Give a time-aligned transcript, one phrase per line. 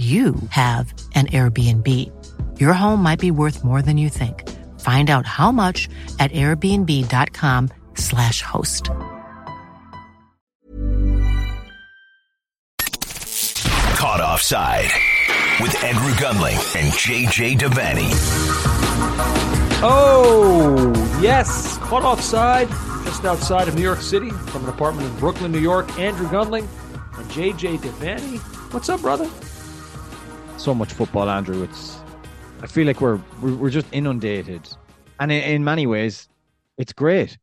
[0.00, 1.86] you have an Airbnb.
[2.58, 4.48] Your home might be worth more than you think.
[4.80, 8.88] Find out how much at airbnb.com/slash host.
[13.98, 14.90] Caught Offside
[15.60, 18.10] with Andrew Gunling and JJ Devaney.
[19.82, 20.90] Oh,
[21.20, 21.76] yes.
[21.78, 22.68] Caught offside
[23.04, 25.98] just outside of New York City from an apartment in Brooklyn, New York.
[25.98, 26.66] Andrew Gunling
[27.18, 28.38] and JJ Devaney.
[28.72, 29.28] What's up, brother?
[30.60, 31.62] So much football, Andrew.
[31.62, 31.98] It's
[32.60, 34.68] I feel like we're we're, just inundated,
[35.18, 36.28] and in, in many ways,
[36.76, 37.38] it's great.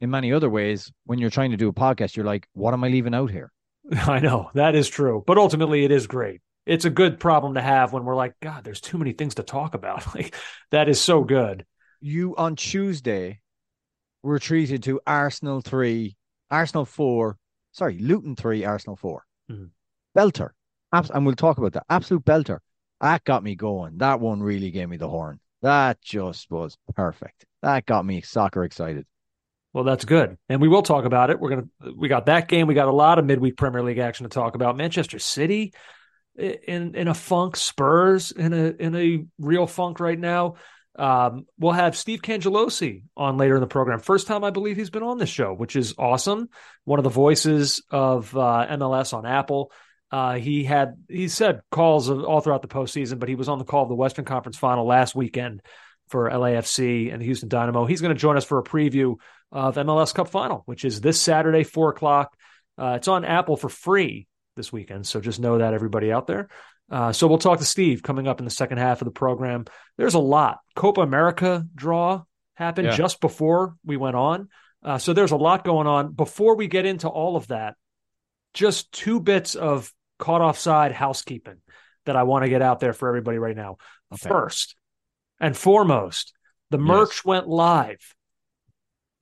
[0.00, 2.82] In many other ways, when you're trying to do a podcast, you're like, "What am
[2.82, 3.52] I leaving out here?"
[3.92, 6.40] I know that is true, but ultimately, it is great.
[6.64, 9.42] It's a good problem to have when we're like, God, there's too many things to
[9.42, 10.04] talk about.
[10.14, 10.34] Like
[10.70, 11.64] that is so good.
[12.00, 13.40] You on Tuesday
[14.22, 16.16] were treated to Arsenal three,
[16.50, 17.36] Arsenal four,
[17.72, 19.66] sorry, Luton three, Arsenal 4 Mm-hmm.
[20.18, 20.50] Belter
[20.92, 21.84] and we'll talk about that.
[21.88, 22.58] Absolute belter.
[23.00, 23.98] That got me going.
[23.98, 25.40] That one really gave me the horn.
[25.62, 27.44] That just was perfect.
[27.62, 29.06] That got me soccer excited.
[29.72, 31.38] Well, that's good, and we will talk about it.
[31.38, 32.66] We're gonna we got that game.
[32.66, 34.76] We got a lot of midweek Premier League action to talk about.
[34.76, 35.74] Manchester City
[36.36, 40.54] in in a funk, Spurs in a in a real funk right now.
[40.98, 44.00] Um, we'll have Steve Cangialosi on later in the program.
[44.00, 46.48] First time I believe he's been on this show, which is awesome.
[46.84, 49.72] One of the voices of uh, MLS on Apple.
[50.10, 53.64] Uh, he had he said calls all throughout the postseason, but he was on the
[53.64, 55.62] call of the Western Conference Final last weekend
[56.08, 57.84] for LAFC and the Houston Dynamo.
[57.84, 59.16] He's going to join us for a preview
[59.50, 62.36] of MLS Cup Final, which is this Saturday, four o'clock.
[62.78, 66.48] Uh, it's on Apple for free this weekend, so just know that everybody out there.
[66.90, 69.64] Uh, so we'll talk to Steve coming up in the second half of the program.
[69.96, 70.58] There's a lot.
[70.76, 72.22] Copa America draw
[72.54, 72.96] happened yeah.
[72.96, 74.48] just before we went on,
[74.84, 76.12] uh, so there's a lot going on.
[76.12, 77.74] Before we get into all of that,
[78.54, 81.58] just two bits of caught offside housekeeping
[82.04, 83.78] that I want to get out there for everybody right now.
[84.12, 84.28] Okay.
[84.28, 84.76] First
[85.40, 86.32] and foremost,
[86.70, 87.24] the merch yes.
[87.24, 88.14] went live.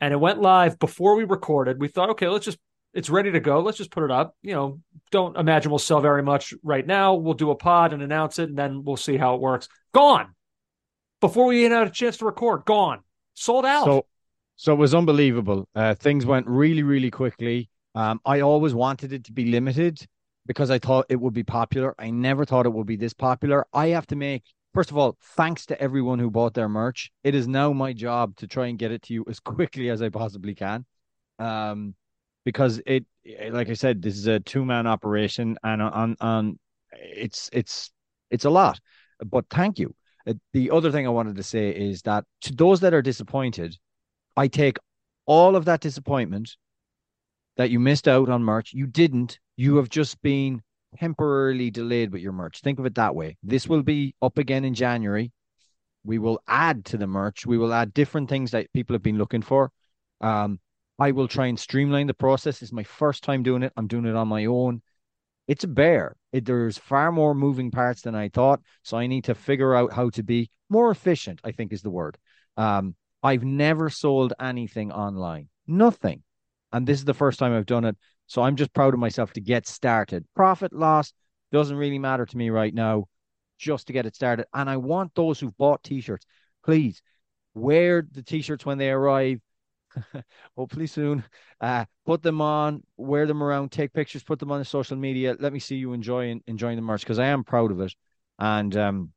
[0.00, 1.81] And it went live before we recorded.
[1.81, 2.59] We thought, okay, let's just
[2.93, 3.60] it's ready to go.
[3.60, 4.37] Let's just put it up.
[4.43, 7.15] You know, don't imagine we'll sell very much right now.
[7.15, 9.69] We'll do a pod and announce it, and then we'll see how it works.
[9.93, 10.34] Gone
[11.21, 12.65] before we even had a chance to record.
[12.65, 13.00] Gone,
[13.34, 13.84] sold out.
[13.84, 14.06] So,
[14.56, 15.69] so it was unbelievable.
[15.75, 17.69] Uh, things went really, really quickly.
[17.97, 20.06] Um, I always wanted it to be limited
[20.47, 21.94] because I thought it would be popular.
[21.99, 23.66] I never thought it would be this popular.
[23.72, 24.44] I have to make,
[24.75, 27.10] first of all, thanks to everyone who bought their merch.
[27.22, 30.03] It is now my job to try and get it to you as quickly as
[30.03, 30.84] I possibly can.
[31.38, 31.94] Um,
[32.44, 33.06] because it,
[33.50, 36.59] like I said, this is a two man operation and on, on,
[36.93, 37.91] it's, it's,
[38.31, 38.78] it's a lot,
[39.24, 39.95] but thank you.
[40.27, 43.77] Uh, the other thing I wanted to say is that to those that are disappointed,
[44.36, 44.77] I take
[45.27, 46.57] all of that disappointment
[47.57, 48.72] that you missed out on merch.
[48.72, 50.62] You didn't you have just been
[50.98, 52.60] temporarily delayed with your merch.
[52.60, 53.36] Think of it that way.
[53.42, 55.33] This will be up again in January.
[56.04, 57.47] We will add to the merch.
[57.47, 59.71] We will add different things that people have been looking for.
[60.21, 60.60] Um,
[60.98, 62.62] I will try and streamline the process.
[62.62, 63.72] It's my first time doing it.
[63.77, 64.83] I'm doing it on my own.
[65.48, 66.16] It's a bear.
[66.33, 68.60] It, there's far more moving parts than I thought.
[68.83, 71.91] So I need to figure out how to be more efficient, I think is the
[71.91, 72.16] word.
[72.57, 76.22] Um, I've never sold anything online, nothing.
[76.72, 77.97] And this is the first time I've done it.
[78.26, 80.24] So I'm just proud of myself to get started.
[80.34, 81.12] Profit loss
[81.53, 83.06] doesn't really matter to me right now.
[83.59, 84.47] just to get it started.
[84.53, 86.26] And I want those who've bought t-shirts,
[86.65, 87.00] please
[87.54, 89.41] wear the t-shirts when they arrive.
[90.56, 91.24] Hopefully soon.
[91.60, 95.36] Uh, put them on, wear them around, take pictures, put them on the social media.
[95.38, 97.94] Let me see you enjoying enjoying the merch because I am proud of it.
[98.38, 99.12] And um,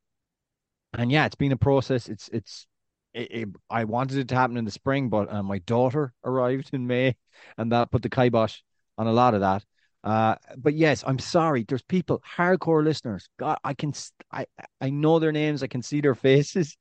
[0.94, 2.08] and yeah, it's been a process.
[2.10, 2.68] It's it's
[3.14, 6.72] it, it, I wanted it to happen in the spring, but uh, my daughter arrived
[6.74, 7.16] in May,
[7.58, 8.62] and that put the kibosh
[8.98, 9.64] on a lot of that.
[10.04, 11.66] Uh, but yes, I'm sorry.
[11.68, 13.30] There's people, hardcore listeners.
[13.38, 13.94] God, I can,
[14.32, 14.46] I,
[14.80, 15.64] I know their names.
[15.64, 16.78] I can see their faces.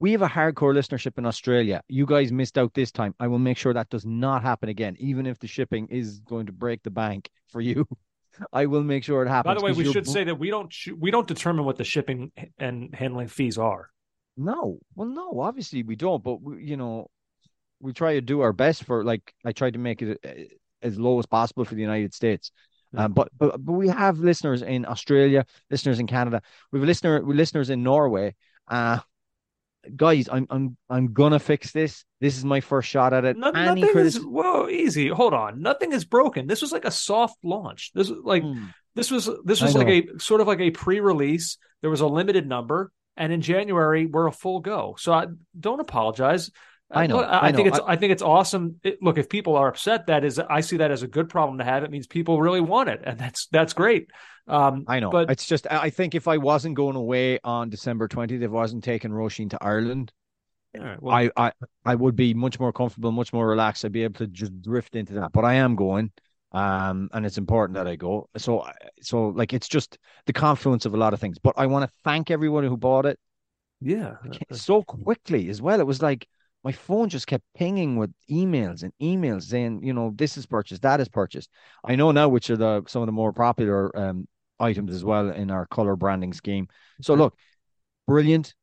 [0.00, 1.80] We have a hardcore listenership in Australia.
[1.86, 3.14] You guys missed out this time.
[3.20, 6.46] I will make sure that does not happen again, even if the shipping is going
[6.46, 7.86] to break the bank for you.
[8.52, 9.54] I will make sure it happens.
[9.54, 12.32] By the way, we should say that we don't we don't determine what the shipping
[12.58, 13.90] and handling fees are.
[14.36, 16.24] No, well, no, obviously we don't.
[16.24, 17.08] But we, you know,
[17.78, 19.04] we try to do our best for.
[19.04, 22.50] Like I tried to make it uh, as low as possible for the United States.
[22.94, 26.42] Um, but but but we have listeners in Australia, listeners in Canada.
[26.70, 28.34] We have listener listeners in Norway.
[28.68, 28.98] Uh
[29.96, 32.04] guys, I'm I'm I'm gonna fix this.
[32.20, 33.36] This is my first shot at it.
[33.36, 35.08] No, nothing is whoa, easy.
[35.08, 35.62] Hold on.
[35.62, 36.46] Nothing is broken.
[36.46, 37.90] This was like a soft launch.
[37.94, 38.66] This was like hmm.
[38.94, 41.58] this was this was like a sort of like a pre-release.
[41.80, 44.96] There was a limited number, and in January we're a full go.
[44.98, 45.26] So I
[45.58, 46.50] don't apologize.
[46.92, 47.20] I know.
[47.20, 47.56] I, I know.
[47.56, 48.76] think it's I, I, think it's awesome.
[48.82, 51.58] It, look, if people are upset, that is I see that as a good problem
[51.58, 51.84] to have.
[51.84, 54.08] It means people really want it, and that's that's great.
[54.46, 58.08] Um, I know, but it's just I think if I wasn't going away on December
[58.08, 60.12] twentieth, if I wasn't taking Roisin to Ireland,
[60.76, 61.52] right, well, I, I
[61.84, 63.84] I would be much more comfortable, much more relaxed.
[63.84, 65.32] I'd be able to just drift into that.
[65.32, 66.10] But I am going,
[66.52, 68.28] um, and it's important that I go.
[68.36, 68.66] So
[69.00, 71.38] so like it's just the confluence of a lot of things.
[71.38, 73.18] But I want to thank everyone who bought it.
[73.80, 74.14] Yeah,
[74.52, 75.80] so quickly as well.
[75.80, 76.28] It was like
[76.64, 80.82] my phone just kept pinging with emails and emails saying, you know, this is purchased,
[80.82, 81.50] that is purchased.
[81.84, 84.28] I know now which are the some of the more popular um,
[84.60, 86.68] items as well in our color branding scheme.
[87.00, 87.36] So look,
[88.06, 88.54] brilliant.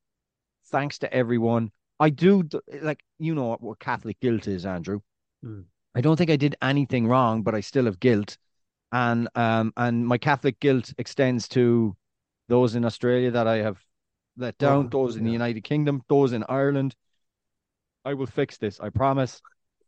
[0.67, 1.71] Thanks to everyone.
[1.99, 2.47] I do
[2.81, 5.01] like you know what Catholic guilt is, Andrew.
[5.43, 5.65] Mm.
[5.93, 8.37] I don't think I did anything wrong, but I still have guilt,
[8.93, 11.97] and um and my Catholic guilt extends to
[12.47, 13.77] those in Australia that I have
[14.37, 16.95] let down, oh, those in the United Kingdom, those in Ireland,
[18.09, 18.79] I will fix this.
[18.79, 19.39] I promise.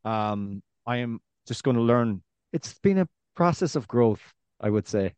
[0.05, 2.21] Um, I am just going to learn.
[2.53, 4.21] It's been a process of growth,
[4.59, 5.15] I would say.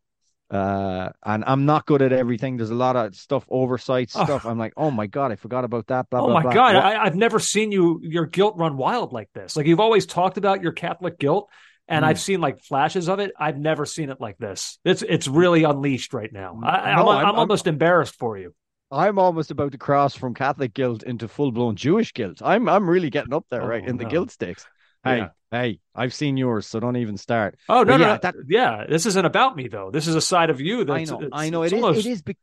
[0.50, 2.56] Uh, and I'm not good at everything.
[2.56, 4.46] There's a lot of stuff, oversight stuff.
[4.46, 6.10] I'm like, oh my god, I forgot about that.
[6.10, 6.54] Blah, oh blah, my blah.
[6.54, 9.58] god, I, have never seen you your guilt run wild like this.
[9.58, 11.50] Like you've always talked about your Catholic guilt,
[11.90, 12.08] and mm.
[12.08, 13.32] I've seen like flashes of it.
[13.38, 14.78] I've never seen it like this.
[14.86, 16.58] It's it's really unleashed right now.
[16.64, 18.54] I, am no, I'm, I'm, I'm almost embarrassed for you.
[18.94, 22.42] I'm almost about to cross from Catholic guilt into full blown Jewish guilt.
[22.44, 24.04] I'm I'm really getting up there, oh, right, in no.
[24.04, 24.66] the guilt stakes.
[25.04, 25.30] Hey, yeah.
[25.52, 27.58] hey, I've seen yours, so don't even start.
[27.68, 28.86] Oh no, no, yeah, that, yeah.
[28.88, 29.92] This isn't about me though.
[29.92, 31.30] This is a side of you that I know.
[31.34, 31.64] I know.
[31.64, 32.06] It is, almost...
[32.06, 32.22] it is.
[32.22, 32.38] Be-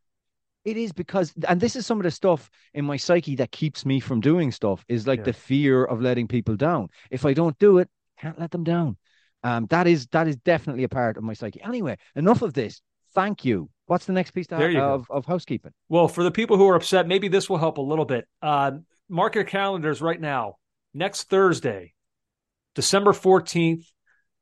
[0.63, 3.83] it is because, and this is some of the stuff in my psyche that keeps
[3.83, 4.85] me from doing stuff.
[4.87, 5.25] Is like yeah.
[5.25, 6.89] the fear of letting people down.
[7.09, 7.89] If I don't do it,
[8.19, 8.97] can't let them down.
[9.43, 11.61] Um, that is that is definitely a part of my psyche.
[11.63, 12.81] Anyway, enough of this.
[13.13, 13.69] Thank you.
[13.91, 15.73] What's the next piece to, of, of housekeeping?
[15.89, 18.25] Well, for the people who are upset, maybe this will help a little bit.
[18.41, 18.71] Uh,
[19.09, 20.55] mark your calendars right now.
[20.93, 21.93] Next Thursday,
[22.73, 23.83] December 14th,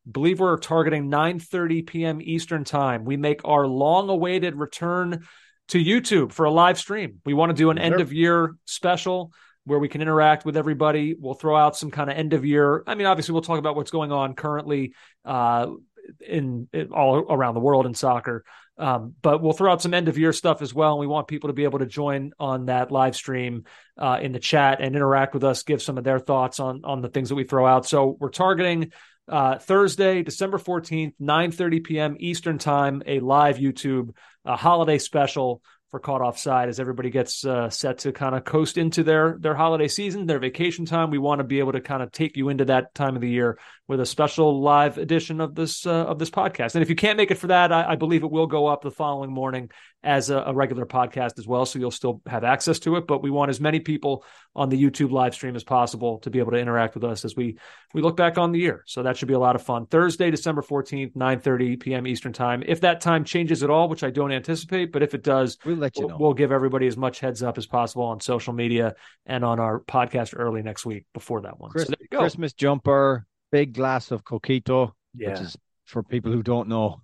[0.09, 2.21] believe we're targeting 9:30 p.m.
[2.21, 3.05] Eastern Time.
[3.05, 5.25] We make our long-awaited return
[5.69, 7.19] to YouTube for a live stream.
[7.25, 7.85] We want to do an sure.
[7.87, 9.33] end of year special
[9.65, 11.15] where we can interact with everybody.
[11.17, 12.83] We'll throw out some kind of end of year.
[12.85, 14.93] I mean, obviously, we'll talk about what's going on currently
[15.25, 15.71] uh,
[16.19, 18.43] in, in, all around the world in soccer.
[18.79, 20.93] Um, but we'll throw out some end of year stuff as well.
[20.93, 23.65] And we want people to be able to join on that live stream
[23.97, 27.01] uh, in the chat and interact with us, give some of their thoughts on on
[27.01, 27.85] the things that we throw out.
[27.85, 28.91] So we're targeting
[29.27, 32.15] uh, Thursday, December 14th, 9 30 p.m.
[32.19, 37.69] Eastern Time, a live YouTube uh, holiday special for caught offside as everybody gets uh,
[37.69, 41.09] set to kind of coast into their their holiday season, their vacation time.
[41.09, 43.29] We want to be able to kind of take you into that time of the
[43.29, 46.75] year with a special live edition of this uh, of this podcast.
[46.75, 48.81] And if you can't make it for that, I, I believe it will go up
[48.81, 49.71] the following morning
[50.03, 53.05] as a, a, regular podcast as well, so you'll still have access to it.
[53.05, 54.23] But we want as many people
[54.55, 57.35] on the YouTube live stream as possible to be able to interact with us as
[57.35, 57.57] we
[57.93, 58.83] we look back on the year.
[58.87, 59.87] So that should be a lot of fun.
[59.87, 62.07] Thursday, December fourteenth, nine thirty p.m.
[62.07, 62.63] Eastern time.
[62.65, 65.75] If that time changes at all, which I don't anticipate, but if it does, we'll
[65.75, 66.17] let you know.
[66.17, 68.93] We'll, give everybody as much heads up as possible on social media
[69.25, 71.71] and on our podcast early next week before that one.
[71.71, 75.31] Chris, so Christmas jumper, big glass of coquito, yeah.
[75.31, 77.01] which is for people who don't know.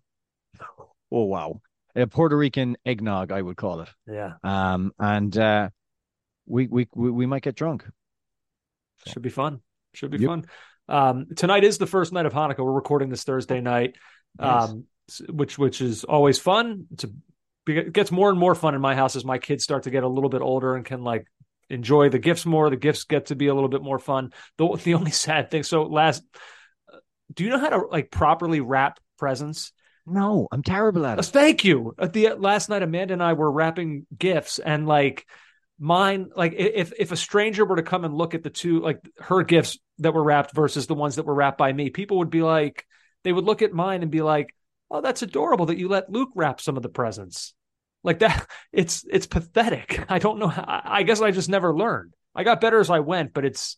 [1.12, 1.62] Oh wow
[1.96, 3.90] a Puerto Rican eggnog, I would call it.
[4.08, 4.34] Yeah.
[4.44, 5.70] Um, and uh,
[6.46, 7.86] we, we we we might get drunk.
[9.08, 9.62] Should be fun.
[9.94, 10.30] Should be yep.
[10.30, 10.46] fun.
[10.88, 12.60] Um, tonight is the first night of Hanukkah.
[12.60, 13.96] We're recording this Thursday night,
[14.40, 14.86] um,
[15.30, 16.88] which which is always fun.
[16.92, 17.10] It's a
[17.68, 20.04] it gets more and more fun in my house as my kids start to get
[20.04, 21.26] a little bit older and can like
[21.70, 22.70] enjoy the gifts more.
[22.70, 24.34] The gifts get to be a little bit more fun.
[24.58, 25.64] The the only sad thing.
[25.64, 26.24] So last,
[27.34, 29.72] do you know how to like properly wrap presents?
[30.06, 31.26] No, I'm terrible at it.
[31.26, 31.96] Thank you.
[31.98, 35.26] At the last night, Amanda and I were wrapping gifts, and like
[35.80, 39.00] mine, like if if a stranger were to come and look at the two, like
[39.20, 42.30] her gifts that were wrapped versus the ones that were wrapped by me, people would
[42.30, 42.86] be like,
[43.24, 44.56] they would look at mine and be like,
[44.92, 47.56] "Oh, that's adorable that you let Luke wrap some of the presents."
[48.04, 50.06] Like that, it's it's pathetic.
[50.08, 50.50] I don't know.
[50.50, 52.14] How, I guess I just never learned.
[52.36, 53.78] I got better as I went, but it's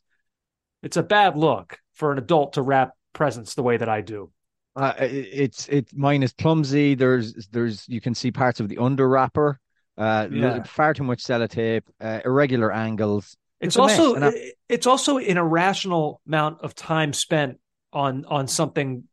[0.83, 4.31] it's a bad look for an adult to wrap presents the way that I do.
[4.77, 6.93] Uh, it- it's it mine is clumsy.
[6.95, 9.59] There's there's you can see parts of the under wrapper.
[9.97, 10.61] Uh, Yeah.
[10.63, 13.35] far too much sellotape, uh, irregular angles.
[13.59, 17.59] It's mess, also I- it's also an irrational amount of time spent
[17.91, 19.05] on on something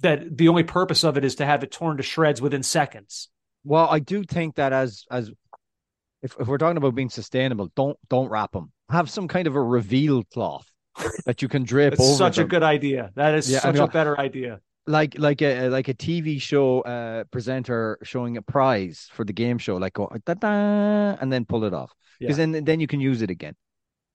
[0.00, 3.30] that the only purpose of it is to have it torn to shreds within seconds.
[3.64, 5.30] Well, I do think that as as
[6.20, 8.70] if, if we're talking about being sustainable, don't don't wrap them.
[8.90, 10.70] Have some kind of a reveal cloth
[11.26, 13.10] that you can drape It's over such a good idea.
[13.14, 14.60] That is Yeah, such a better idea.
[14.86, 19.58] like like a like a TV show uh presenter showing a prize for the game
[19.58, 22.46] show, like go da da, and then pull it off because Yeah.
[22.46, 23.54] then then you can use it again.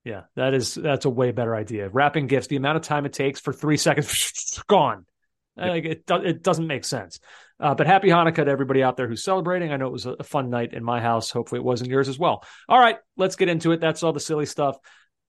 [0.03, 1.87] Yeah, that is that's a way better idea.
[1.89, 5.05] Wrapping gifts, the amount of time it takes for three seconds, gone.
[5.55, 7.19] Like it, do- it doesn't make sense.
[7.59, 9.71] Uh, but happy Hanukkah to everybody out there who's celebrating.
[9.71, 11.29] I know it was a, a fun night in my house.
[11.29, 12.43] Hopefully, it was in yours as well.
[12.67, 13.79] All right, let's get into it.
[13.79, 14.77] That's all the silly stuff.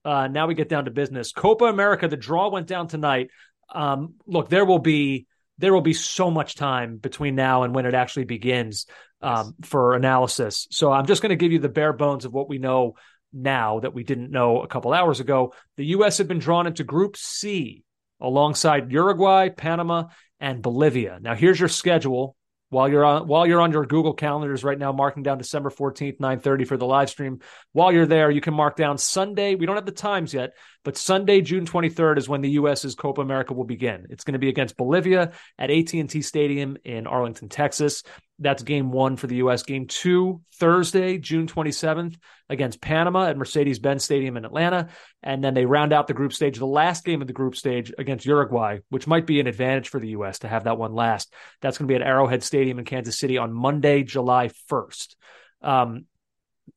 [0.05, 1.31] Uh, now we get down to business.
[1.31, 2.07] Copa America.
[2.07, 3.31] The draw went down tonight.
[3.73, 5.25] Um, look, there will be
[5.57, 8.85] there will be so much time between now and when it actually begins
[9.21, 10.67] um, for analysis.
[10.69, 12.95] So I'm just going to give you the bare bones of what we know
[13.33, 15.53] now that we didn't know a couple hours ago.
[15.77, 16.17] The U.S.
[16.17, 17.83] had been drawn into Group C
[18.19, 20.09] alongside Uruguay, Panama,
[20.39, 21.19] and Bolivia.
[21.21, 22.35] Now here's your schedule.
[22.69, 26.19] While you're on while you're on your Google calendars right now, marking down December 14th,
[26.19, 27.39] 9:30 for the live stream.
[27.73, 29.55] While you're there, you can mark down Sunday.
[29.55, 30.53] We don't have the times yet,
[30.85, 34.05] but Sunday, June 23rd is when the U.S.'s Copa America will begin.
[34.11, 38.03] It's going to be against Bolivia at AT&T Stadium in Arlington, Texas.
[38.37, 39.63] That's game one for the U.S.
[39.63, 42.17] Game two, Thursday, June 27th,
[42.49, 44.89] against Panama at Mercedes Benz Stadium in Atlanta.
[45.23, 47.91] And then they round out the group stage, the last game of the group stage
[47.97, 50.39] against Uruguay, which might be an advantage for the U.S.
[50.39, 51.33] to have that one last.
[51.61, 55.15] That's going to be at Arrowhead Stadium in Kansas City on Monday, July 1st.
[55.63, 56.05] Um,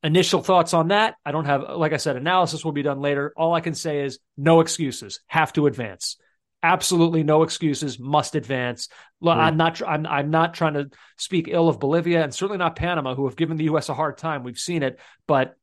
[0.02, 1.14] initial thoughts on that.
[1.24, 3.32] I don't have, like I said, analysis will be done later.
[3.36, 6.16] All I can say is no excuses, have to advance.
[6.62, 8.88] Absolutely no excuses, must advance.
[9.20, 9.38] Right.
[9.38, 9.80] I'm not.
[9.86, 10.06] I'm.
[10.06, 13.56] I'm not trying to speak ill of Bolivia, and certainly not Panama, who have given
[13.56, 13.88] the U.S.
[13.88, 14.42] a hard time.
[14.42, 15.54] We've seen it, but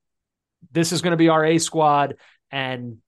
[0.72, 2.16] this is going to be our A squad,
[2.50, 3.00] and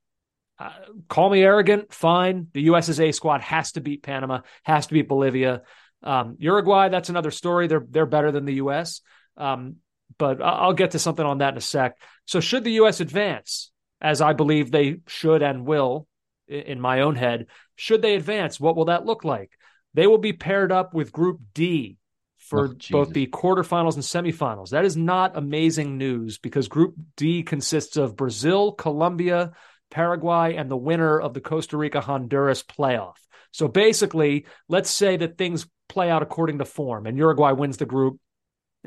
[0.59, 0.71] uh,
[1.07, 1.93] call me arrogant.
[1.93, 5.61] Fine, the U.S.'s A squad has to beat Panama, has to beat Bolivia.
[6.03, 7.67] Um, Uruguay, that's another story.
[7.67, 8.99] They're they're better than the U.S.
[9.37, 9.77] Um,
[10.17, 11.97] but I'll get to something on that in a sec.
[12.25, 12.99] So, should the U.S.
[12.99, 13.71] advance,
[14.01, 16.07] as I believe they should and will,
[16.47, 18.59] in my own head, should they advance?
[18.59, 19.51] What will that look like?
[19.93, 21.97] They will be paired up with Group D
[22.37, 24.69] for Oh, both the quarterfinals and semifinals.
[24.69, 29.51] That is not amazing news because Group D consists of Brazil, Colombia,
[29.91, 33.15] Paraguay, and the winner of the Costa Rica Honduras playoff.
[33.51, 37.85] So basically, let's say that things play out according to form and Uruguay wins the
[37.85, 38.19] group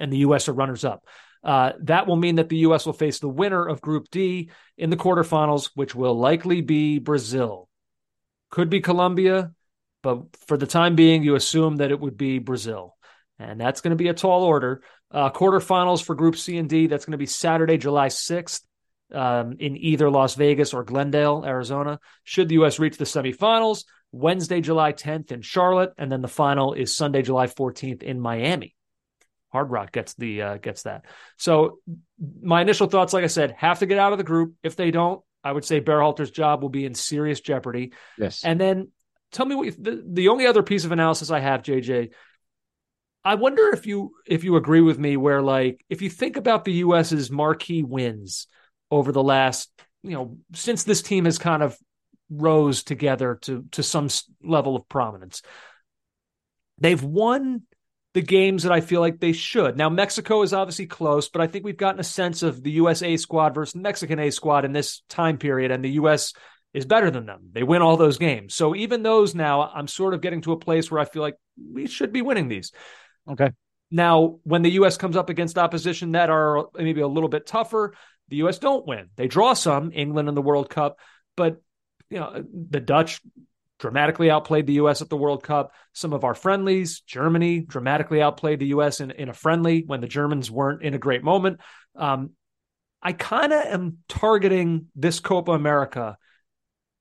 [0.01, 0.49] and the U.S.
[0.49, 1.05] are runners up.
[1.43, 2.85] Uh, that will mean that the U.S.
[2.85, 7.69] will face the winner of Group D in the quarterfinals, which will likely be Brazil.
[8.51, 9.53] Could be Colombia,
[10.03, 12.97] but for the time being, you assume that it would be Brazil.
[13.39, 14.83] And that's going to be a tall order.
[15.11, 18.63] Uh, quarterfinals for Group C and D, that's going to be Saturday, July 6th
[19.13, 21.99] um, in either Las Vegas or Glendale, Arizona.
[22.25, 22.79] Should the U.S.
[22.79, 27.47] reach the semifinals, Wednesday, July 10th in Charlotte, and then the final is Sunday, July
[27.47, 28.75] 14th in Miami.
[29.53, 31.05] Hard Rock gets the uh, gets that.
[31.37, 31.79] So
[32.41, 34.55] my initial thoughts, like I said, have to get out of the group.
[34.63, 37.93] If they don't, I would say Berhalter's job will be in serious jeopardy.
[38.19, 38.45] Yes.
[38.45, 38.91] And then
[39.33, 42.11] tell me what you, the, the only other piece of analysis I have, JJ.
[43.25, 46.65] I wonder if you if you agree with me where like if you think about
[46.65, 48.47] the US's marquee wins
[48.91, 49.71] over the last,
[50.03, 51.77] you know, since this team has kind of
[52.31, 54.09] rose together to to some
[54.43, 55.43] level of prominence.
[56.79, 57.63] They've won
[58.13, 59.77] the games that I feel like they should.
[59.77, 63.03] Now Mexico is obviously close, but I think we've gotten a sense of the US
[63.03, 66.33] A squad versus the Mexican A squad in this time period and the US
[66.73, 67.51] is better than them.
[67.53, 68.55] They win all those games.
[68.55, 71.37] So even those now, I'm sort of getting to a place where I feel like
[71.73, 72.73] we should be winning these.
[73.29, 73.51] Okay.
[73.91, 74.97] Now, when the U.S.
[74.97, 77.95] comes up against opposition that are maybe a little bit tougher,
[78.29, 78.59] the U.S.
[78.59, 79.09] don't win.
[79.17, 80.99] They draw some, England in the World Cup,
[81.37, 81.61] but
[82.09, 83.21] you know the Dutch
[83.81, 85.03] dramatically outplayed the U.S.
[85.03, 85.73] at the World Cup.
[85.95, 89.01] Some of our friendlies, Germany, dramatically outplayed the U.S.
[89.01, 91.61] in, in a friendly when the Germans weren't in a great moment.
[91.97, 92.31] Um,
[93.03, 96.19] I kind of am targeting this Copa America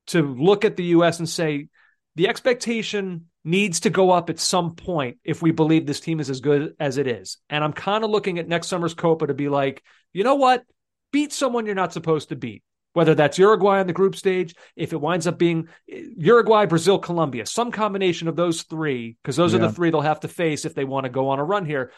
[0.07, 1.19] to look at the U.S.
[1.19, 1.67] and say
[2.15, 6.29] the expectation needs to go up at some point if we believe this team is
[6.29, 7.37] as good as it is.
[7.49, 9.83] And I'm kind of looking at next summer's Copa to be like,
[10.13, 10.63] you know what?
[11.11, 14.93] Beat someone you're not supposed to beat whether that's Uruguay on the group stage, if
[14.93, 19.59] it winds up being Uruguay, Brazil, Colombia, some combination of those three, because those yeah.
[19.59, 21.65] are the three they'll have to face if they want to go on a run
[21.65, 21.91] here.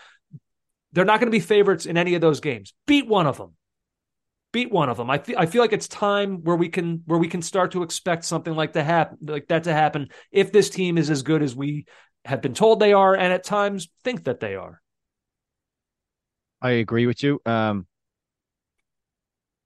[0.94, 2.74] They're not going to be favorites in any of those games.
[2.86, 3.56] Beat one of them.
[4.52, 5.10] Beat one of them.
[5.10, 7.84] I feel I feel like it's time where we can where we can start to
[7.84, 11.42] expect something like to happen like that to happen if this team is as good
[11.42, 11.86] as we
[12.26, 14.82] have been told they are and at times think that they are.
[16.62, 17.42] I agree with you.
[17.46, 17.88] Um,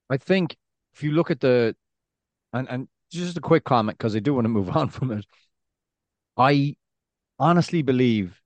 [0.08, 0.56] I think
[0.96, 1.76] if you look at the
[2.52, 5.26] and and just a quick comment because I do want to move on from it.
[6.36, 6.76] I
[7.38, 8.40] honestly believe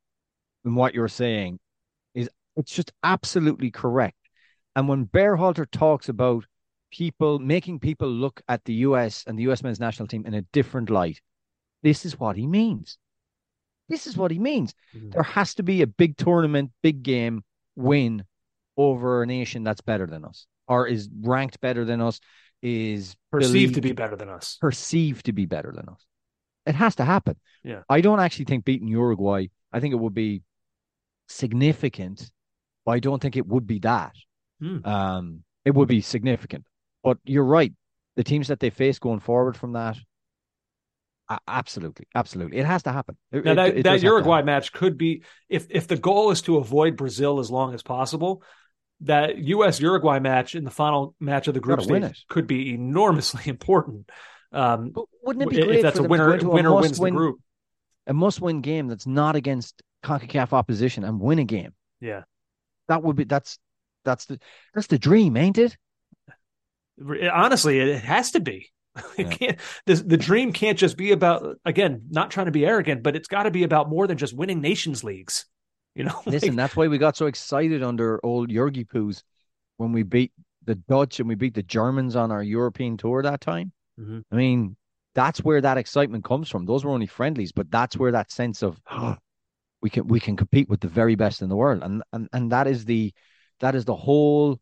[0.64, 1.60] in what you're saying
[2.14, 4.16] is it's just absolutely correct.
[4.76, 6.44] And when Berhalter talks about
[6.90, 10.42] people making people look at the US and the US men's national team in a
[10.52, 11.20] different light,
[11.82, 12.98] this is what he means.
[13.88, 14.74] This is what he means.
[14.94, 15.10] Mm-hmm.
[15.10, 17.42] There has to be a big tournament, big game
[17.76, 18.24] win
[18.76, 22.20] over a nation that's better than us or is ranked better than us,
[22.62, 24.56] is perceived to be better than us.
[24.60, 26.06] Perceived to be better than us.
[26.64, 27.36] It has to happen.
[27.64, 27.82] Yeah.
[27.88, 30.42] I don't actually think beating Uruguay, I think it would be
[31.26, 32.30] significant,
[32.86, 34.14] but I don't think it would be that.
[34.60, 34.86] Hmm.
[34.86, 36.64] Um, it would be significant.
[37.02, 37.72] But you're right.
[38.14, 39.96] The teams that they face going forward from that,
[41.48, 43.16] absolutely, absolutely, it has to happen.
[43.32, 46.42] It, now that, it, it that Uruguay match could be if if the goal is
[46.42, 48.42] to avoid Brazil as long as possible
[49.02, 49.80] that U.S.
[49.80, 54.10] Uruguay match in the final match of the group stage could be enormously important.
[54.52, 56.36] Um, but wouldn't it be great if that's a winner?
[56.42, 57.40] winner wins win, the group.
[58.06, 61.72] A must-win game that's not against Concacaf opposition and win a game.
[62.00, 62.22] Yeah,
[62.88, 63.58] that would be that's
[64.04, 64.40] that's the
[64.74, 65.76] that's the dream, ain't it?
[67.32, 68.70] Honestly, it has to be.
[69.16, 69.58] It can't.
[69.86, 73.28] The, the dream can't just be about again, not trying to be arrogant, but it's
[73.28, 75.46] got to be about more than just winning nations leagues.
[75.94, 79.22] You know, listen, that's why we got so excited under old Jurgi Poos
[79.76, 80.32] when we beat
[80.64, 83.72] the Dutch and we beat the Germans on our European tour that time.
[83.98, 84.20] Mm-hmm.
[84.30, 84.76] I mean,
[85.14, 86.66] that's where that excitement comes from.
[86.66, 89.16] Those were only friendlies, but that's where that sense of oh,
[89.82, 92.52] we can we can compete with the very best in the world, and and and
[92.52, 93.12] that is the
[93.60, 94.60] that is the whole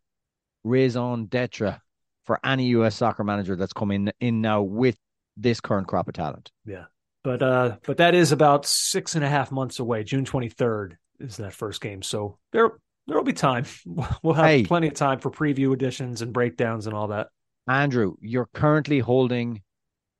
[0.64, 1.80] raison d'être
[2.24, 2.96] for any U.S.
[2.96, 4.96] soccer manager that's coming in now with
[5.36, 6.50] this current crop of talent.
[6.64, 6.86] Yeah,
[7.22, 10.96] but uh, but that is about six and a half months away, June twenty third
[11.20, 12.02] is that first game.
[12.02, 12.72] So there
[13.06, 13.64] there'll be time.
[14.22, 17.28] We'll have hey, plenty of time for preview editions and breakdowns and all that.
[17.66, 19.62] Andrew, you're currently holding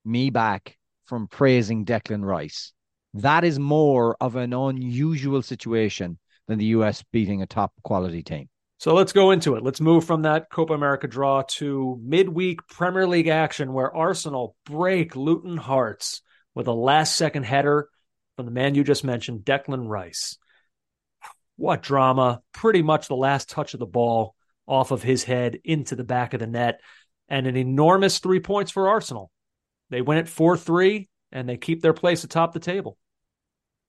[0.05, 2.73] me back from praising Declan Rice.
[3.15, 8.49] That is more of an unusual situation than the US beating a top quality team.
[8.79, 9.65] So let's go into it.
[9.65, 15.17] Let's move from that Copa America draw to midweek Premier League action where Arsenal break
[15.17, 16.23] Luton Hearts
[16.55, 17.89] with a last second header
[18.37, 20.39] from the man you just mentioned, Declan Rice.
[21.59, 22.41] What drama.
[22.53, 24.35] Pretty much the last touch of the ball
[24.67, 26.81] off of his head into the back of the net.
[27.29, 29.31] And an enormous three points for Arsenal.
[29.91, 32.97] They win it 4 3 and they keep their place atop the table.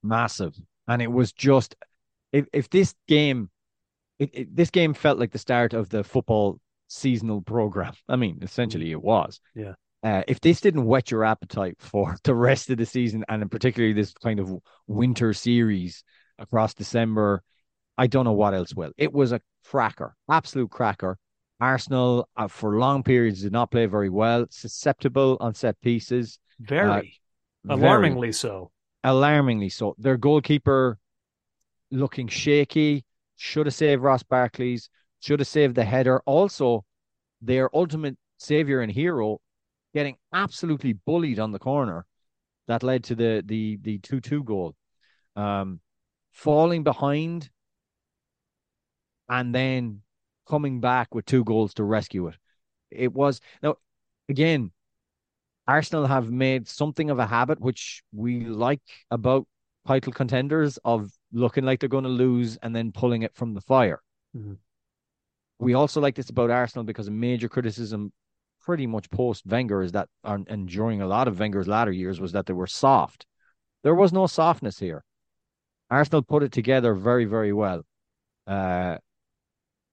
[0.02, 0.56] Massive.
[0.88, 1.76] And it was just,
[2.32, 3.50] if, if this game,
[4.18, 7.94] it, it, this game felt like the start of the football seasonal program.
[8.08, 9.40] I mean, essentially it was.
[9.56, 9.74] Yeah.
[10.02, 13.50] Uh, if this didn't whet your appetite for the rest of the season and in
[13.50, 14.52] particularly this kind of
[14.88, 16.04] winter series
[16.40, 17.44] across December,
[18.00, 18.92] I don't know what else will.
[18.98, 21.18] It was a cracker, absolute cracker.
[21.60, 26.40] Arsenal uh, for long periods did not play very well, susceptible on set pieces.
[26.62, 27.20] Very
[27.70, 28.72] uh, alarmingly very, so.
[29.04, 29.96] Alarmingly so.
[29.98, 30.98] Their goalkeeper
[31.92, 33.04] looking shaky.
[33.36, 34.90] Should have saved Ross Barkley's.
[35.20, 36.22] Should have saved the header.
[36.26, 36.86] Also,
[37.42, 39.42] their ultimate savior and hero
[39.94, 42.06] getting absolutely bullied on the corner
[42.70, 44.74] that led to the the the two two goal.
[45.36, 45.82] Um,
[46.32, 47.50] falling behind
[49.30, 50.02] and then
[50.48, 52.36] coming back with two goals to rescue it.
[52.92, 53.76] It was now
[54.28, 54.72] again,
[55.68, 59.48] Arsenal have made something of a habit, which we like about
[59.88, 63.62] title contenders, of looking like they're going to lose and then pulling it from the
[63.62, 64.02] fire.
[64.36, 64.54] Mm-hmm.
[65.60, 68.12] We also like this about Arsenal because a major criticism,
[68.62, 72.32] pretty much post Wenger, is that, and during a lot of Wenger's latter years, was
[72.32, 73.26] that they were soft.
[73.84, 75.04] There was no softness here.
[75.90, 77.84] Arsenal put it together very, very well.
[78.48, 78.98] Uh,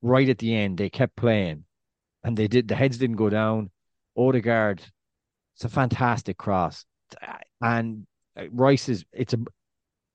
[0.03, 1.65] right at the end, they kept playing
[2.25, 3.71] and they did, the heads didn't go down.
[4.17, 4.83] Odegaard,
[5.55, 6.85] it's a fantastic cross.
[7.61, 8.07] and
[8.37, 9.39] uh, Rice is it's a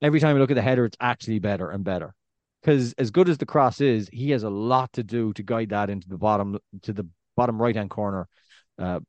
[0.02, 2.13] every time you look at the header, it's actually better and better.
[2.62, 5.70] Because as good as the cross is, he has a lot to do to guide
[5.70, 8.28] that into the bottom to the bottom right hand corner,
[8.78, 9.00] uh,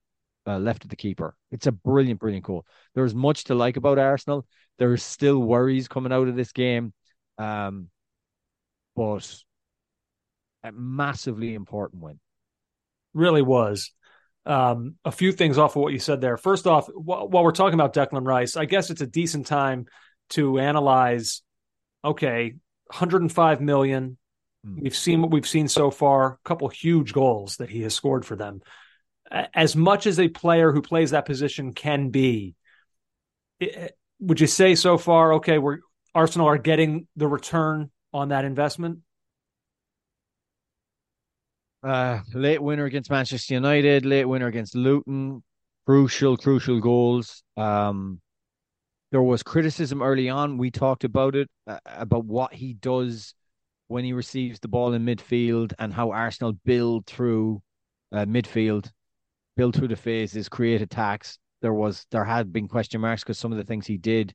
[0.46, 1.34] uh, left of the keeper.
[1.50, 2.64] It's a brilliant, brilliant goal.
[2.94, 4.46] There's much to like about Arsenal.
[4.78, 6.92] There's still worries coming out of this game,
[7.36, 7.88] um,
[8.96, 9.42] but
[10.64, 12.20] a massively important win.
[13.14, 13.92] Really was.
[14.44, 16.36] Um, a few things off of what you said there.
[16.36, 19.86] First off, wh- while we're talking about Declan Rice, I guess it's a decent time
[20.30, 21.42] to analyze.
[22.04, 22.54] Okay,
[22.86, 24.18] 105 million.
[24.66, 24.82] Mm.
[24.82, 26.32] We've seen what we've seen so far.
[26.32, 28.62] A couple huge goals that he has scored for them.
[29.54, 32.54] As much as a player who plays that position can be,
[34.20, 35.34] would you say so far?
[35.34, 35.78] Okay, we're
[36.14, 38.98] Arsenal are getting the return on that investment.
[41.82, 45.42] Uh, late winner against Manchester United, late winner against Luton,
[45.84, 47.42] crucial, crucial goals.
[47.56, 48.20] Um,
[49.10, 50.58] there was criticism early on.
[50.58, 53.34] We talked about it uh, about what he does
[53.88, 57.60] when he receives the ball in midfield and how Arsenal build through
[58.12, 58.90] uh, midfield,
[59.56, 61.38] build through the phases, create attacks.
[61.60, 64.34] There was there had been question marks because some of the things he did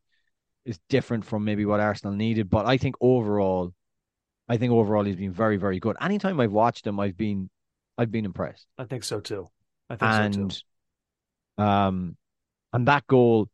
[0.65, 2.49] is different from maybe what Arsenal needed.
[2.49, 3.73] But I think overall,
[4.49, 5.97] I think overall he's been very, very good.
[5.99, 7.49] Anytime I've watched him, I've been,
[7.97, 8.65] I've been impressed.
[8.77, 9.47] I think so too.
[9.89, 10.47] I think and, so
[11.57, 11.63] too.
[11.63, 12.17] Um,
[12.71, 13.49] and that goal,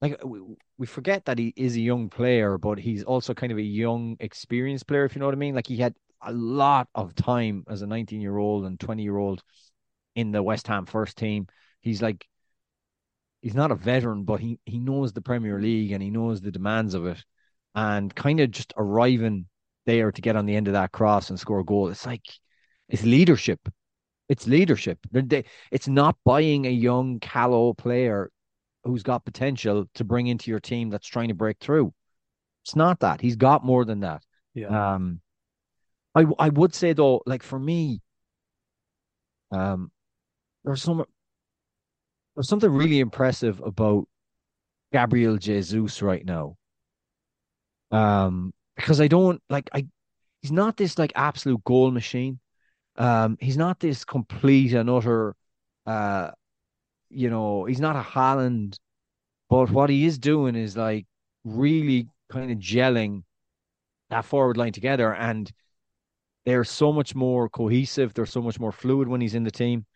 [0.00, 0.40] like we,
[0.76, 4.16] we forget that he is a young player, but he's also kind of a young,
[4.20, 5.04] experienced player.
[5.04, 5.54] If you know what I mean.
[5.54, 9.16] Like he had a lot of time as a 19 year old and 20 year
[9.16, 9.42] old
[10.14, 11.46] in the West Ham first team.
[11.80, 12.26] He's like,
[13.40, 16.52] he's not a veteran, but he he knows the Premier League and he knows the
[16.52, 17.24] demands of it,
[17.74, 19.46] and kind of just arriving
[19.88, 21.88] there to get on the end of that cross and score a goal.
[21.88, 22.26] It's like
[22.90, 23.58] it's leadership.
[24.28, 24.98] It's leadership.
[25.10, 28.30] They, it's not buying a young, callow player
[28.84, 31.94] who's got potential to bring into your team that's trying to break through.
[32.64, 33.22] It's not that.
[33.22, 34.22] He's got more than that.
[34.52, 34.94] Yeah.
[34.94, 35.22] Um,
[36.14, 38.02] I I would say though, like for me,
[39.50, 39.90] um,
[40.64, 41.02] there's some
[42.36, 44.06] there's something really impressive about
[44.92, 46.56] Gabriel Jesus right now.
[47.90, 49.86] Um, because I don't like I
[50.40, 52.38] he's not this like absolute goal machine.
[52.96, 55.34] Um, he's not this complete and utter
[55.86, 56.30] uh
[57.10, 58.78] you know, he's not a Haaland,
[59.50, 61.06] but what he is doing is like
[61.44, 63.22] really kind of gelling
[64.10, 65.50] that forward line together and
[66.46, 69.86] they're so much more cohesive, they're so much more fluid when he's in the team.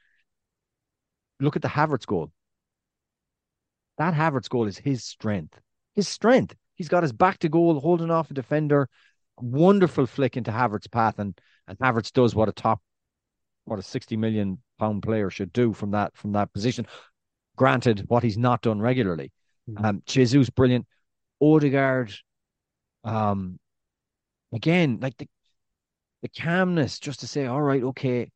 [1.40, 2.32] Look at the Havertz goal.
[3.98, 5.60] That Havertz goal is his strength.
[5.94, 6.56] His strength.
[6.74, 8.88] He's got his back to goal, holding off a defender.
[9.40, 12.80] Wonderful flick into Havertz's path, and and Havertz does what a top,
[13.64, 16.86] what a sixty million pound player should do from that from that position.
[17.56, 19.32] Granted, what he's not done regularly.
[19.68, 19.84] Mm-hmm.
[19.84, 20.86] Um, Jesus, brilliant.
[21.40, 22.12] Odegaard,
[23.04, 23.58] um,
[24.52, 25.28] again, like the
[26.22, 28.30] the calmness, just to say, all right, okay,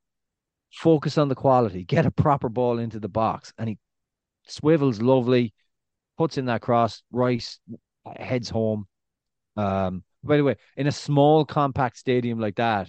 [0.73, 3.79] focus on the quality, get a proper ball into the box, and he
[4.49, 5.53] swivels lovely,
[6.17, 7.03] puts in that cross.
[7.13, 7.61] Rice
[8.19, 8.87] heads home.
[9.57, 12.89] Um, by the way, in a small compact stadium like that,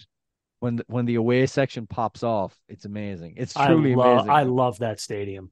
[0.60, 3.36] when the, when the away section pops off, it's amazing.
[3.38, 4.30] It's truly I love, amazing.
[4.32, 5.52] I love that stadium.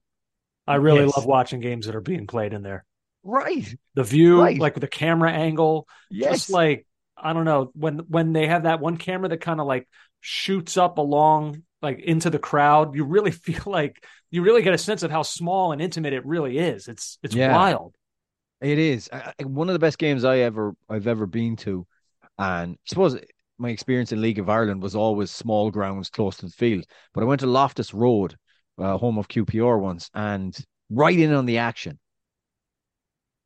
[0.68, 1.16] I really yes.
[1.16, 2.86] love watching games that are being played in there.
[3.24, 3.76] Right.
[3.94, 4.58] The view, right.
[4.58, 6.34] like the camera angle, yes.
[6.34, 6.86] just like
[7.18, 9.88] I don't know when when they have that one camera that kind of like
[10.22, 14.78] shoots up along like into the crowd, you really feel like you really get a
[14.78, 16.88] sense of how small and intimate it really is.
[16.88, 17.54] It's it's yeah.
[17.54, 17.96] wild.
[18.62, 19.10] It is
[19.44, 21.86] one of the best games I ever I've ever been to,
[22.38, 23.18] and I suppose
[23.58, 26.86] my experience in League of Ireland was always small grounds close to the field.
[27.14, 28.36] But I went to Loftus Road,
[28.78, 30.58] uh, home of QPR once, and
[30.90, 32.00] right in on the action.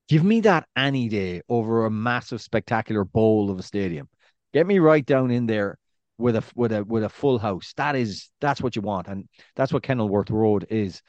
[0.08, 4.10] Give me that any day over a massive, spectacular bowl of a stadium.
[4.54, 5.78] Get me right down in there
[6.17, 7.74] with a with a with a full house.
[7.78, 11.02] That is that's what you want, and that's what Kenilworth Road is.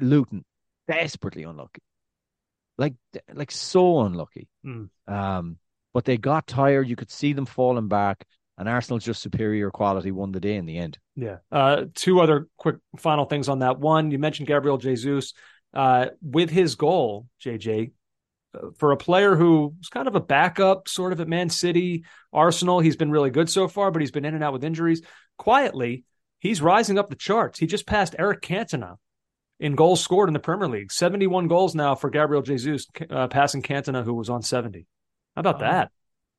[0.00, 0.44] Luton
[0.86, 1.80] desperately unlucky
[2.78, 2.94] like
[3.32, 4.48] like so unlucky.
[4.64, 4.88] Mm.
[5.06, 5.58] Um,
[5.92, 6.88] but they got tired.
[6.88, 8.24] You could see them falling back,
[8.58, 10.98] and Arsenal's just superior quality won the day in the end.
[11.14, 11.38] Yeah.
[11.50, 13.78] Uh, two other quick final things on that.
[13.78, 15.34] One, you mentioned Gabriel Jesus
[15.72, 17.92] uh, with his goal, JJ.
[18.54, 22.80] Uh, for a player who's kind of a backup, sort of at Man City, Arsenal,
[22.80, 25.02] he's been really good so far, but he's been in and out with injuries.
[25.38, 26.04] Quietly,
[26.38, 27.58] he's rising up the charts.
[27.58, 28.96] He just passed Eric Cantona
[29.64, 30.92] in goals scored in the Premier League.
[30.92, 34.86] 71 goals now for Gabriel Jesus, uh, passing Cantona, who was on 70.
[35.34, 35.90] How about that?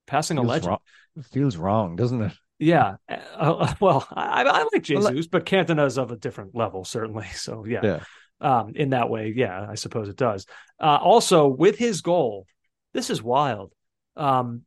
[0.05, 0.67] Passing a legend.
[0.67, 1.23] Wrong.
[1.31, 2.33] feels wrong, doesn't it?
[2.59, 2.97] Yeah.
[3.09, 7.25] Uh, uh well, I, I like Jesus, but Cantona is of a different level, certainly.
[7.33, 7.79] So, yeah.
[7.83, 7.99] yeah.
[8.39, 10.45] Um, in that way, yeah, I suppose it does.
[10.79, 12.45] Uh, also, with his goal,
[12.93, 13.73] this is wild.
[14.15, 14.61] Um,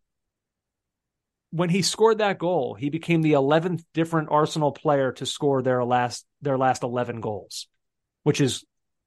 [1.50, 5.84] when he scored that goal, he became the 11th different Arsenal player to score their
[5.84, 7.68] last their last 11 goals,
[8.28, 8.62] which is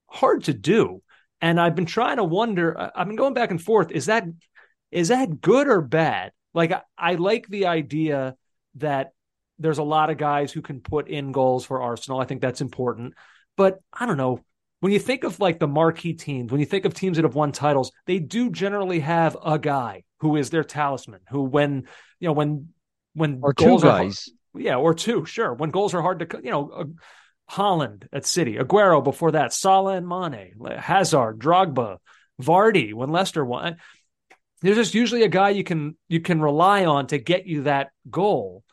[0.08, 1.00] hard to do.
[1.42, 2.76] And I've been trying to wonder.
[2.96, 3.92] I've been going back and forth.
[3.92, 4.24] Is that
[4.90, 6.32] is that good or bad?
[6.56, 8.36] Like I, I like the idea
[8.78, 9.12] that
[9.60, 12.20] there's a lot of guys who can put in goals for Arsenal.
[12.20, 13.14] I think that's important.
[13.56, 14.44] But I don't know.
[14.80, 17.36] When you think of like the marquee teams, when you think of teams that have
[17.36, 21.88] won titles, they do generally have a guy who is their talisman, who when
[22.20, 22.70] you know when
[23.14, 25.54] when or goals two guys, are, yeah, or two, sure.
[25.54, 26.96] When goals are hard to, you know,
[27.52, 31.98] Haaland at City, Aguero before that, Salah and Mane, Hazard, Drogba,
[32.42, 33.78] Vardy when Leicester won.
[34.62, 37.90] There's just usually a guy you can you can rely on to get you that
[38.10, 38.64] goal.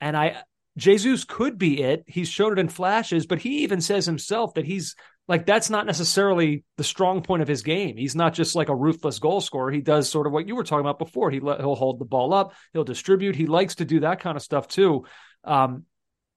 [0.00, 0.42] And I
[0.76, 2.04] Jesus could be it.
[2.06, 4.94] He's shown it in flashes, but he even says himself that he's
[5.26, 7.96] like that's not necessarily the strong point of his game.
[7.96, 9.70] He's not just like a ruthless goal scorer.
[9.70, 11.30] He does sort of what you were talking about before.
[11.30, 13.36] He he'll hold the ball up, he'll distribute.
[13.36, 15.04] He likes to do that kind of stuff too.
[15.44, 15.84] Um,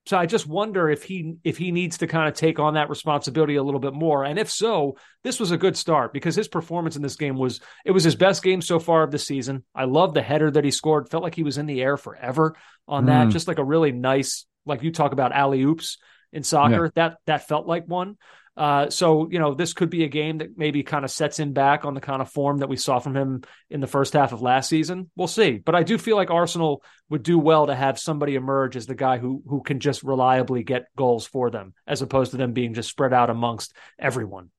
[0.08, 2.90] so I just wonder if he if he needs to kind of take on that
[2.90, 4.24] responsibility a little bit more.
[4.24, 7.62] And if so, this was a good start because his performance in this game was
[7.86, 9.64] it was his best game so far of the season.
[9.76, 11.10] I love the header that he scored.
[11.10, 12.56] Felt like he was in the air forever
[12.88, 13.28] on that.
[13.28, 13.32] Mm.
[13.32, 16.00] Just like a really nice, like you talk about alley oops
[16.34, 16.86] in soccer.
[16.86, 16.92] Yeah.
[16.96, 18.18] That that felt like one.
[18.58, 21.54] Uh, so you know this could be a game that maybe kind of sets him
[21.54, 24.34] back on the kind of form that we saw from him in the first half
[24.34, 25.10] of last season.
[25.16, 28.76] We'll see, but I do feel like Arsenal would do well to have somebody emerge
[28.76, 32.38] as the guy who who can just reliably get goals for them, as opposed to
[32.38, 34.50] them being just spread out amongst everyone.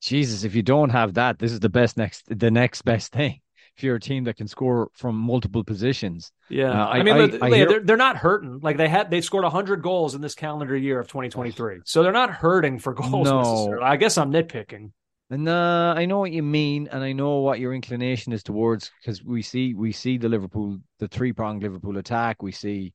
[0.00, 3.40] Jesus, if you don't have that, this is the best next the next best thing
[3.80, 6.32] if you're a team that can score from multiple positions.
[6.50, 7.66] Yeah, uh, I, I, mean, I, I hear...
[7.66, 8.60] they're they're not hurting.
[8.60, 12.12] Like they had they scored hundred goals in this calendar year of 2023, so they're
[12.12, 13.26] not hurting for goals.
[13.26, 13.80] No.
[13.82, 14.92] I guess I'm nitpicking.
[15.30, 18.90] And uh, I know what you mean, and I know what your inclination is towards
[19.00, 22.42] because we see we see the Liverpool, the three pronged Liverpool attack.
[22.42, 22.92] We see,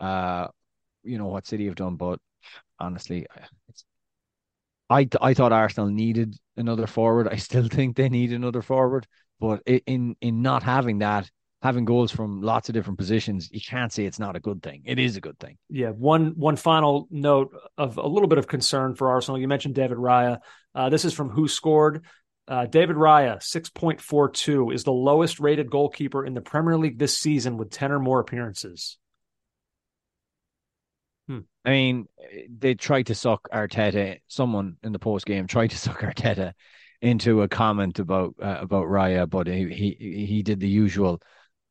[0.00, 0.48] uh,
[1.04, 2.18] you know what City have done, but
[2.80, 3.26] honestly,
[3.68, 3.84] it's
[4.90, 7.28] I I thought Arsenal needed another forward.
[7.28, 9.06] I still think they need another forward.
[9.40, 11.30] But in in not having that,
[11.62, 14.82] having goals from lots of different positions, you can't say it's not a good thing.
[14.84, 15.58] It is a good thing.
[15.68, 15.90] Yeah.
[15.90, 19.38] One one final note of a little bit of concern for Arsenal.
[19.38, 20.38] You mentioned David Raya.
[20.74, 22.02] Uh, this is from WhoScored.
[22.48, 27.56] Uh, David Raya, 6.42, is the lowest rated goalkeeper in the Premier League this season
[27.56, 28.98] with 10 or more appearances.
[31.26, 31.40] Hmm.
[31.64, 32.06] I mean,
[32.48, 34.20] they tried to suck Arteta.
[34.28, 36.52] Someone in the post game tried to suck Arteta
[37.06, 41.20] into a comment about uh, about Raya, but he, he he did the usual.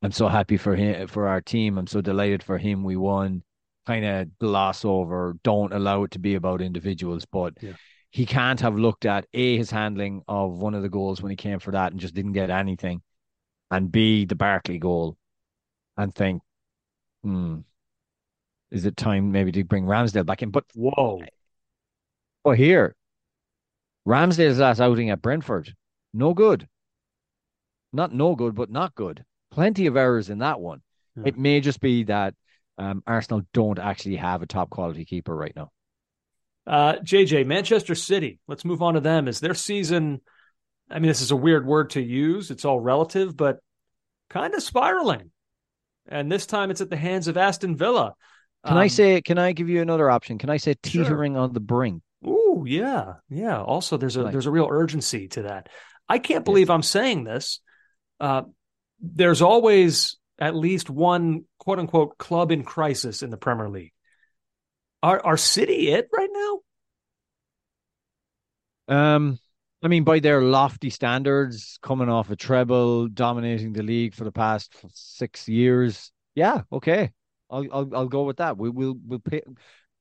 [0.02, 1.78] I'm so happy for him for our team.
[1.78, 2.84] I'm so delighted for him.
[2.84, 3.44] We won.
[3.86, 5.36] Kind of gloss over.
[5.44, 7.54] Don't allow it to be about individuals, but.
[7.62, 7.74] Yeah.
[8.12, 11.36] He can't have looked at a his handling of one of the goals when he
[11.36, 13.02] came for that and just didn't get anything,
[13.70, 15.18] and b the Barkley goal,
[15.98, 16.42] and think,
[17.24, 17.58] hmm,
[18.72, 20.50] is it time maybe to bring Ramsdale back in?
[20.50, 21.24] But whoa,
[22.46, 22.96] well here
[24.08, 25.74] Ramsdale's last outing at Brentford,
[26.14, 26.68] no good.
[27.92, 29.24] Not no good, but not good.
[29.52, 30.82] Plenty of errors in that one.
[31.16, 31.24] Yeah.
[31.28, 32.36] It may just be that
[32.78, 35.72] um, Arsenal don't actually have a top quality keeper right now.
[36.68, 38.40] Uh, JJ, Manchester City.
[38.48, 39.28] Let's move on to them.
[39.28, 40.22] Is their season?
[40.90, 42.52] I mean, this is a weird word to use.
[42.52, 43.60] It's all relative, but
[44.30, 45.32] kind of spiraling.
[46.08, 48.14] And this time, it's at the hands of Aston Villa.
[48.66, 49.22] Can um, I say?
[49.22, 50.38] Can I give you another option?
[50.38, 51.42] Can I say teetering sure.
[51.42, 52.02] on the brink?
[52.64, 53.62] Yeah, yeah.
[53.62, 55.68] Also, there's a like, there's a real urgency to that.
[56.08, 57.60] I can't believe I'm saying this.
[58.20, 58.44] Uh,
[59.02, 63.94] there's always at least one quote unquote club in crisis in the Premier League.
[65.04, 66.60] Are are City it right now?
[68.88, 69.40] Um,
[69.84, 74.32] I mean, by their lofty standards, coming off a treble, dominating the league for the
[74.32, 77.12] past six years, yeah, okay,
[77.50, 78.58] I'll I'll, I'll go with that.
[78.58, 79.42] We will we'll pay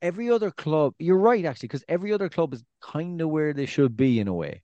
[0.05, 3.65] every other club, you're right, actually, because every other club is kind of where they
[3.65, 4.63] should be in a way.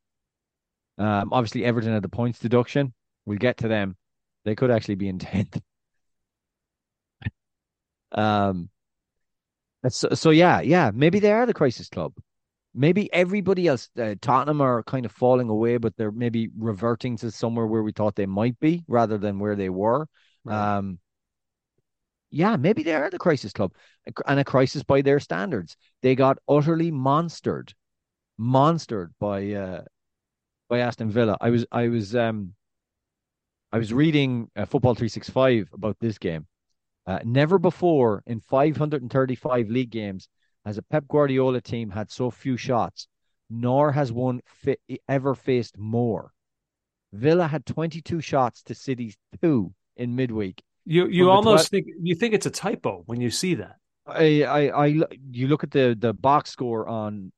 [0.98, 2.92] Um, obviously, Everton had the points deduction.
[3.24, 3.96] We'll get to them.
[4.44, 5.60] They could actually be in 10th.
[8.12, 8.68] um,
[9.88, 12.12] so, so, yeah, yeah, maybe they are the crisis club.
[12.74, 17.30] Maybe everybody else, uh, Tottenham are kind of falling away, but they're maybe reverting to
[17.30, 20.06] somewhere where we thought they might be rather than where they were.
[20.44, 20.76] Right.
[20.76, 20.98] Um,
[22.30, 23.74] yeah, maybe they are the crisis club
[24.26, 25.76] and a crisis by their standards.
[26.02, 27.74] They got utterly monstered,
[28.40, 29.82] monstered by uh,
[30.68, 31.36] by Aston Villa.
[31.40, 32.54] I was I was um
[33.72, 36.46] I was reading uh, Football 365 about this game.
[37.06, 40.28] Uh, never before in 535 league games
[40.64, 43.08] has a Pep Guardiola team had so few shots.
[43.50, 46.32] nor has one fi- ever faced more.
[47.12, 50.62] Villa had 22 shots to City's two in midweek.
[50.84, 53.76] You you almost think you think it's a typo when you see that.
[54.06, 54.86] I, I, I,
[55.30, 57.32] you look at the the box score on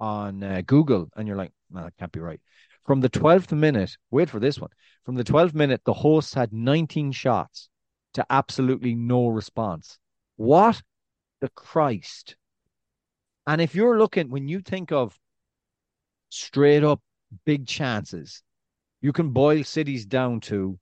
[0.00, 2.40] on uh, Google, and you're like, no, that can't be right.
[2.84, 4.70] From the 12th minute, wait for this one.
[5.04, 7.68] From the 12th minute, the hosts had 19 shots
[8.14, 9.98] to absolutely no response.
[10.36, 10.82] What
[11.40, 12.34] the Christ?
[13.46, 15.16] And if you're looking, when you think of
[16.28, 17.00] straight up
[17.44, 18.42] big chances,
[19.00, 20.78] you can boil City's down to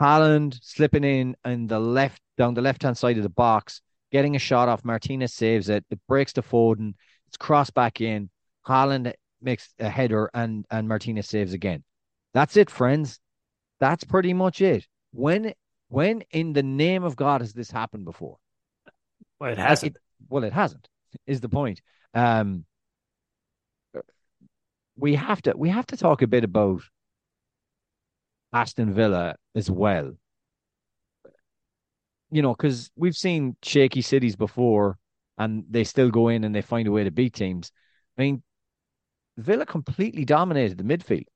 [0.00, 3.80] Haaland slipping in in the left down the left hand side of the box,
[4.12, 4.84] getting a shot off.
[4.84, 5.84] Martinez saves it.
[5.90, 6.94] It breaks to Foden.
[7.28, 8.30] It's crossed back in.
[8.66, 11.82] Haaland makes a header and and Martinez saves again.
[12.34, 13.18] That's it, friends.
[13.80, 14.86] That's pretty much it.
[15.12, 15.54] When
[15.88, 18.38] when in the name of God has this happened before?
[19.40, 19.96] Well, it hasn't.
[19.96, 20.88] it- well, it hasn't.
[21.26, 21.80] Is the point?
[22.14, 22.64] Um,
[24.96, 26.82] we have to we have to talk a bit about
[28.56, 30.12] Aston Villa as well.
[32.30, 34.98] You know, because we've seen shaky cities before,
[35.38, 37.70] and they still go in and they find a way to beat teams.
[38.16, 38.42] I mean,
[39.36, 41.26] Villa completely dominated the midfield,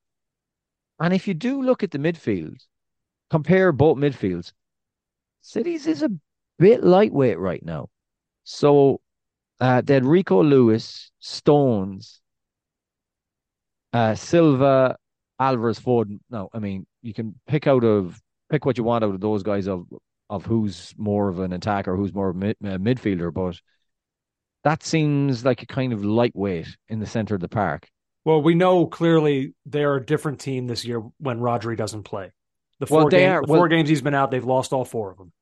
[0.99, 2.59] and if you do look at the midfield,
[3.29, 4.53] compare both midfields,
[5.43, 6.11] City's is a
[6.59, 7.89] bit lightweight right now.
[8.45, 9.01] So
[9.61, 12.21] uh, they had Rico Lewis, Stones,
[13.93, 14.97] uh, Silva,
[15.41, 16.11] Alvarez, Ford.
[16.31, 19.43] No, I mean you can pick out of pick what you want out of those
[19.43, 19.87] guys of
[20.29, 23.59] of who's more of an attacker, who's more of a mid, uh, midfielder, but
[24.63, 27.89] that seems like a kind of lightweight in the center of the park.
[28.25, 32.31] Well, we know clearly they're a different team this year when Rodri doesn't play.
[32.79, 34.73] The Well, four, they game- are- the four well- games he's been out, they've lost
[34.75, 35.33] all four of them.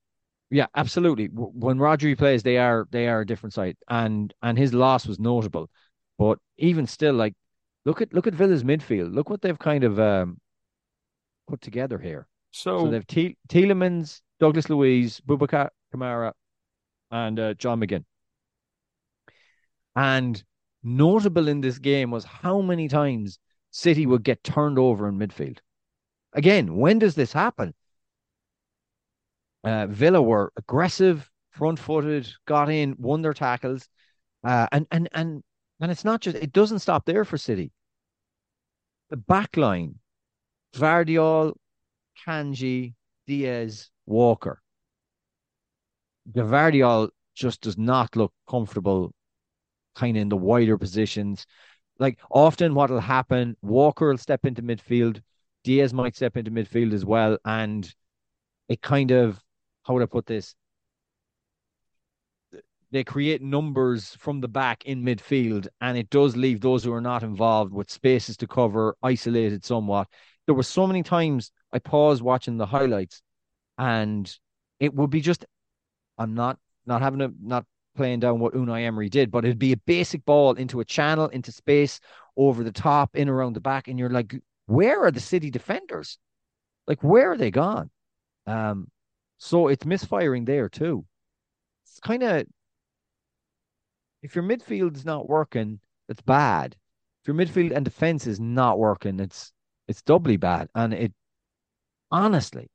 [0.50, 1.26] Yeah, absolutely.
[1.26, 5.18] When Rodri plays, they are they are a different side, and and his loss was
[5.18, 5.68] notable.
[6.16, 7.34] But even still, like
[7.88, 9.14] look at look at Villa's midfield.
[9.14, 10.38] Look what they've kind of um
[11.48, 12.28] put together here.
[12.50, 16.32] So, So they've Te- Tielemans, Douglas Luiz, Boubacar Kamara,
[17.10, 18.04] and uh, John McGinn.
[19.96, 20.42] And
[20.82, 23.38] notable in this game was how many times
[23.70, 25.58] City would get turned over in midfield.
[26.34, 27.74] Again, when does this happen?
[29.64, 33.88] Uh, Villa were aggressive, front-footed, got in, won their tackles,
[34.44, 35.42] uh, and and and
[35.80, 37.72] and it's not just it doesn't stop there for City.
[39.10, 39.98] The back line,
[40.74, 41.54] Gvardiol,
[42.26, 42.94] Akanji,
[43.26, 44.60] Dias, Walker.
[46.30, 49.14] Gvardiol just does not look comfortable
[49.94, 51.46] kind of in the wider positions.
[51.98, 55.22] Like often what will happen, Walker will step into midfield,
[55.64, 57.92] Dias might step into midfield as well, and
[58.68, 59.42] it kind of
[59.82, 60.54] how would I put this?
[62.90, 67.02] They create numbers from the back in midfield, and it does leave those who are
[67.02, 70.08] not involved with spaces to cover, isolated somewhat.
[70.46, 73.20] There were so many times I paused watching the highlights,
[73.76, 74.34] and
[74.80, 75.44] it would be just
[76.16, 79.72] I'm not not having a not playing down what Unai Emery did, but it'd be
[79.72, 82.00] a basic ball into a channel, into space,
[82.36, 84.34] over the top, in around the back, and you're like,
[84.66, 86.18] where are the city defenders?
[86.86, 87.90] Like, where are they gone?
[88.46, 88.88] Um,
[89.38, 91.04] so it's misfiring there too.
[91.84, 92.46] It's kind of
[94.22, 96.76] if your midfield is not working, it's bad.
[97.22, 99.52] If your midfield and defense is not working, it's
[99.86, 100.68] it's doubly bad.
[100.74, 101.12] And it
[102.10, 102.70] honestly,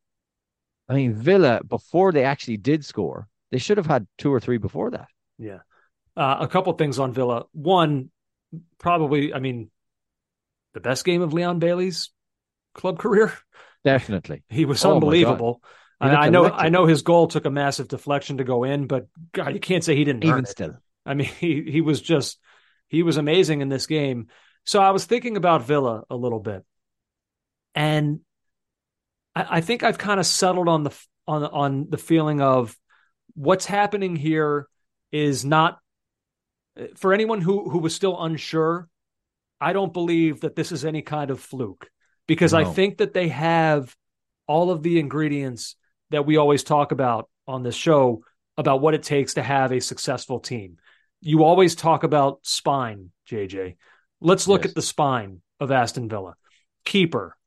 [0.89, 4.58] I mean, Villa before they actually did score, they should have had two or three
[4.58, 5.08] before that.
[5.38, 5.60] yeah.
[6.15, 7.45] Uh, a couple things on Villa.
[7.53, 8.12] One,
[8.77, 9.71] probably, I mean,
[10.75, 12.12] the best game of Leon Bailey's
[12.75, 13.34] club career.
[13.84, 14.43] Definitely.
[14.49, 15.62] He was Oh unbelievable.
[15.99, 16.41] I, know.
[16.41, 16.65] electric.
[16.65, 19.84] I know his goal took a massive deflection to go in, but God, you can't
[19.84, 20.23] say he didn't.
[20.23, 20.71] earn Even it.
[21.05, 22.39] I mean, he he was just
[22.87, 24.27] he was amazing in this game.
[24.65, 26.63] So I was thinking about Villa a little bit,
[27.75, 28.21] and
[29.35, 32.77] I, I think I've kind of settled on the on on the feeling of
[33.35, 34.67] what's happening here
[35.11, 35.79] is not
[36.95, 38.89] for anyone who who was still unsure.
[39.61, 41.89] I don't believe that this is any kind of fluke
[42.27, 43.95] because I think that they have
[44.45, 45.75] all of the ingredients
[46.09, 48.23] that we always talk about on this show
[48.57, 50.78] about what it takes to have a successful team.
[51.26, 53.78] You always talk about spine, JJ.
[54.19, 54.71] Let's look Yes.
[54.71, 56.36] at the spine of Aston Villa.
[56.86, 57.38] Keeper,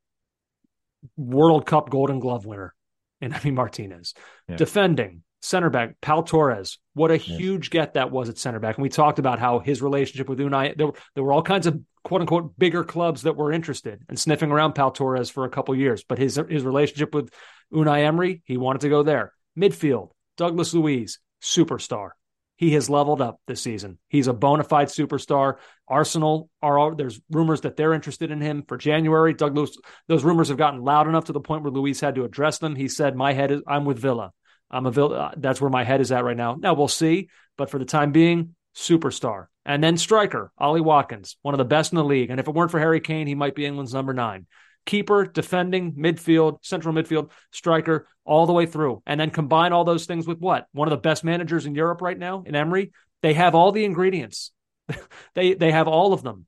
[1.15, 2.73] World Cup Golden Glove winner,
[3.21, 4.13] and Emi Martinez.
[4.49, 4.55] Yeah.
[4.55, 6.79] Defending, center back, Pau Torres.
[6.93, 8.77] What a huge get that was at center back.
[8.77, 11.67] And we talked about how his relationship with Unai, there, were- there were all kinds
[11.67, 15.49] of quote unquote bigger clubs that were interested and sniffing around Pau Torres for a
[15.49, 16.03] couple years.
[16.03, 17.31] But his his relationship with
[17.73, 19.33] Unai Emery, he wanted to go there.
[19.57, 22.11] Midfield, Douglas Luiz, superstar.
[22.57, 23.99] He has leveled up this season.
[24.09, 25.55] He's a bona fide superstar.
[25.87, 29.33] Arsenal are there's rumors that they're interested in him for January.
[29.33, 29.77] Douglas Luiz,
[30.07, 32.75] those rumors have gotten loud enough to the point where Luiz had to address them.
[32.75, 34.33] He said, "My head is I'm with Villa.
[34.71, 35.17] I'm a Villa.
[35.17, 36.55] Uh, that's where my head is at right now.
[36.59, 39.45] Now we'll see, but for the time being, superstar.
[39.65, 42.31] And then striker Ollie Watkins, one of the best in the league.
[42.31, 44.47] And if it weren't for Harry Kane, he might be England's number nine
[44.87, 49.03] keeper, defending, midfield, central midfield, striker, all the way through.
[49.05, 50.65] And then combine all those things with what?
[50.71, 52.91] One of the best managers in Europe right now, in Emery.
[53.21, 54.51] They have all the ingredients.
[55.35, 56.47] they they have all of them.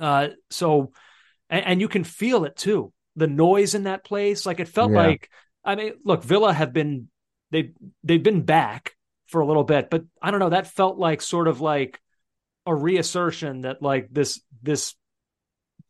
[0.00, 0.92] Uh, so,
[1.50, 2.92] and, and, you can feel it too.
[3.16, 5.06] The noise in that place, like it felt yeah.
[5.06, 5.30] like.
[5.64, 7.08] I mean, look, Villa have been
[7.50, 7.72] they
[8.04, 8.94] they've been back
[9.26, 10.50] for a little bit, but I don't know.
[10.50, 12.00] That felt like sort of like
[12.64, 14.94] a reassertion that like this this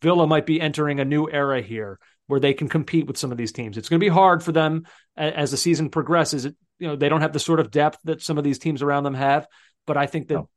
[0.03, 3.39] Villa might be entering a new era here where they can compete with some of
[3.39, 3.77] these teams.
[3.77, 4.85] It's going to be hard for them
[5.17, 6.45] as the season progresses.
[6.45, 8.83] It, you know, they don't have the sort of depth that some of these teams
[8.83, 9.47] around them have,
[9.87, 10.49] but I think that no.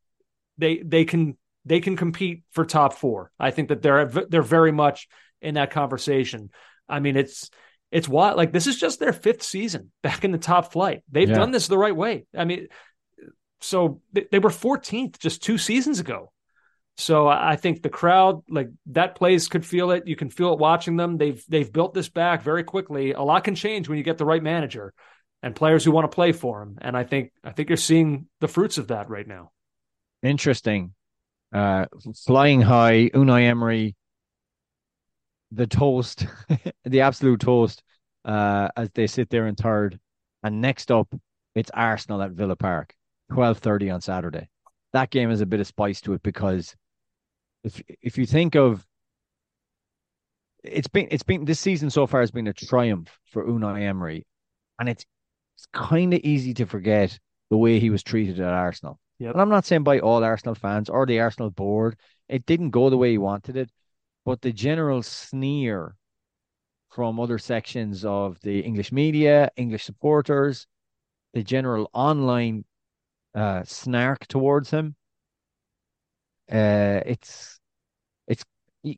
[0.58, 3.32] they they can they can compete for top 4.
[3.40, 5.08] I think that they're they're very much
[5.42, 6.50] in that conversation.
[6.88, 7.50] I mean, it's
[7.92, 11.04] it's what like this is just their fifth season back in the top flight.
[11.12, 11.36] They've yeah.
[11.36, 12.26] done this the right way.
[12.36, 12.68] I mean,
[13.62, 16.32] so they, they were 14th just two seasons ago.
[16.98, 20.08] So I think the crowd, like that place, could feel it.
[20.08, 21.18] You can feel it watching them.
[21.18, 23.14] They've they've built this back very quickly.
[23.14, 24.94] A lot can change when you get the right manager
[25.42, 26.78] and players who want to play for him.
[26.82, 29.52] And I think I think you're seeing the fruits of that right now.
[30.22, 30.94] Interesting.
[31.54, 31.86] Uh,
[32.26, 33.96] flying high, Unai Emery,
[35.52, 36.26] the toast,
[36.86, 37.84] the absolute toast,
[38.24, 40.00] uh, as they sit there in third.
[40.44, 41.14] And next up,
[41.56, 42.94] it's Arsenal at Villa Park,
[43.32, 44.50] twelve thirty on Saturday.
[44.94, 46.76] That game has a bit of spice to it because
[47.64, 48.86] if if you think of
[50.64, 54.26] it's been it's been this season so far has been a triumph for Unai Emery,
[54.80, 55.06] and it's
[55.56, 57.18] it's kind of easy to forget
[57.50, 59.00] the way he was treated at Arsenal.
[59.20, 59.34] Yep.
[59.34, 61.98] And I'm not saying by all Arsenal fans or the Arsenal board,
[62.28, 63.70] it didn't go the way he wanted it,
[64.26, 65.96] but the general sneer
[66.90, 70.68] from other sections of the English media, English supporters,
[71.34, 72.66] the general online
[73.36, 74.96] uh, snark towards him
[76.52, 77.60] uh, it's
[78.28, 78.44] it's
[78.84, 78.96] you,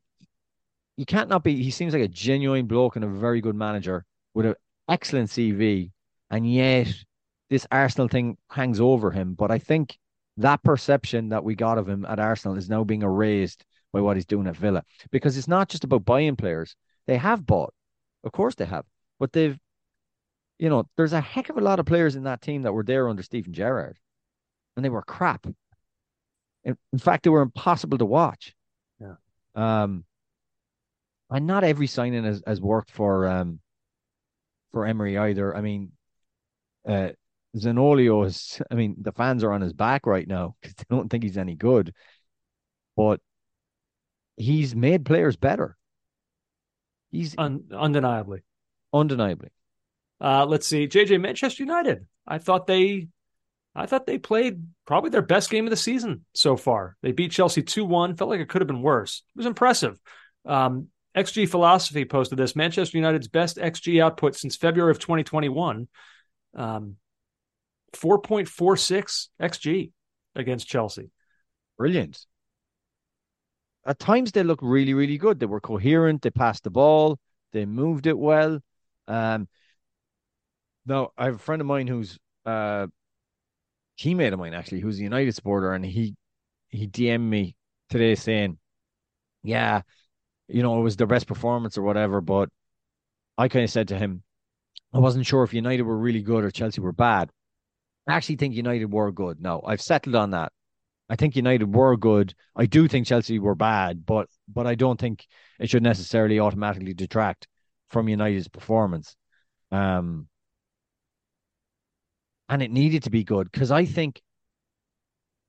[0.97, 1.61] you can't not be.
[1.61, 4.55] He seems like a genuine bloke and a very good manager with an
[4.89, 5.91] excellent CV,
[6.29, 6.93] and yet
[7.49, 9.33] this Arsenal thing hangs over him.
[9.35, 9.97] But I think
[10.37, 14.17] that perception that we got of him at Arsenal is now being erased by what
[14.17, 16.75] he's doing at Villa because it's not just about buying players.
[17.05, 17.73] They have bought,
[18.23, 18.85] of course they have,
[19.19, 19.57] but they've,
[20.57, 22.83] you know, there's a heck of a lot of players in that team that were
[22.83, 23.97] there under Steven Gerrard,
[24.75, 25.45] and they were crap.
[26.65, 28.55] In, in fact, they were impossible to watch.
[28.99, 29.15] Yeah.
[29.55, 30.05] Um,
[31.29, 33.59] and not every signing has, has worked for um
[34.71, 35.55] for Emery either.
[35.55, 35.91] I mean,
[36.87, 37.09] uh,
[37.55, 38.61] Zaniolo is.
[38.69, 41.37] I mean, the fans are on his back right now because they don't think he's
[41.37, 41.93] any good.
[42.95, 43.21] But
[44.37, 45.77] he's made players better.
[47.11, 48.43] He's Un- undeniably,
[48.91, 49.49] undeniably.
[50.19, 52.07] Uh, let's see, JJ Manchester United.
[52.25, 53.07] I thought they
[53.75, 56.95] I thought they played probably their best game of the season so far.
[57.01, 58.15] They beat Chelsea 2 1.
[58.15, 59.23] Felt like it could have been worse.
[59.35, 59.99] It was impressive.
[60.45, 65.87] Um, XG Philosophy posted this Manchester United's best XG output since February of 2021.
[66.55, 66.97] Um,
[67.93, 69.91] 4.46 XG
[70.35, 71.11] against Chelsea.
[71.77, 72.25] Brilliant.
[73.85, 75.39] At times they looked really, really good.
[75.39, 76.21] They were coherent.
[76.21, 77.19] They passed the ball.
[77.51, 78.59] They moved it well.
[79.07, 79.47] Um,
[80.85, 82.87] now, I have a friend of mine who's uh,
[83.99, 86.15] teammate of mine actually, who's a United supporter, and he
[86.69, 87.55] he DM'd me
[87.89, 88.57] today saying,
[89.43, 89.81] "Yeah,
[90.47, 92.49] you know, it was their best performance or whatever." But
[93.37, 94.23] I kind of said to him,
[94.93, 97.31] I wasn't sure if United were really good or Chelsea were bad.
[98.07, 99.41] I actually think United were good.
[99.41, 100.51] No, I've settled on that.
[101.09, 102.33] I think United were good.
[102.55, 105.25] I do think Chelsea were bad, but but I don't think
[105.59, 107.47] it should necessarily automatically detract
[107.89, 109.15] from United's performance.
[109.71, 110.27] Um,
[112.49, 114.21] and it needed to be good because I think,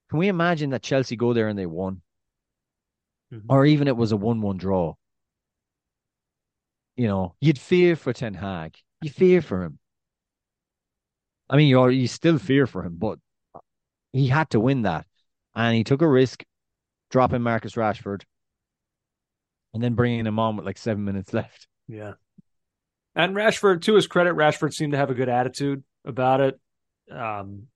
[0.09, 2.01] can we imagine that Chelsea go there and they won,
[3.33, 3.51] mm-hmm.
[3.51, 4.95] or even it was a one-one draw?
[6.95, 8.77] You know, you'd fear for Ten Hag.
[9.01, 9.79] You fear for him.
[11.49, 13.19] I mean, you you still fear for him, but
[14.13, 15.05] he had to win that,
[15.53, 16.43] and he took a risk,
[17.11, 18.23] dropping Marcus Rashford,
[19.73, 21.67] and then bringing him on with like seven minutes left.
[21.87, 22.13] Yeah,
[23.15, 26.59] and Rashford, to his credit, Rashford seemed to have a good attitude about it.
[27.11, 27.67] Um,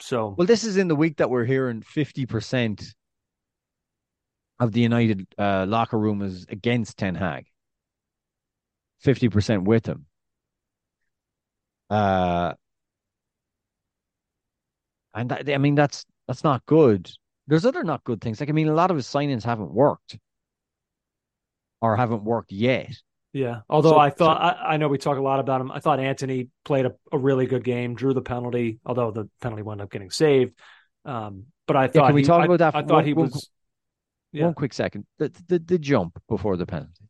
[0.00, 2.94] so well, this is in the week that we're hearing fifty percent
[4.60, 7.46] of the United uh, locker room is against Ten Hag.
[9.00, 10.06] Fifty percent with him.
[11.90, 12.54] Uh,
[15.14, 17.10] and that, I mean that's that's not good.
[17.46, 18.40] There's other not good things.
[18.40, 20.18] Like I mean, a lot of his signings haven't worked,
[21.80, 22.94] or haven't worked yet.
[23.32, 23.60] Yeah.
[23.68, 25.70] Although So- I thought I, I know we talk a lot about him.
[25.70, 29.62] I thought Antony played a, a really good game, drew the penalty, although the penalty
[29.62, 30.54] wound up getting saved.
[31.04, 33.12] Um, but I thought can we he- talk about that I for thought one- he
[33.14, 33.50] one was
[34.32, 34.44] Yeah.
[34.46, 35.06] One quick second.
[35.18, 37.04] The, the the jump before the penalty.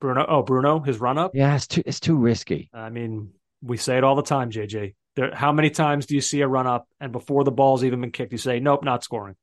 [0.00, 0.26] Bruno.
[0.28, 1.32] Oh, Bruno, his run up.
[1.34, 2.68] Yeah, it's too it's too risky.
[2.74, 3.30] I mean,
[3.62, 4.94] we say it all the time, JJ.
[5.16, 8.00] There, how many times do you see a run up and before the ball's even
[8.00, 9.36] been kicked, you say, "Nope, not scoring."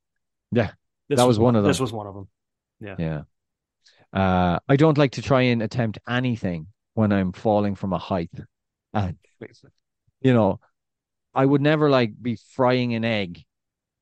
[0.52, 0.72] Yeah,
[1.10, 1.70] This that was one of them.
[1.70, 2.28] This was one of them.
[2.82, 3.22] Yeah, yeah.
[4.14, 8.32] Uh, I don't like to try and attempt anything when I'm falling from a height.
[8.94, 9.18] And,
[10.22, 10.60] you know,
[11.34, 13.44] I would never like be frying an egg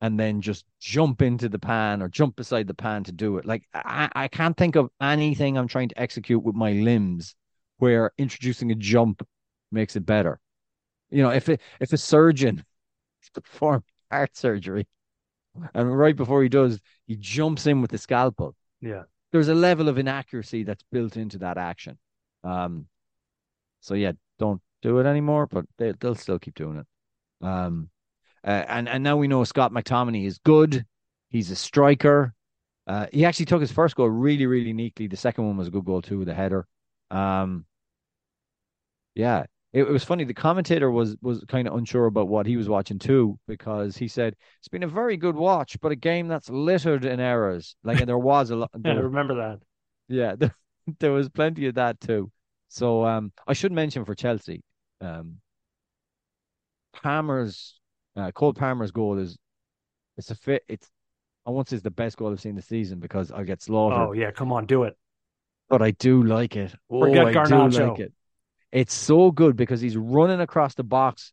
[0.00, 3.44] and then just jump into the pan or jump beside the pan to do it.
[3.44, 7.34] Like I, I can't think of anything I'm trying to execute with my limbs
[7.78, 9.26] where introducing a jump
[9.70, 10.40] makes it better.
[11.10, 12.64] You know, if it, if a surgeon
[13.34, 14.86] perform heart surgery
[15.74, 19.02] and right before he does, he jumps in with the scalpel Yeah.
[19.32, 21.98] There's a level of inaccuracy that's built into that action.
[22.44, 22.86] Um,
[23.80, 27.46] so yeah, don't do it anymore, but they, they'll still keep doing it.
[27.46, 27.90] Um,
[28.44, 30.84] uh, and and now we know Scott McTominay is good.
[31.28, 32.34] He's a striker.
[32.86, 35.06] Uh, he actually took his first goal really, really neatly.
[35.06, 36.66] The second one was a good goal too, with a header.
[37.10, 37.66] Um,
[39.14, 40.24] yeah, it, it was funny.
[40.24, 44.08] The commentator was was kind of unsure about what he was watching too, because he
[44.08, 47.76] said it's been a very good watch, but a game that's littered in errors.
[47.84, 48.70] Like, and there was a lot.
[48.84, 49.60] Yeah, I remember that.
[50.08, 50.54] yeah, there,
[50.98, 52.30] there was plenty of that too.
[52.68, 54.62] So um, I should mention for Chelsea,
[55.00, 55.40] um,
[56.92, 57.80] Palmer's
[58.16, 59.38] uh, Cole Palmer's goal is
[60.16, 60.62] it's a fit.
[60.68, 60.88] It's
[61.46, 64.08] I won't say it's the best goal I've seen this season because I get slaughtered,
[64.08, 64.96] Oh yeah, come on, do it.
[65.68, 66.74] but I do like it.
[66.98, 67.78] Forget oh, I do Garnacho.
[67.78, 68.12] like it.
[68.72, 71.32] It's so good because he's running across the box,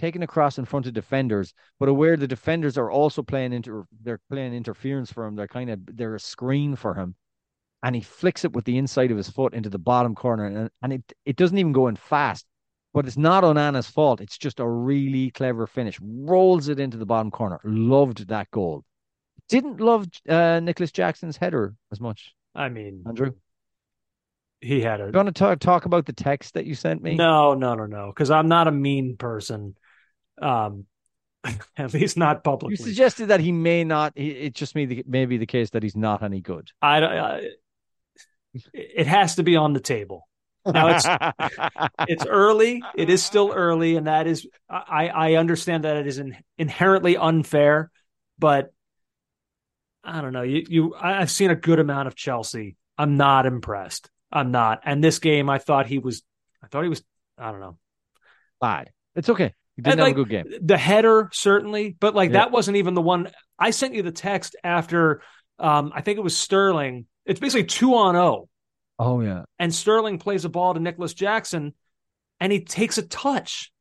[0.00, 4.20] taking across in front of defenders, but aware the defenders are also playing into they're
[4.30, 5.36] playing interference for him.
[5.36, 7.14] They're kind of they're a screen for him.
[7.82, 10.46] And he flicks it with the inside of his foot into the bottom corner.
[10.46, 12.46] And, and it it doesn't even go in fast.
[12.94, 14.20] But it's not Onana's fault.
[14.20, 15.98] It's just a really clever finish.
[16.02, 17.60] Rolls it into the bottom corner.
[17.62, 18.82] Loved that goal.
[19.48, 22.34] Didn't love uh, Nicolas Jackson's header as much.
[22.54, 23.32] I mean, Andrew?
[24.60, 27.14] He had a You want to talk talk about the text that you sent me?
[27.14, 28.06] No, no, no, no.
[28.08, 29.76] Because I'm not a mean person.
[30.40, 30.86] Um,
[31.76, 32.72] at least not publicly.
[32.72, 34.12] You suggested that he may not.
[34.16, 36.70] It it just may, the, may be the case that he's not any good.
[36.82, 37.48] I, I,
[38.72, 40.28] it has to be on the table.
[40.66, 41.06] Now it's
[42.08, 42.82] it's early.
[42.96, 47.16] It is still early, and that is I I understand that it is in, inherently
[47.16, 47.90] unfair,
[48.38, 48.72] but
[50.02, 50.42] I don't know.
[50.42, 52.76] You you I've seen a good amount of Chelsea.
[52.96, 54.10] I'm not impressed.
[54.30, 54.80] I'm not.
[54.84, 56.22] And this game, I thought he was.
[56.62, 57.02] I thought he was.
[57.38, 57.78] I don't know.
[58.60, 58.90] bad.
[59.14, 59.54] It's okay.
[59.76, 60.66] He didn't And, have like, a good game.
[60.66, 62.38] The header certainly, but like Yeah.
[62.38, 63.30] that wasn't even the one.
[63.58, 65.22] I sent you the text after.
[65.60, 67.06] Um, I think it was Sterling.
[67.26, 68.48] It's basically two on zero.
[68.98, 69.44] Oh yeah.
[69.60, 71.74] and Sterling plays a ball to Nicolas Jackson,
[72.40, 73.72] and he takes a touch,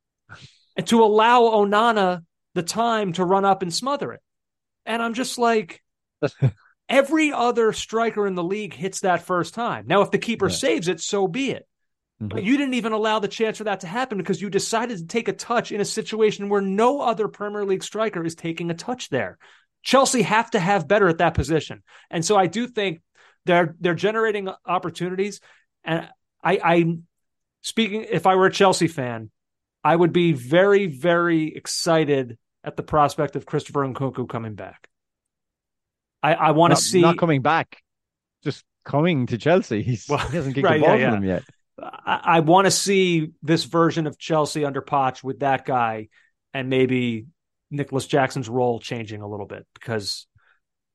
[0.76, 2.24] and to allow Onana
[2.54, 4.22] the time to run up and smother it,
[4.86, 5.82] and I'm just like.
[6.90, 9.86] Every other striker in the league hits that first time.
[9.88, 10.56] Now, if the keeper Yeah.
[10.56, 11.68] saves it, so be it.
[12.20, 12.46] But Mhm.
[12.46, 15.28] you didn't even allow the chance for that to happen because you decided to take
[15.28, 19.10] a touch in a situation where no other Premier League striker is taking a touch
[19.10, 19.38] there.
[19.84, 21.84] Chelsea have to have better at that position.
[22.10, 23.02] And so I do think
[23.46, 25.40] they're they're generating opportunities.
[25.84, 26.10] And
[26.44, 26.98] I I
[27.62, 29.30] speaking if I were a Chelsea fan,
[29.84, 34.90] I would be very, very excited at the prospect of Christopher Nkunku coming back.
[36.24, 37.82] I, I want to see not coming back,
[38.44, 39.82] just coming to Chelsea.
[39.84, 41.44] He's, Well, he hasn't kicked right, the ball yeah, from him yet.
[41.80, 46.08] I, I want to see this version of Chelsea under Poch with that guy,
[46.54, 47.28] and maybe
[47.70, 50.28] Nicolas Jackson's role changing a little bit because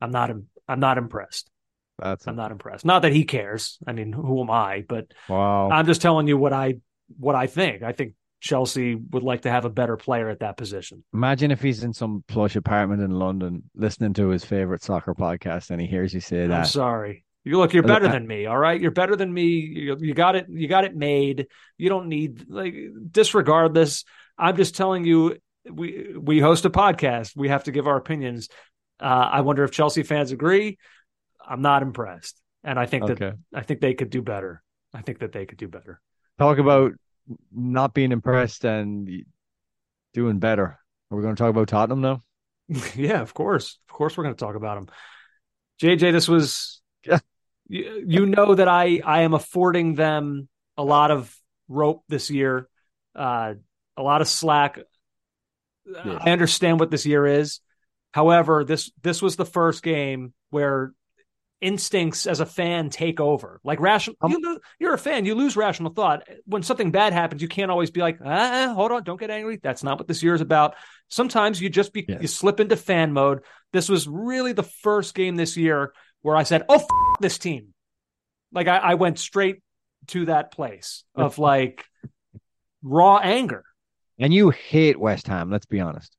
[0.00, 1.50] I'm not im- I'm not impressed.
[1.98, 2.84] That's I'm not impressed.
[2.84, 3.78] Not that he cares.
[3.86, 4.84] I mean, who am I?
[4.88, 5.70] But wow.
[5.70, 6.76] I'm just telling you what I
[7.18, 7.82] what I think.
[7.82, 11.04] I think Chelsea would like to have a better player at that position.
[11.14, 15.70] Imagine if he's in some plush apartment in London listening to his favorite soccer podcast
[15.70, 16.66] and he hears you say I'm that.
[16.66, 17.24] sorry.
[17.44, 18.46] You look, you're better than me.
[18.46, 19.44] All right, you're better than me.
[19.44, 20.46] You, you got it.
[20.48, 21.46] You got it made.
[21.76, 22.74] You don't need like
[23.10, 24.04] disregard this.
[24.36, 25.38] I'm just telling you.
[25.70, 27.36] We we host a podcast.
[27.36, 28.48] We have to give our opinions.
[29.00, 30.78] Uh, I wonder if Chelsea fans agree.
[31.48, 34.62] I'm not impressed, and I think that I think they could do better.
[34.92, 36.00] I think that they could do better.
[36.38, 36.92] Talk about
[37.52, 39.24] not being impressed and
[40.14, 40.78] doing better.
[41.10, 42.20] Are we going to talk about Tottenham now?
[42.96, 44.94] yeah, of course, of course, we're going to talk about them.
[45.80, 47.18] JJ, this was Yeah.
[47.68, 51.34] you, you know that I I am affording them a lot of
[51.68, 52.68] rope this year,
[53.14, 53.54] uh,
[53.96, 54.78] a lot of slack.
[55.84, 56.18] Yes.
[56.20, 57.60] I understand what this year is.
[58.12, 60.92] However, this this was the first game where
[61.62, 63.60] instincts as a fan take over.
[63.64, 66.28] Like rational, Um, you you're a fan, you lose rational thought.
[66.44, 69.58] When something bad happens, you can't always be like, ah, hold on, don't get angry.
[69.62, 70.74] That's not what this year is about.
[71.08, 72.18] Sometimes you just be Yes.
[72.20, 73.40] you slip into fan mode.
[73.72, 76.86] This was really the first game this year where I said, oh, f-
[77.20, 77.72] this team.
[78.52, 79.62] Like I, I went straight
[80.08, 81.84] to that place of like
[82.82, 83.64] raw anger.
[84.18, 86.14] And you hate West Ham, let's be honest.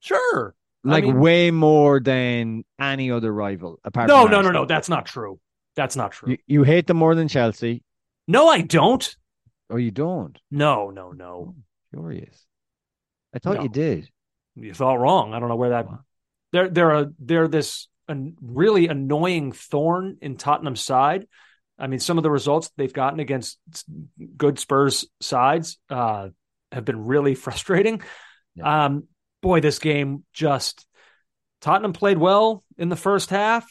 [0.00, 0.54] Sure.
[0.84, 4.64] I Like mean- way more than any other rival apart No, no, no, no.
[4.64, 5.38] That's not true.
[5.76, 6.30] That's not true.
[6.32, 7.82] You, you hate them more than Chelsea.
[8.26, 9.16] no, I don't.
[9.70, 10.36] Oh, you don't.
[10.50, 11.54] No, no, no.
[11.92, 12.44] Curious.
[13.34, 13.62] I thought No.
[13.62, 14.08] you did.
[14.56, 15.32] You thought wrong.
[15.32, 15.86] I don't know where that.
[16.52, 17.86] They're they're a they're this
[18.42, 21.28] really annoying thorn in Tottenham's side.
[21.78, 23.58] I mean, some of the results they've gotten against
[24.36, 26.30] good Spurs sides uh,
[26.72, 28.02] have been really frustrating.
[28.60, 29.04] Um,
[29.42, 30.86] boy, this game just
[31.60, 33.70] Tottenham played well in the first half,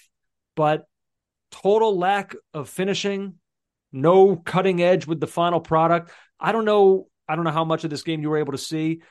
[0.56, 0.86] but
[1.52, 3.36] total lack of finishing,
[3.92, 6.12] no cutting edge with the final product.
[6.40, 7.08] I don't know.
[7.28, 9.02] I don't know how much of this game you were able to see.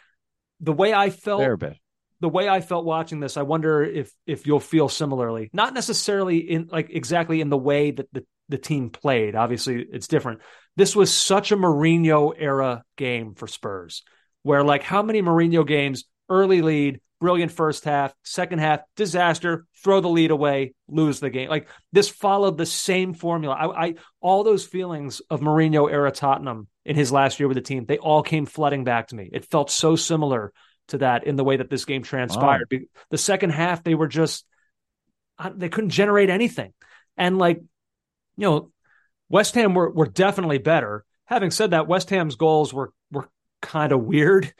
[0.60, 1.76] The way I felt, Fair bit.
[2.20, 5.50] the way I felt watching this, I wonder if if you'll feel similarly.
[5.52, 9.34] Not necessarily in like exactly in the way that the the team played.
[9.34, 10.40] Obviously, it's different.
[10.76, 14.02] This was such a Mourinho era game for Spurs,
[14.42, 20.00] where like how many Mourinho games, early lead, brilliant first half, second half, disaster, throw
[20.00, 21.48] the lead away, lose the game.
[21.48, 23.54] Like this followed the same formula.
[23.54, 27.62] I, I all those feelings of Mourinho era Tottenham in his last year with the
[27.62, 29.28] team, they all came flooding back to me.
[29.32, 30.52] It felt so similar
[30.88, 32.68] to that in the way that this game transpired.
[32.68, 34.46] Be- The second half, they were just
[35.54, 36.72] they couldn't generate anything,
[37.16, 37.58] and like
[38.36, 38.70] you know,
[39.28, 41.04] West Ham were were definitely better.
[41.26, 43.28] Having said that, West Ham's goals were were
[43.60, 44.52] kind of weird.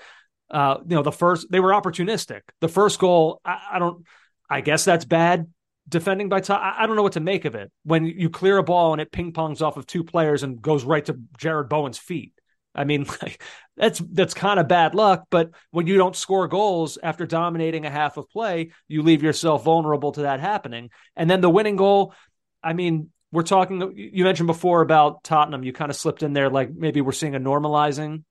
[0.51, 2.41] Uh, you know, the first they were opportunistic.
[2.61, 4.05] The first goal, I, I don't.
[4.51, 5.47] I guess that's bad
[5.89, 6.43] defending by.
[6.49, 9.01] I, I don't know what to make of it when you clear a ball and
[9.01, 12.33] it ping pongs off of two players and goes right to Jarrod Bowen's feet.
[12.75, 13.43] I mean, like,
[13.77, 15.27] that's that's kind of bad luck.
[15.31, 19.65] But when you don't score goals after dominating a half of play, you leave yourself
[19.65, 20.91] vulnerable to that happening.
[21.17, 22.15] And then the winning goal,
[22.63, 23.93] I mean, we're talking.
[23.95, 25.63] You mentioned before about Tottenham.
[25.63, 28.25] You kind of slipped in there, like maybe we're seeing a normalizing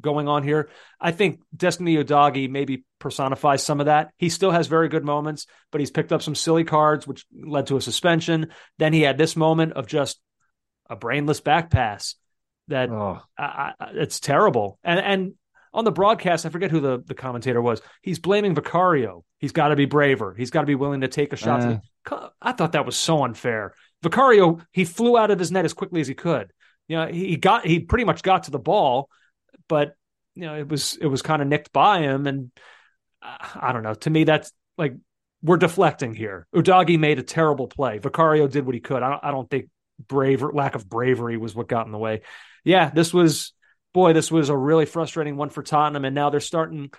[0.00, 0.68] going on here.
[1.00, 4.10] I think Destiny Udogie maybe personifies some of that.
[4.16, 7.68] He still has very good moments, but he's picked up some silly cards, which led
[7.68, 8.48] to a suspension.
[8.78, 10.20] Then he had this moment of just
[10.90, 12.16] a brainless back pass
[12.68, 14.78] that Oh, I, I, it's terrible.
[14.82, 15.34] And and
[15.72, 17.82] on the broadcast, I forget who the, the commentator was.
[18.00, 19.24] He's blaming Vicario.
[19.38, 20.32] He's got to be braver.
[20.32, 21.80] He's got to be willing to take a shot.
[22.08, 22.28] Uh.
[22.40, 23.74] I thought that was so unfair.
[24.02, 26.52] Vicario, he flew out of his net as quickly as he could.
[26.86, 29.08] You know, he got he pretty much got to the ball,
[29.68, 29.94] but
[30.34, 32.50] you know it was it was kind of nicked by him, and
[33.22, 33.94] I don't know.
[33.94, 34.94] To me, that's like
[35.42, 36.46] we're deflecting here.
[36.54, 37.98] Udogie made a terrible play.
[37.98, 39.02] Vicario did what he could.
[39.02, 39.68] I don't, I don't think
[40.08, 42.22] brave lack of bravery was what got in the way.
[42.64, 43.52] Yeah, this was
[43.92, 46.90] boy, this was a really frustrating one for Tottenham, and now they're starting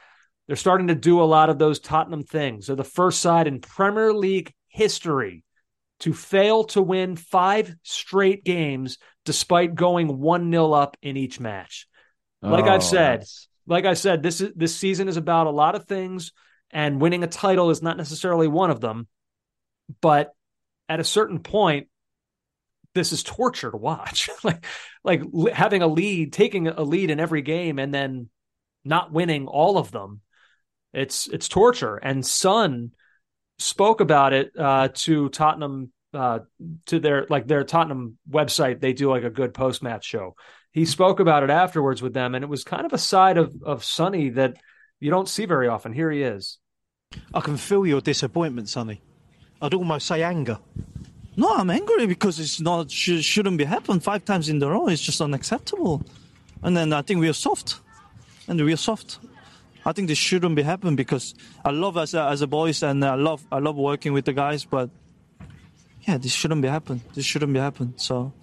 [0.48, 2.68] they're starting to do a lot of those Tottenham things.
[2.68, 5.44] They're the first side in Premier League history
[6.02, 11.88] to fail to win five straight games despite going 1 0 up in each match.
[12.52, 15.52] Like I've Oh, said, that's- like I said, this is this season is about a
[15.52, 16.32] lot of things,
[16.72, 19.08] and winning a title is not necessarily one of them.
[20.02, 20.34] But
[20.90, 21.88] at a certain point,
[22.94, 24.30] this is torture to watch.
[24.44, 24.66] like,
[25.04, 25.22] like
[25.52, 28.30] having a lead, taking a lead in every game, and then
[28.84, 30.22] not winning all of them.
[30.94, 31.98] It's it's torture.
[31.98, 32.92] And Sun
[33.58, 36.40] spoke about it uh, to Tottenham uh,
[36.86, 38.80] to their like their Tottenham website.
[38.80, 40.36] They do like a good post match show.
[40.76, 43.64] He spoke about it afterwards with them, and it was kind of a side of
[43.64, 44.58] of Sonny that
[45.00, 45.94] you don't see very often.
[45.94, 46.58] Here he is.
[47.34, 49.02] I can feel your disappointment, Sonny.
[49.62, 50.60] I'd almost say anger.
[51.38, 54.90] No, I'm angry because it's not sh- shouldn't be happen five times in a row.
[54.90, 56.04] It's just unacceptable.
[56.62, 57.80] And then I think we are soft,
[58.50, 59.20] and we are soft.
[59.86, 62.84] I think this shouldn't be happen because I love as a, uh, as a boys
[62.84, 64.90] and I love I love working with the guys, but
[66.06, 67.00] yeah, this shouldn't be happen.
[67.14, 67.94] This shouldn't be happen.
[67.98, 68.34] So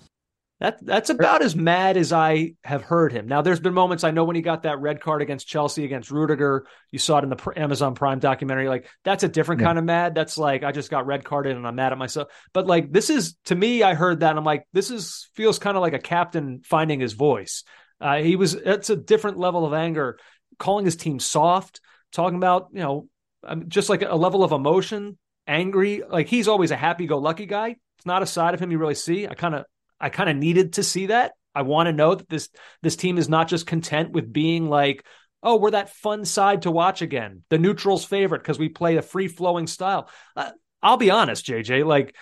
[0.63, 3.27] That that's about as mad as I have heard him.
[3.27, 6.13] Now, there's been moments I know when he got that red card against Chelsea against
[6.13, 6.67] Rudiger.
[6.93, 8.69] You saw it in the Amazon Prime documentary.
[8.69, 9.67] Like that's a different Yeah.
[9.67, 10.15] kind of mad.
[10.15, 12.29] That's like I just got red carded and I'm mad at myself.
[12.53, 15.59] But like this is to me, I heard that and I'm like, this is feels
[15.59, 17.65] kind of like a captain finding his voice.
[18.01, 20.17] Uh, he was it's a different level of anger,
[20.61, 21.81] calling his team soft,
[22.13, 23.09] talking about you know
[23.43, 26.05] um, just like a level of emotion, angry.
[26.09, 27.75] Like he's always a happy-go-lucky guy.
[27.99, 29.27] It's not a side of him you really see.
[29.27, 29.65] I kind of
[30.03, 31.33] I kind of needed to see that.
[31.55, 32.51] I want to know that this
[32.83, 35.05] this team is not just content with being like
[35.43, 37.43] Oh, we're that fun side to watch again.
[37.49, 40.09] The neutral's favorite because we play a free flowing style.
[40.37, 41.85] Uh, I'll be honest, JJ.
[41.85, 42.15] Like,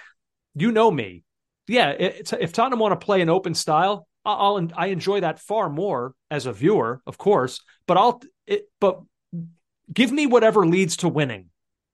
[0.55, 1.25] you know me.
[1.69, 6.15] Yeah, if Tottenham want to play an open style, I'll I enjoy that far more
[6.31, 7.61] as a viewer, of course.
[7.87, 9.01] But I'll it, but
[9.93, 11.51] give me whatever leads to winning.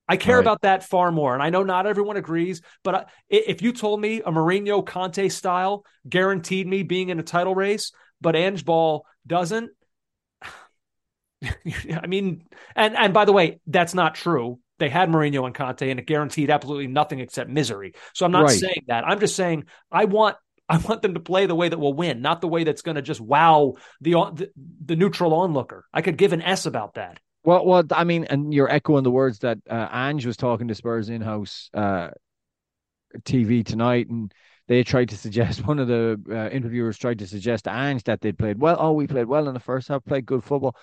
[0.09, 0.43] I care right.
[0.43, 1.35] about that far more.
[1.35, 5.85] And I know not everyone agrees, but if you told me a Mourinho Conte style
[6.09, 9.71] guaranteed me being in a title race, but Ange Ball doesn't,
[10.43, 12.45] I mean,
[12.75, 14.61] and and by the way, that's not true.
[14.79, 17.95] They had Mourinho and Conte, and it guaranteed absolutely nothing except misery.
[18.15, 18.59] So I'm not right.
[18.59, 19.07] saying that.
[19.07, 20.37] I'm just saying I want
[20.69, 22.97] I want them to play the way that will win, not the way that's going
[22.97, 24.51] to just wow the, the
[24.85, 25.85] the neutral onlooker.
[25.93, 27.21] I could give an S about that.
[27.47, 30.75] Well, well, I mean, and you're echoing the words that uh, Ange was talking to
[30.75, 32.09] Spurs in-house uh,
[33.21, 34.35] TV tonight, and
[34.67, 38.21] they tried to suggest one of the uh, interviewers tried to suggest to Ange that
[38.21, 38.77] they'd played well.
[38.81, 40.75] Oh, we played well in the first half, played good football.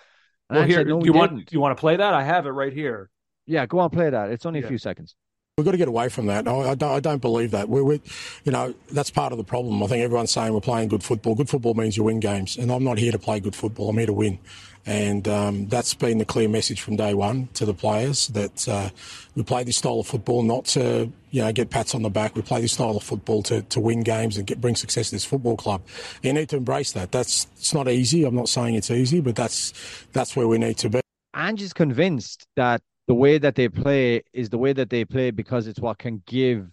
[0.49, 1.51] And well, here, said, no, you want didn't.
[1.51, 2.13] you want to play that?
[2.13, 3.09] I have it right here.
[3.45, 4.29] Yeah, go on, play that.
[4.29, 4.65] It's only yeah.
[4.65, 5.15] a few seconds.
[5.57, 6.47] We've got to get away from that.
[6.47, 7.69] I, I, don't, I don't, believe that.
[7.69, 8.01] We're, we,
[8.43, 9.83] you know, that's part of the problem.
[9.83, 11.35] I think everyone's saying we're playing good football.
[11.35, 13.89] Good football means you win games, and I'm not here to play good football.
[13.89, 14.39] I'm here to win,
[14.85, 18.89] and um, that's been the clear message from day one to the players that uh,
[19.35, 22.35] we play this style of football not to, you know, get pats on the back.
[22.35, 25.15] We play this style of football to, to win games and get, bring success to
[25.15, 25.83] this football club.
[26.21, 27.11] You need to embrace that.
[27.11, 28.25] That's it's not easy.
[28.25, 29.73] I'm not saying it's easy, but that's
[30.11, 30.99] that's where we need to be.
[31.35, 35.31] Ange is convinced that the way that they play is the way that they play
[35.31, 36.67] because it's what can give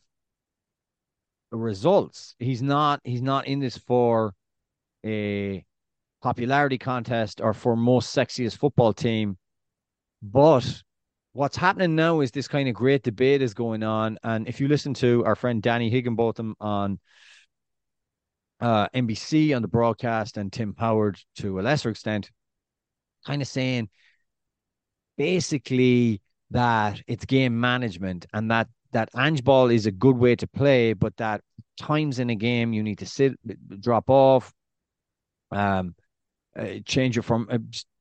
[1.52, 2.34] results.
[2.38, 4.34] He's not he's not in this for
[5.04, 5.64] a
[6.22, 9.36] popularity contest or for most sexiest football team.
[10.22, 10.82] But
[11.32, 14.18] what's happening now is this kind of great debate is going on.
[14.22, 16.98] And if you listen to our friend Danny Higginbotham on
[18.60, 22.30] uh, NBC on the broadcast and Tim Howard to a lesser extent,
[23.26, 23.88] kind of saying
[25.16, 30.48] basically that it's game management and that that Ange ball is a good way to
[30.48, 31.42] play, but that
[31.78, 33.38] times in a game you need to sit,
[33.80, 34.52] drop off,
[35.52, 35.94] um,
[36.60, 37.58] uh, change your form, uh,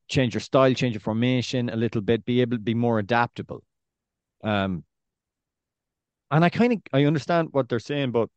[0.09, 3.63] change your style, change your formation a little bit, be able to be more adaptable.
[4.43, 4.83] Um,
[6.31, 8.29] and I kind of I understand what they're saying, but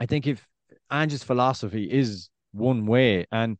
[0.00, 0.46] I think if
[0.90, 3.58] Ange's philosophy is one way, and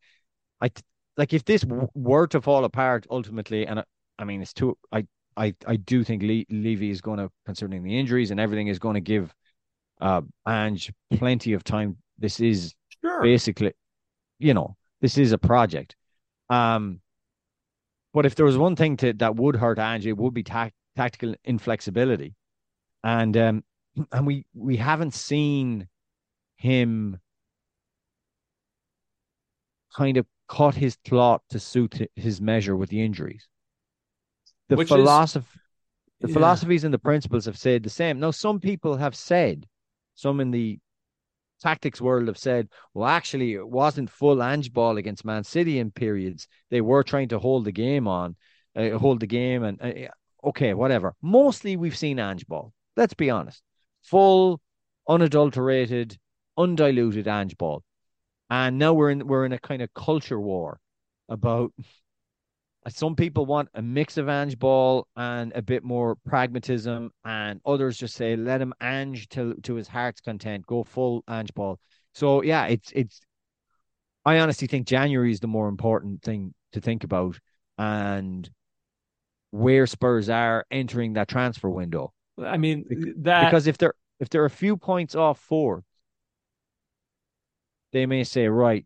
[0.60, 0.70] I
[1.16, 1.64] like if this
[1.94, 3.84] were to fall apart ultimately, and
[4.18, 4.76] I mean, it's too.
[4.92, 5.06] I
[5.36, 8.78] I I do think Le- Levy is going to, concerning the injuries and everything, is
[8.78, 9.34] going to give
[10.00, 11.96] uh Ange plenty of time.
[12.18, 13.22] This is sure.
[13.22, 13.72] basically,
[14.38, 15.96] you know, this is a project.
[16.51, 17.01] Um,
[18.14, 20.70] but if there was one thing to that would hurt Ange, it would be ta-
[20.96, 22.34] tactical inflexibility,
[23.05, 23.64] and um,
[24.12, 25.88] and we we haven't seen
[26.57, 27.18] him
[29.96, 33.46] kind of cut his cloth to suit his measure with the injuries
[34.68, 35.61] the Which philosophy is,
[36.20, 36.34] the yeah.
[36.34, 38.20] philosophies and the principles have said the same.
[38.20, 39.66] Now, some people have said,
[40.14, 40.78] some in the
[41.61, 45.90] tactics world have said, well, actually, it wasn't full Ange ball against Man City in
[45.90, 46.48] periods.
[46.70, 48.36] They were trying to hold the game on,
[48.76, 50.09] uh, hold the game, and uh,
[50.48, 51.14] okay, whatever.
[51.22, 52.72] Mostly, we've seen Ange ball.
[52.96, 53.62] Let's be honest,
[54.02, 54.61] full,
[55.09, 56.18] unadulterated,
[56.56, 57.82] undiluted Ange ball,
[58.50, 60.80] and now we're in we're in a kind of culture war
[61.28, 61.72] about
[62.89, 67.97] some people want a mix of Ange ball and a bit more pragmatism, and others
[67.97, 71.78] just say let him Ange to to his heart's content, go full Ange ball.
[72.14, 73.20] So yeah, it's it's.
[74.24, 77.39] I honestly think January is the more important thing to think about,
[77.78, 78.49] and
[79.51, 82.12] where Spurs are entering that transfer window.
[82.39, 82.84] I mean
[83.18, 85.84] that because if they're if they're a few points off four,
[87.93, 88.84] they may say right,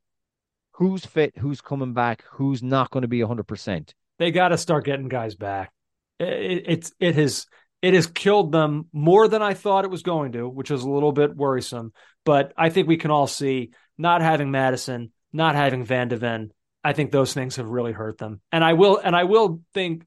[0.82, 3.92] who's fit, who's coming back, who's not going to be 100%.
[4.18, 5.72] They got to start getting guys back.
[6.18, 7.46] It, it's it has
[7.82, 10.90] it has killed them more than I thought it was going to, which is a
[10.90, 11.92] little bit worrisome.
[12.24, 16.52] But I think we can all see not having Maddison, not having Van de Ven,
[16.82, 18.40] I think those things have really hurt them.
[18.50, 20.04] And I will and I will think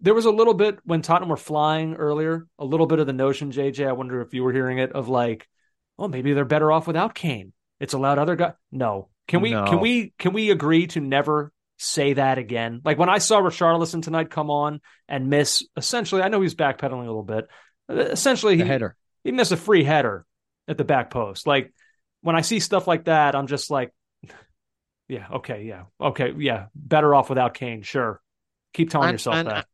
[0.00, 3.12] there was a little bit when Tottenham were flying earlier, a little bit of the
[3.12, 3.86] notion, JJ.
[3.86, 5.46] I wonder if you were hearing it of like,
[5.96, 7.52] well, maybe they're better off without Kane.
[7.78, 8.54] It's allowed other guys.
[8.72, 9.66] No, can we no.
[9.66, 12.80] can we can we agree to never say that again?
[12.84, 17.04] Like when I saw Richarlison tonight come on and miss essentially, I know he's backpedaling
[17.04, 17.46] a little bit.
[17.88, 18.96] Uh, essentially, the he, header.
[19.24, 20.24] He missed a free header
[20.66, 21.46] at the back post.
[21.46, 21.72] Like
[22.22, 23.92] when I see stuff like that, I'm just like,
[25.08, 27.82] yeah, okay, yeah, okay, yeah, better off without Kane.
[27.82, 28.20] Sure,
[28.72, 29.66] keep telling and, yourself and, that.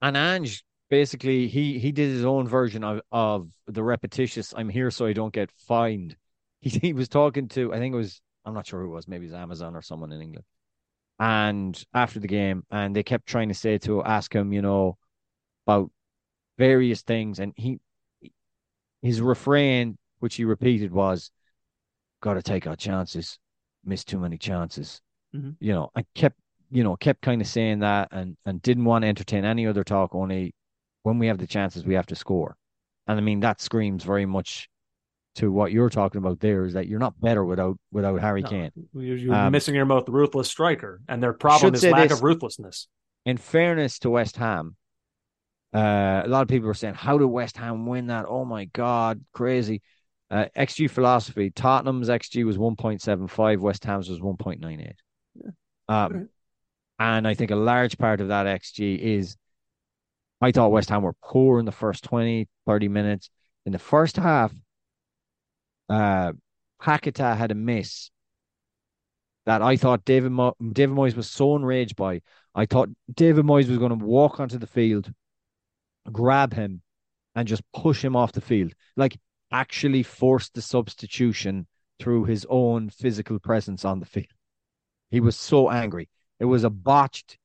[0.00, 4.54] And Ange basically he he did his own version of of the repetitious.
[4.56, 6.16] I'm here so I don't get fined.
[6.60, 9.08] He he was talking to I think it was I'm not sure who it was,
[9.08, 10.44] maybe it's Amazon or someone in England.
[11.20, 14.98] and after the game, and they kept trying to say to ask him, you know,
[15.66, 15.90] about
[16.58, 17.80] various things, and he
[19.02, 21.30] his refrain, which he repeated, was,
[22.20, 23.38] "Got to take our chances.
[23.84, 25.02] Missed too many chances."
[25.34, 25.56] Mhm.
[25.60, 26.38] You know, I kept,
[26.70, 29.84] you know, kept kind of saying that, and and didn't want to entertain any other
[29.84, 30.14] talk.
[30.14, 30.54] Only
[31.04, 32.56] when we have the chances, we have to score.
[33.06, 34.68] And I mean, that screams very much
[35.36, 36.40] to what you're talking about.
[36.40, 38.70] There is that you're not better without without Harry No, Kane.
[38.94, 42.18] You're, you're Um, missing your most ruthless striker, and their problem is lack this.
[42.18, 42.88] of ruthlessness.
[43.24, 44.76] in fairness to West Ham,
[45.74, 48.26] uh, a lot of people were saying, "How did West Ham win that?
[48.28, 49.80] Oh my God, crazy!"
[50.30, 54.60] Uh, XG philosophy: Tottenham's XG was one point seven five, West Ham's was one point
[54.60, 55.52] nine eight.
[55.88, 56.28] Um,
[56.98, 59.36] and I think a large part of that XG is,
[60.40, 63.28] I thought West Ham were poor in the first 20, 30 minutes.
[63.66, 64.52] In the first half,
[65.92, 66.32] uh,
[66.80, 68.10] Paqueta had a miss
[69.44, 72.22] that I thought David Mo- David Moyes was so enraged by.
[72.54, 75.12] I thought David Moyes was going to walk onto the field,
[76.10, 76.80] grab him,
[77.34, 78.72] and just push him off the field.
[78.96, 79.18] Like
[79.50, 81.66] actually force the substitution
[81.98, 84.32] through his own physical presence on the field.
[85.10, 86.08] He was so angry.
[86.40, 87.36] It was a botched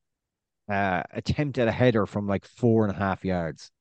[0.70, 3.72] uh, attempt at a header from like four and a half yards.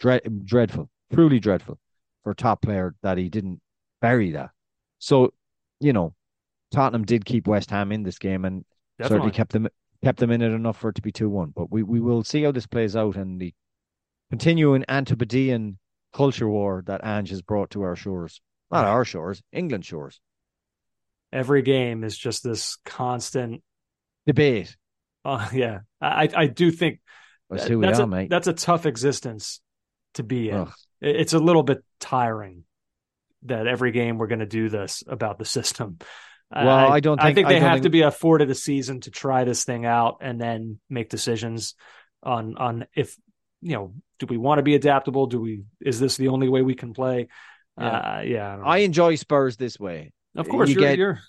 [0.00, 1.78] Dread, dreadful, truly dreadful
[2.22, 3.60] for a top player that he didn't
[4.04, 4.50] bury that.
[4.98, 5.32] So,
[5.80, 6.14] you know,
[6.70, 8.64] Tottenham did keep West Ham in this game and
[9.00, 9.36] certainly Definitely.
[9.36, 9.68] kept them
[10.04, 11.52] kept them in it enough for it to be two one.
[11.56, 13.54] But we, we will see how this plays out and the
[14.30, 15.78] continuing Antipodean
[16.12, 18.40] culture war that Ange has brought to our shores.
[18.70, 20.20] Not our shores, England shores.
[21.32, 23.62] Every game is just this constant.
[24.26, 24.76] Debate.
[25.24, 27.00] Uh, yeah, I I do think
[27.48, 28.28] That's who we that's are, a.
[28.28, 29.60] That's a tough existence
[30.14, 30.56] to be in.
[30.56, 30.72] Ugh.
[31.00, 32.64] It's a little bit tiring
[33.44, 35.98] that every game we're going to do this about the system.
[36.54, 39.00] Well, I don't I think- think I they have think- to be afforded a season
[39.02, 41.74] to try this thing out and then make decisions
[42.22, 43.16] on on if
[43.60, 45.26] you know do we want to be adaptable?
[45.26, 47.28] Do we is this the only way we can play?
[47.78, 47.86] Yeah.
[47.86, 48.66] Uh, yeah, I don't know.
[48.70, 50.12] I enjoy Spurs this way.
[50.36, 51.20] of course you you're, get- you're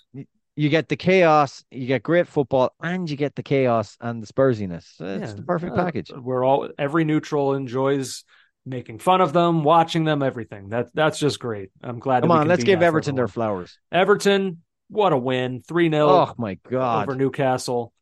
[0.54, 4.26] You get the chaos, you get great football, and you get the chaos and the
[4.26, 4.86] Spursiness.
[5.00, 6.10] It's Yeah, the perfect uh, package.
[6.14, 8.24] We're all every neutral enjoys
[8.66, 10.70] making fun of them, watching them, everything.
[10.70, 11.70] That that's just great.
[11.82, 12.22] I'm glad.
[12.22, 13.78] Come on, let's give Everton their flowers.
[13.90, 17.92] Everton, what a win, three 0 Oh my god, over Newcastle,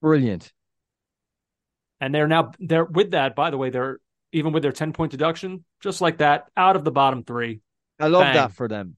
[0.00, 0.52] brilliant!
[2.00, 3.34] and they're now they're with that.
[3.34, 3.98] By the way, they're
[4.32, 7.60] even with their ten point deduction, just like that, out of the bottom three.
[7.98, 8.34] I love Bang.
[8.34, 8.96] that for them,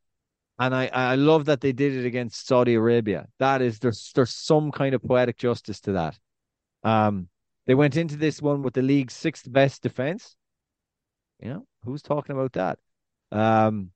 [0.58, 3.26] and I I love that they did it against Saudi Arabia.
[3.38, 6.18] That is there's there's some kind of poetic justice to that.
[6.84, 7.28] Um,
[7.66, 10.34] they went into this one with the league's sixth best defense.
[11.40, 12.78] You know who's talking about that?
[13.30, 13.90] Um,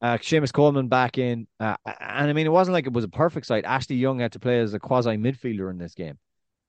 [0.00, 3.08] uh, Seamus Coleman back in, uh, and I mean it wasn't like it was a
[3.08, 3.64] perfect side.
[3.64, 6.18] Ashley Young had to play as a quasi midfielder in this game.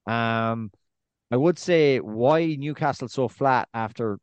[0.07, 0.71] Um,
[1.31, 4.19] I would say why Newcastle so flat after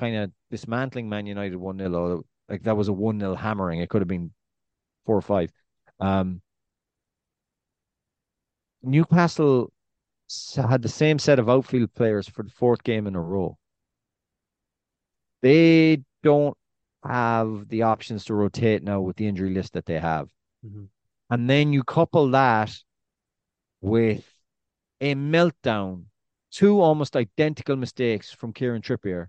[0.00, 2.24] kind of dismantling Man United 1 0.
[2.48, 3.80] Like that was a 1 0 hammering.
[3.80, 4.32] It could have been
[5.04, 5.50] four or five.
[6.00, 6.42] Um,
[8.82, 9.72] Newcastle
[10.56, 13.56] had the same set of outfield players for the fourth game in a row.
[15.42, 16.56] They don't
[17.04, 20.28] have the options to rotate now with the injury list that they have.
[20.64, 20.88] Mhm.
[21.30, 22.72] And then you couple that
[23.80, 24.24] with
[25.00, 26.06] a meltdown,
[26.50, 29.28] two almost identical mistakes from Kieran Trippier,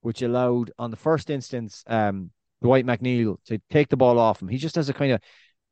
[0.00, 2.30] which allowed, on the first instance, um,
[2.62, 4.48] Dwight McNeil to take the ball off him.
[4.48, 5.20] He just has a kind of,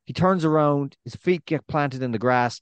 [0.05, 2.61] he turns around, his feet get planted in the grass.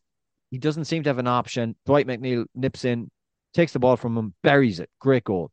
[0.49, 1.75] He doesn't seem to have an option.
[1.85, 3.11] Dwight McNeil nips in,
[3.53, 4.89] takes the ball from him, buries it.
[4.99, 5.51] Great goal.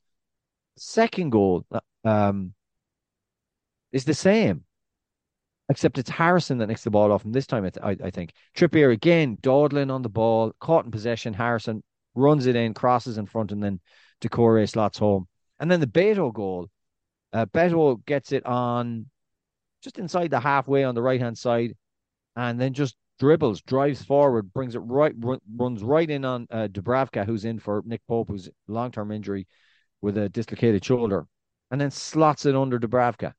[0.83, 1.66] Second goal
[2.07, 2.55] um,
[3.93, 4.64] is the same,
[5.68, 7.70] except it's Harrison that nicks the ball off him this time.
[7.83, 11.35] I, I think Trippier again dawdling on the ball, caught in possession.
[11.35, 11.83] Harrison
[12.14, 13.78] runs it in, crosses in front, and then
[14.22, 15.28] Doucouré slots home.
[15.59, 16.70] And then the Beto goal,
[17.35, 19.05] uh, Beto gets it on
[19.83, 21.76] just inside the halfway on the right hand side,
[22.37, 26.68] and then just dribbles, drives forward, brings it right, run, runs right in on uh,
[26.68, 29.47] Dubravka, who's in for Nick Pope, who's long term injury
[30.03, 31.26] with a dislocated shoulder,
[31.70, 33.32] and then slots it under Dubravka,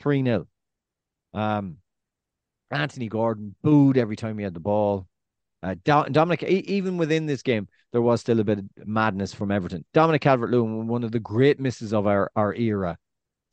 [0.00, 0.46] three 0
[1.32, 1.78] Um,
[2.70, 5.06] Anthony Gordon booed every time he had the ball.
[5.62, 9.50] Uh, Do- Dominic, even within this game, there was still a bit of madness from
[9.50, 9.84] Everton.
[9.94, 12.98] Dominic Calvert-Lewin, one of the great misses of our, our era,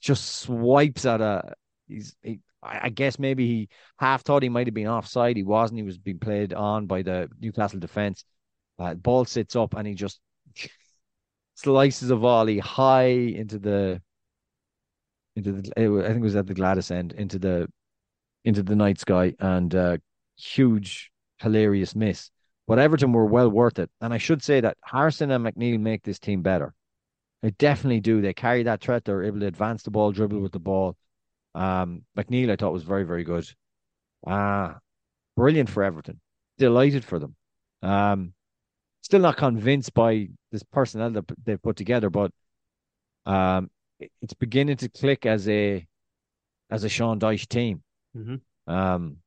[0.01, 1.53] just swipes at a.
[1.87, 5.37] He's, he, I I guess maybe he half thought he might have been offside.
[5.37, 5.79] He wasn't.
[5.79, 8.25] He was being played on by the Newcastle defense.
[8.77, 10.19] Uh, ball sits up and he just
[11.63, 14.01] slices of volley high into the
[15.35, 15.71] into the.
[15.77, 17.67] I think it was at the Gwladys end into the
[18.43, 19.97] into the night sky and uh,
[20.37, 22.31] huge hilarious miss.
[22.67, 23.89] But Everton were well worth it.
[23.99, 26.73] And I should say that Harrison and McNeil make this team better.
[27.41, 28.21] They definitely do.
[28.21, 29.03] They carry that threat.
[29.03, 30.95] They're able to advance the ball, dribble with the ball.
[31.55, 33.47] Um, McNeil, I thought, was very, very good.
[34.25, 34.77] Ah,
[35.35, 36.21] brilliant for Everton.
[36.57, 37.35] Delighted for them.
[37.81, 38.33] Um,
[39.01, 42.31] still not convinced by this personnel that they've put together, but
[43.25, 43.69] um,
[44.21, 45.85] it's beginning to click as a
[46.69, 47.83] as a Sean Dyche team.
[48.15, 48.73] Mm-hmm.
[48.73, 49.17] Um,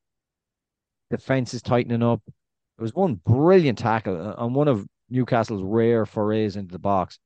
[1.11, 2.21] defense is tightening up.
[2.25, 7.19] There was one brilliant tackle uh, on one of Newcastle's rare forays into the box.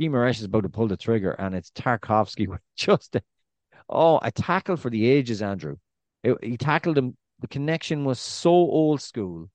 [0.00, 3.22] Guimaraes is about to pull the trigger, and it's Tarkowski with just a,
[3.88, 5.76] oh a tackle for the ages, Andrew.
[6.22, 7.16] It, he tackled him.
[7.40, 9.48] The connection was so old school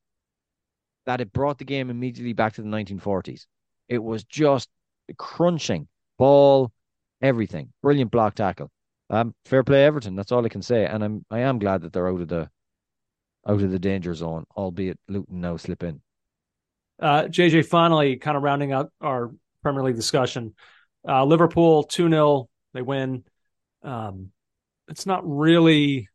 [1.06, 3.46] that it brought the game immediately back to the 1940s.
[3.90, 4.70] It was just
[5.18, 5.88] crunching
[6.18, 6.72] ball,
[7.22, 7.74] everything.
[7.82, 8.70] Brilliant block tackle.
[9.10, 10.16] Um, fair play, Everton.
[10.16, 10.86] That's all I can say.
[10.86, 12.50] And I'm I am glad that they're out of the
[13.48, 16.02] out of the danger zone, albeit Luton now slip in.
[17.00, 19.32] Uh, JJ, finally, kind of rounding out our
[19.62, 20.54] Premier League discussion.
[21.08, 23.24] Uh, Liverpool 2 0, they win.
[23.84, 24.30] Um,
[24.88, 26.08] it's not really.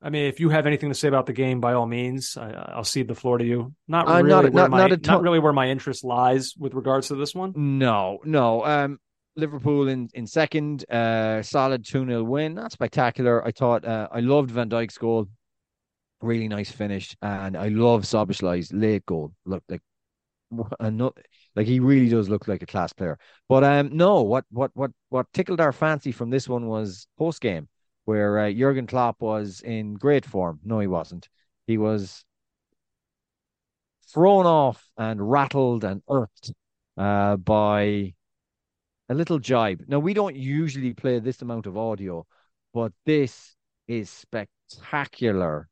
[0.00, 2.76] I mean, if you have anything to say about the game, by all means, I,
[2.76, 3.74] will cede the floor to you.
[3.88, 7.08] Not Uh, really, not- my, not a not really where my interest lies with regards
[7.08, 7.52] to this one.
[7.56, 8.64] No, no.
[8.64, 9.00] Um,
[9.34, 12.54] Liverpool in, in second, uh, solid 2 0 win.
[12.54, 13.44] Not spectacular.
[13.46, 15.28] I thought, uh, I loved Van Dijk's goal.
[16.20, 17.16] Really nice finish.
[17.22, 19.32] And I love Szoboszlai's late goal.
[19.46, 19.82] Look, like,
[20.80, 21.16] and not,
[21.54, 23.18] like he really does look like a class player.
[23.48, 27.40] But um, no, what what what what tickled our fancy from this one was post
[27.40, 27.68] game,
[28.08, 30.60] where uh, Jurgen Klopp was in great form.
[30.64, 31.28] No, he wasn't.
[31.66, 32.24] He was
[34.06, 36.54] thrown off and rattled and irked
[36.96, 38.14] uh, by
[39.10, 39.84] a little jibe.
[39.88, 42.26] Now we don't usually play this amount of audio,
[42.72, 43.54] but this
[43.86, 45.68] is spectacular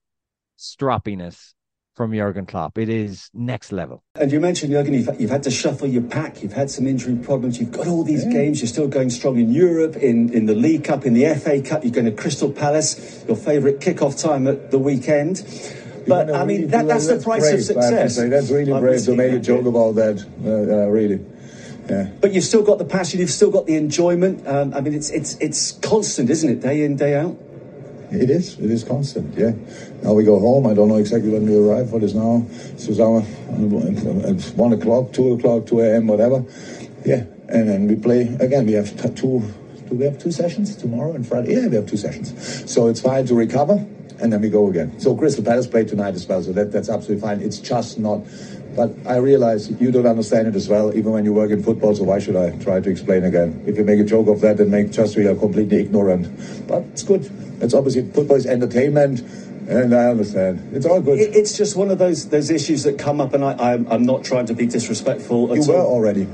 [0.58, 1.54] stroppiness
[1.96, 2.78] from Jurgen Klopp.
[2.78, 4.04] It is next level.
[4.14, 6.42] And you mentioned, Jurgen, you've, you've had to shuffle your pack.
[6.42, 7.58] You've had some injury problems.
[7.58, 8.60] You've got all these games.
[8.60, 11.82] You're still going strong in Europe, in, in the League Cup, in the FA Cup.
[11.82, 15.42] You're going to Crystal Palace, your favourite kick-off time at the weekend.
[16.06, 18.16] But, I mean, that, that's the price of brave, I have to success.
[18.16, 20.24] That's really I'm brave with to make a joke about that.
[20.44, 21.24] Uh, uh, really.
[21.88, 22.10] Yeah.
[22.20, 23.20] But you've still got the passion.
[23.20, 24.46] You've still got the enjoyment.
[24.46, 26.60] Um, I mean, it's, it's, it's constant, isn't it?
[26.60, 27.38] Day in, day out.
[28.10, 28.58] It is.
[28.58, 29.36] It is constant.
[29.36, 29.52] Yeah.
[30.02, 30.66] Now we go home.
[30.66, 31.92] I don't know exactly when we arrive.
[31.92, 32.46] What is now?
[32.78, 36.06] At one o'clock, two o'clock, two a.m.
[36.06, 36.44] Whatever.
[37.04, 37.24] Yeah.
[37.48, 38.66] And then we play again.
[38.66, 39.42] We have two.
[39.88, 41.54] Do we have two sessions tomorrow and Friday?
[41.54, 42.70] Yeah, we have two sessions.
[42.70, 43.86] So it's fine to recover,
[44.20, 44.98] and then we go again.
[44.98, 46.42] So Crystal Palace play tonight as well.
[46.42, 47.40] So that, that's absolutely fine.
[47.40, 48.22] It's just not.
[48.76, 51.94] But I realize you don't understand it as well, even when you work in football.
[51.94, 53.64] So why should I try to explain again?
[53.66, 56.28] If you make a joke of that, then make just we are completely ignorant.
[56.68, 57.30] But it's good.
[57.62, 59.20] It's obviously football is entertainment,
[59.66, 60.74] and I understand.
[60.74, 61.18] It's all good.
[61.18, 64.04] It, it's just one of those those issues that come up, and I, I'm, I'm
[64.04, 65.94] not trying to be disrespectful at you were all.
[65.94, 66.28] already.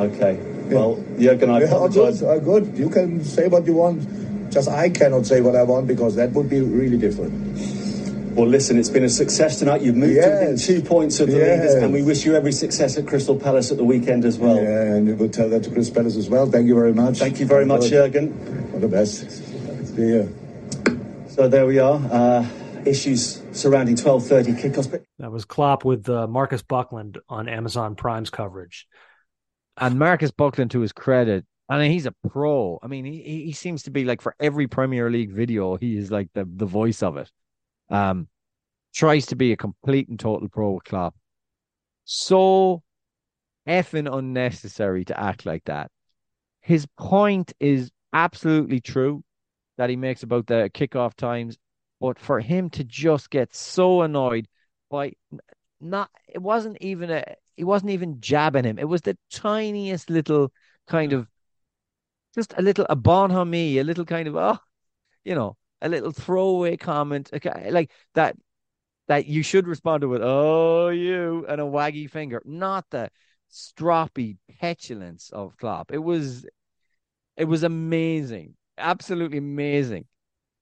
[0.00, 0.40] Okay.
[0.74, 2.20] Well, Jurgen, I Yeah, apologise.
[2.20, 2.78] good, good.
[2.78, 4.50] You can say what you want.
[4.50, 7.32] Just I cannot say what I want because that would be really different.
[8.34, 9.82] Well, listen, it's been a success tonight.
[9.82, 10.66] You've moved to within Yes.
[10.66, 11.60] two points of the Yes.
[11.60, 14.56] leaders, and we wish you every success at Crystal Palace at the weekend as well.
[14.56, 16.46] Yeah, and we will tell that to Chris Palace as well.
[16.46, 17.18] Thank you very much.
[17.18, 18.70] Thank you very much, Jurgen.
[18.72, 19.28] All the best.
[19.96, 20.34] See you.
[21.28, 22.00] So there we are.
[22.10, 22.46] Uh,
[22.84, 24.90] issues surrounding 12:30 kickoffs.
[24.90, 28.86] But That was Klopp with uh, Marcus Buckland on Amazon Prime's coverage.
[29.76, 32.78] And Marcus Buckland, to his credit, I mean, he's a pro.
[32.82, 36.10] I mean, he he seems to be like for every Premier League video, he is
[36.12, 37.28] like the the voice of it.
[37.90, 38.28] Um,
[38.94, 41.14] tries to be a complete and total pro with Klopp.
[42.04, 42.82] So
[43.68, 45.90] effing unnecessary to act like that.
[46.60, 49.22] His point is absolutely true
[49.78, 51.56] that he makes about the kickoff times,
[52.00, 54.46] but for him to just get so annoyed
[54.90, 55.12] by
[55.80, 57.24] not it wasn't even a
[57.56, 58.78] he wasn't even jabbing him.
[58.78, 60.52] It was the tiniest little
[60.86, 61.28] kind of
[62.34, 64.58] just a little a bonhomie, a little kind of oh,
[65.24, 68.36] you know, a little throwaway comment, okay, like that
[69.08, 73.10] that you should respond to with oh you and a waggy finger, not the
[73.52, 75.92] stroppy petulance of Klopp.
[75.92, 76.46] It was
[77.36, 80.06] it was amazing, absolutely amazing.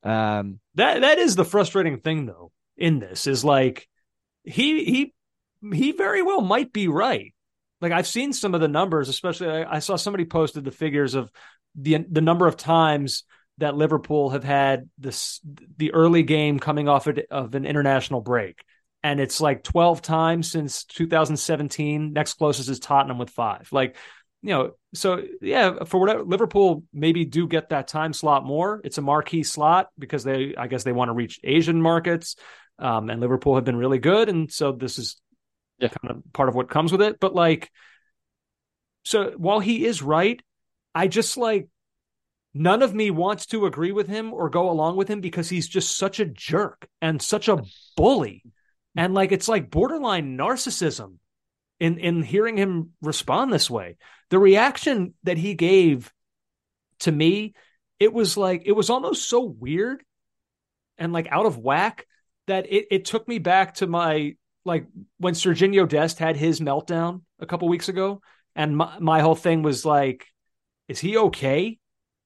[0.03, 3.89] Um, That that is the frustrating thing though in this is like
[4.45, 5.15] he he
[5.75, 7.35] he very well might be right.
[7.81, 11.15] Like I've seen some of the numbers, especially I, I saw somebody posted the figures
[11.15, 11.31] of
[11.75, 13.25] the the number of times
[13.59, 15.41] that Liverpool have had this
[15.77, 18.63] the early game coming off of, an international break,
[19.03, 22.13] and it's like twelve times since 2017.
[22.13, 23.69] Next closest is Tottenham with five.
[23.73, 23.97] Like
[24.43, 28.81] you know, so yeah, for whatever Liverpool maybe do get that time slot more.
[28.85, 32.37] It's a marquee slot because they, I guess, they want to reach Asian markets.
[32.79, 35.21] Um, and Liverpool have been really good, and so this is
[35.81, 35.89] Yeah.
[35.89, 37.19] kind of part of what comes with it.
[37.19, 37.71] But like,
[39.05, 40.41] so while he is right,
[40.95, 41.69] I just like
[42.55, 45.69] none of me wants to agree with him or go along with him because he's
[45.69, 47.63] just such a jerk and such a
[47.97, 48.43] bully.
[48.97, 51.17] And like it's like borderline narcissism
[51.79, 53.97] in in hearing him respond this way.
[54.31, 56.13] The reaction that he gave
[57.01, 57.55] to me,
[58.01, 60.03] it was like it was almost so weird
[60.99, 62.07] and like out of whack
[62.49, 64.35] that it, it took me back to my
[64.65, 64.87] like
[65.19, 68.21] when Sergiño Dest had his meltdown a couple weeks ago,
[68.55, 70.27] and my, my whole thing was like,
[70.89, 71.79] is he okay?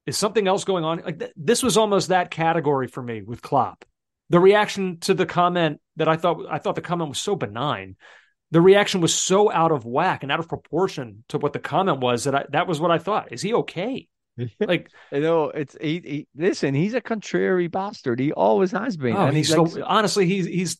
[0.07, 1.03] Is something else going on?
[1.05, 3.84] Like th- this was almost that category for me with Klopp.
[4.30, 7.96] The reaction to the comment that I thought I thought the comment was so benign.
[8.50, 12.00] The reaction was so out of whack and out of proportion to what the comment
[12.00, 13.32] was that I, that was what I thought.
[13.32, 14.09] Is he okay?
[14.61, 18.18] Like I know it's he, he, listen, he's a contrary bastard.
[18.18, 19.14] He always has been.
[19.14, 20.78] oh, and he's he's so honestly he's he's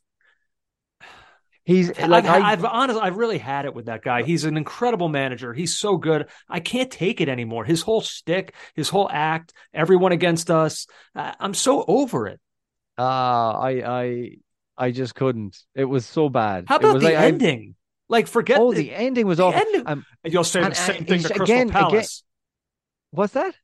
[1.65, 4.23] he's I've, like I, I've honestly, I've really had it with that guy.
[4.23, 5.53] He's an incredible manager.
[5.53, 6.29] He's so good.
[6.49, 7.65] I can't take it anymore.
[7.65, 10.87] His whole stick, his whole act, everyone against us.
[11.15, 12.41] I, I'm so over it.
[12.99, 13.71] uh I
[14.03, 14.31] I
[14.77, 15.57] I just couldn't.
[15.75, 16.65] It was so bad.
[16.69, 17.75] How It about was the like, I- ending?
[18.09, 19.61] like, forget oh, the, the ending was awful.
[19.61, 22.25] ending- Um, You'll say and- the same and thing to Crystal again- again- Palace.
[23.11, 23.55] what's that?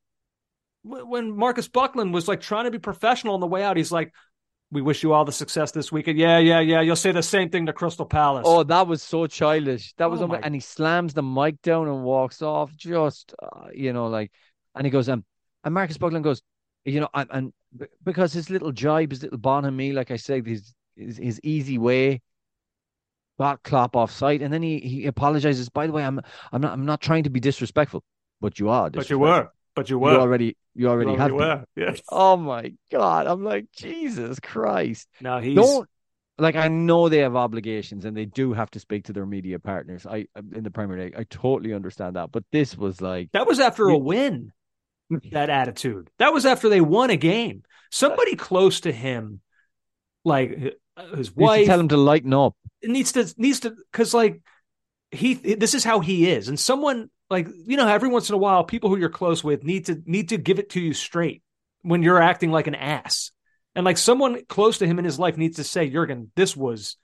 [0.84, 4.14] When Marcus Buckland was like trying to be professional on the way out, he's like,
[4.70, 6.80] "We wish you all the success this weekend." Yeah, yeah, yeah.
[6.80, 8.44] You'll say the same thing to Crystal Palace.
[8.46, 9.94] Oh, that was so childish.
[9.96, 12.74] That was Oh my- and he slams the mic down and walks off.
[12.76, 14.30] Just uh, you know, like,
[14.74, 15.24] and he goes, um,
[15.64, 16.42] and Marcus Buckland goes,
[16.84, 17.52] you know, and, and
[18.04, 21.78] because his little jibe, his little bon me, like I said, his his, his easy
[21.78, 22.20] way,
[23.38, 25.68] got Klopp off site, and then he he apologizes.
[25.68, 26.20] By the way, I'm
[26.52, 28.02] I'm not I'm not trying to be disrespectful,
[28.40, 28.90] but you are.
[28.90, 31.28] but you were, but you You were, already you already You have.
[31.28, 31.36] been.
[31.36, 31.64] were.
[31.76, 32.00] Yes.
[32.10, 33.28] Oh my god!
[33.28, 35.06] I'm like Jesus Christ.
[35.20, 35.88] No, he's Don't
[36.36, 39.60] like I know they have obligations and they do have to speak to their media
[39.60, 40.04] partners.
[40.04, 42.32] I in the Premier League, I totally understand that.
[42.32, 44.52] But this was like That was after a win.
[45.30, 46.10] That attitude.
[46.18, 47.62] That was after they won a game.
[47.90, 49.40] Somebody close to him,
[50.24, 52.54] like uh, his you wife, tell him to lighten up.
[52.82, 54.40] It needs to needs to because like
[55.10, 58.38] he this is how he is, and someone like you know every once in a
[58.38, 61.42] while people who you're close with need to need to give it to you straight
[61.82, 63.32] when you're acting like an ass,
[63.74, 66.96] and like someone close to him in his life needs to say, Jurgen, this was.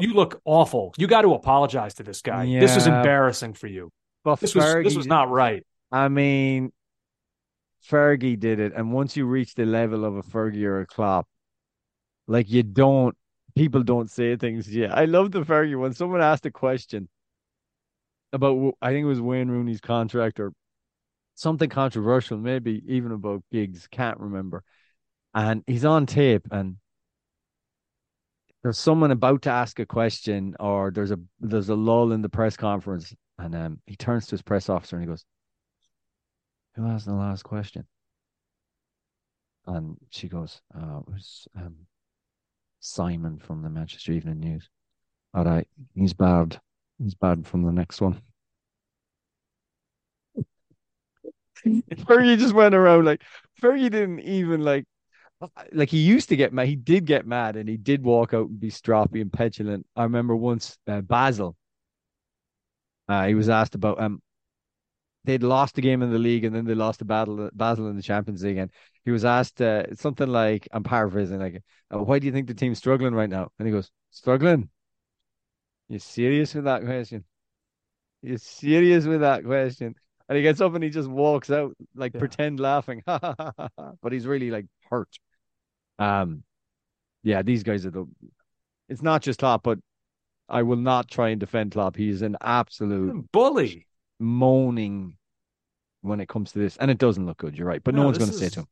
[0.00, 0.92] You look awful.
[0.98, 2.46] You got to apologize to this guy.
[2.46, 3.92] This is embarrassing for you.
[4.24, 5.64] But This was this was not right.
[5.92, 6.72] I mean,
[7.88, 11.26] Fergie did it, and once you reach the level of a Fergie or a Klopp,
[12.26, 13.16] like you don't,
[13.54, 14.68] people don't say things.
[14.68, 17.08] Yeah, I love the Fergie when someone asked a question
[18.32, 20.52] about, I think it was Wayne Rooney's contract or
[21.34, 24.62] something controversial, maybe even about Giggs, can't remember.
[25.34, 26.76] And he's on tape, and
[28.62, 32.28] there's someone about to ask a question, or there's a there's a lull in the
[32.28, 35.24] press conference, and um, he turns to his press officer and he goes,
[36.74, 37.86] who asked the last question?
[39.66, 41.76] And she goes, uh, it was um,
[42.80, 44.68] Simon from the Manchester Evening News.
[45.34, 46.60] All right, he's bad.
[46.98, 48.20] He's bad from the next one.
[51.64, 53.22] Fergie just went around like
[53.60, 54.84] Fergie didn't even like
[55.72, 56.66] like he used to get mad.
[56.68, 59.86] He did get mad and he did walk out and be stroppy and petulant.
[59.96, 61.56] I remember once uh, Basel.
[63.08, 64.20] Uh, he was asked about um
[65.24, 67.96] they'd lost the game in the league and then they lost the battle Basel in
[67.96, 68.70] the Champions League and
[69.04, 71.62] he was asked uh, something like I'm paraphrasing like
[71.94, 74.70] uh, why do you think the team's struggling right now and he goes struggling
[75.88, 77.24] you serious with that question
[78.22, 79.94] you serious with that question
[80.28, 82.18] and he gets up and he just walks out like Yeah.
[82.20, 85.08] pretend laughing but he's really like hurt
[85.98, 86.42] um
[87.22, 88.06] yeah these guys are the
[88.88, 89.78] it's not just Klopp but
[90.48, 93.86] I will not try and defend Klopp he's an absolute Bully.
[94.18, 95.16] moaning
[96.00, 97.58] when it comes to this, and it doesn't look good.
[97.58, 98.66] You're right, but no, No, one's going to say to him.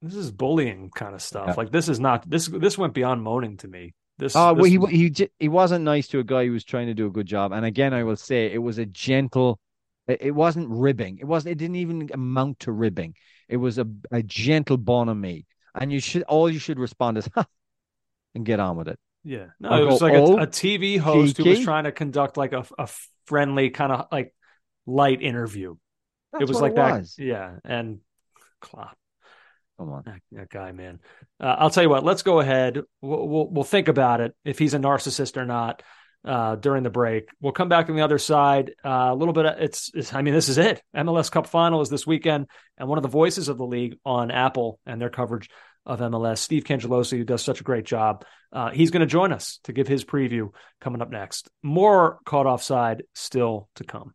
[0.00, 1.48] This is bullying kind of stuff.
[1.48, 1.54] Yeah.
[1.56, 3.94] Like this is not this this went beyond moaning to me.
[4.22, 4.90] This Oh, well, he was...
[4.90, 7.50] he he wasn't nice to a guy who was trying to do a good job.
[7.50, 9.58] And again, I will say it was a gentle.
[10.06, 11.18] It, wasn't ribbing.
[11.18, 11.52] It wasn't.
[11.52, 13.14] It didn't even amount to ribbing.
[13.48, 15.46] It was a a gentle bonhomie.
[15.74, 17.46] And you should all you should respond is, ha,
[18.34, 18.98] and get on with it.
[19.24, 19.46] yeah.
[19.58, 21.92] No, I'll it was go, like a, "Oh, a TV host who was trying to
[21.92, 22.88] conduct like a a
[23.26, 24.34] friendly kind of like
[24.86, 25.74] light interview.
[26.32, 27.06] That's it was like it that.
[27.18, 28.00] Yeah, and
[28.60, 28.96] Klopp.
[29.82, 30.02] Come on.
[30.06, 31.00] That, that guy, man.
[31.40, 32.04] Uh, I'll tell you what.
[32.04, 32.82] Let's go ahead.
[33.00, 35.82] We'll, we'll we'll think about it if he's a narcissist or not
[36.24, 37.28] uh, during the break.
[37.40, 38.74] We'll come back on the other side.
[38.84, 39.44] Uh, a little bit.
[39.44, 40.14] Of, it's, it's.
[40.14, 40.80] I mean, this is it.
[40.94, 42.46] MLS Cup final is this weekend,
[42.78, 45.50] and one of the voices of the league on Apple and their coverage
[45.84, 46.38] of MLS.
[46.38, 49.72] Steve Cangialosi, who does such a great job, uh, he's going to join us to
[49.72, 50.50] give his preview
[50.80, 51.50] coming up next.
[51.60, 54.14] More caught offside still to come.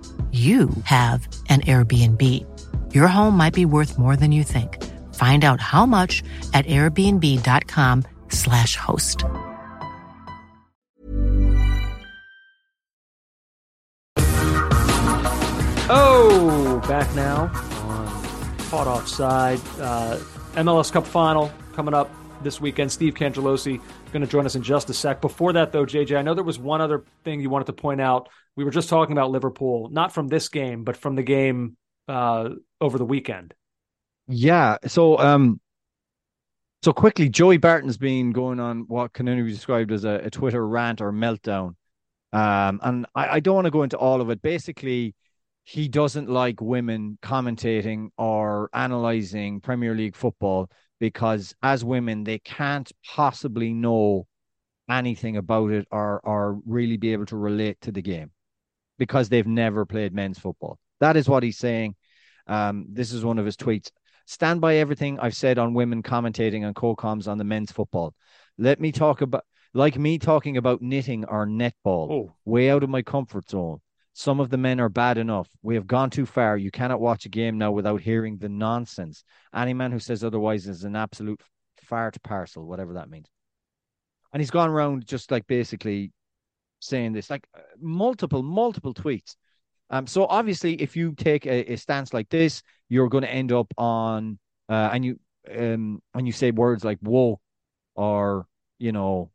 [0.31, 2.23] you have an Airbnb.
[2.93, 4.81] Your home might be worth more than you think.
[5.15, 9.25] Find out how much at airbnb.com/slash host.
[15.93, 17.51] Oh, back now
[17.83, 19.59] on Caught Offside.
[19.79, 20.15] Uh,
[20.53, 22.09] MLS Cup final coming up
[22.43, 22.91] this weekend.
[22.91, 23.81] Steve Cangialosi
[24.11, 25.21] going to join us in just a sec.
[25.21, 28.01] Before that, though, JJ, I know there was one other thing you wanted to point
[28.01, 28.29] out.
[28.55, 32.49] We were just talking about Liverpool, not from this game, but from the game uh,
[32.79, 33.53] over the weekend.
[34.27, 34.77] Yeah.
[34.87, 35.59] So, um,
[36.83, 40.29] so quickly, Joey Barton's been going on what can only be described as a, a
[40.29, 41.75] Twitter rant or meltdown.
[42.33, 44.41] Um, and I, I don't want to go into all of it.
[44.41, 45.15] Basically,
[45.63, 50.69] he doesn't like women commentating or analyzing Premier League football
[50.99, 54.27] because as women they can't possibly know
[54.89, 58.31] anything about it or or really be able to relate to the game
[59.01, 60.77] because they've never played men's football.
[60.99, 61.95] That is what he's saying.
[62.45, 63.89] Um, this is one of his tweets.
[64.27, 68.13] Stand by everything I've said on women commentating and co-coms on the men's football.
[68.59, 72.11] Let me talk about like me talking about knitting or netball.
[72.11, 72.33] Oh.
[72.45, 73.79] Way out of my comfort zone.
[74.13, 75.49] Some of the men are bad enough.
[75.63, 76.55] We have gone too far.
[76.55, 79.23] You cannot watch a game now without hearing the nonsense.
[79.51, 81.41] Any man who says otherwise is an absolute
[81.81, 83.25] fart parcel, whatever that means.
[84.31, 86.11] And he's gone around just like basically
[86.81, 87.47] saying this, like
[87.79, 89.35] multiple, multiple tweets.
[89.89, 93.51] Um, so obviously, if you take a, a stance like this, you're going to end
[93.51, 94.39] up on,
[94.69, 97.41] uh, and you, um, and you say words like "woke"
[97.95, 98.47] or
[98.81, 99.29] you know,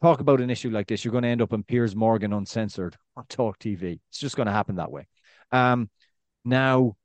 [0.00, 2.96] talk about an issue like this, you're going to end up on Piers Morgan uncensored
[3.16, 3.98] on Talk TV.
[4.10, 5.08] It's just going to happen that way.
[5.50, 5.90] Um,
[6.44, 6.96] now,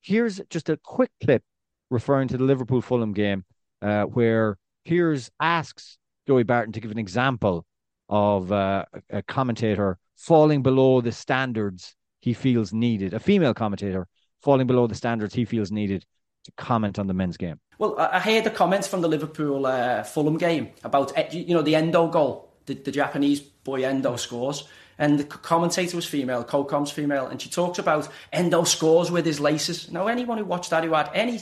[0.00, 1.42] here's just a quick clip
[1.90, 3.44] referring to the Liverpool Fulham game,
[3.82, 4.56] uh, where
[4.86, 7.66] Piers asks Joey Barton to give an example
[8.08, 14.06] of uh, a commentator falling below the standards he feels needed, a female commentator
[14.40, 16.04] falling below the standards he feels needed
[16.44, 17.60] to comment on the men's game.
[17.78, 21.62] Well, I heard the comments from the Liverpool uh, Fulham game about eh, you know
[21.62, 24.64] the Endo goal, the, the Japanese boy Endo scores,
[24.98, 29.40] and the commentator was female, co-com's female, and she talks about Endo scores with his
[29.40, 29.90] laces.
[29.90, 31.40] Now, anyone who watched that who had any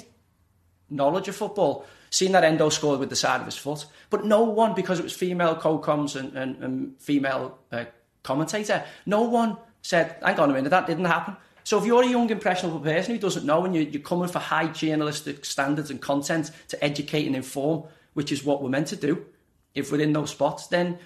[0.91, 4.43] knowledge of football seen that Endo scored with the side of his foot, but no
[4.45, 7.85] one because it was female co-coms and, and, and female uh,
[8.23, 12.07] commentator, no one said, "Hang on a minute, that didn't happen." So if you're a
[12.07, 16.01] young, impressionable person who doesn't know and you're, you're coming for high journalistic standards and
[16.01, 19.27] content to educate and inform, which is what we're meant to do,
[19.75, 20.99] if we're in those spots, then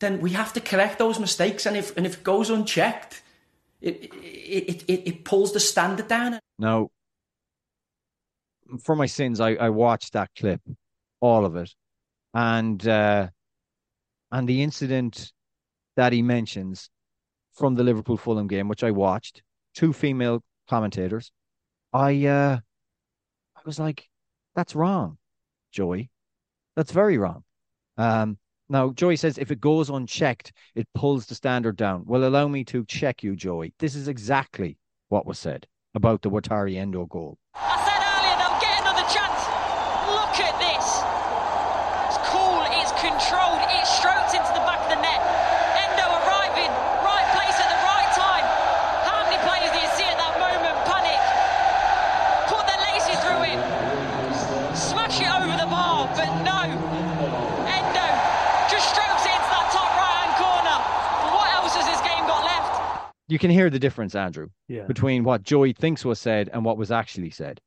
[0.00, 1.64] then we have to correct those mistakes.
[1.64, 3.22] And if and if it goes unchecked,
[3.80, 6.38] it it it, it pulls the standard down.
[6.58, 6.90] Now,
[8.82, 10.60] for my sins, I, I watched that clip,
[11.20, 11.74] all of it,
[12.34, 13.28] and uh,
[14.30, 15.32] and the incident
[15.96, 16.90] that he mentions
[17.54, 19.42] from the Liverpool Fulham game, which I watched,
[19.74, 21.32] two female commentators.
[21.92, 22.58] I uh
[23.56, 24.08] I was like,
[24.54, 25.18] that's wrong,
[25.72, 26.10] Joey.
[26.76, 27.42] That's very wrong.
[27.96, 28.38] Um
[28.68, 32.04] now Joey says if it goes unchecked, it pulls the standard down.
[32.06, 33.72] Well, allow me to check you, Joey.
[33.78, 34.76] This is exactly
[35.08, 37.38] what was said about the Wataru Endo goal.
[37.54, 39.40] I said earlier they'll get another chance.
[40.14, 40.86] Look at this.
[42.06, 45.20] It's cool, it's controlled, it's stroked into the back of the net.
[45.80, 46.68] Endo arriving,
[47.00, 48.46] right place at the right time.
[49.08, 51.20] How many players do you see at that moment panic?
[52.52, 53.60] Put their laces through it.
[54.76, 56.60] Smash it over the bar, but no.
[57.64, 58.08] Endo
[58.68, 60.78] just strokes it into that top right hand corner.
[61.32, 62.72] What else has this game got left?
[63.28, 64.84] You can hear the difference, Andrew, Yeah.
[64.86, 67.60] between what Joy thinks was said and what was actually said.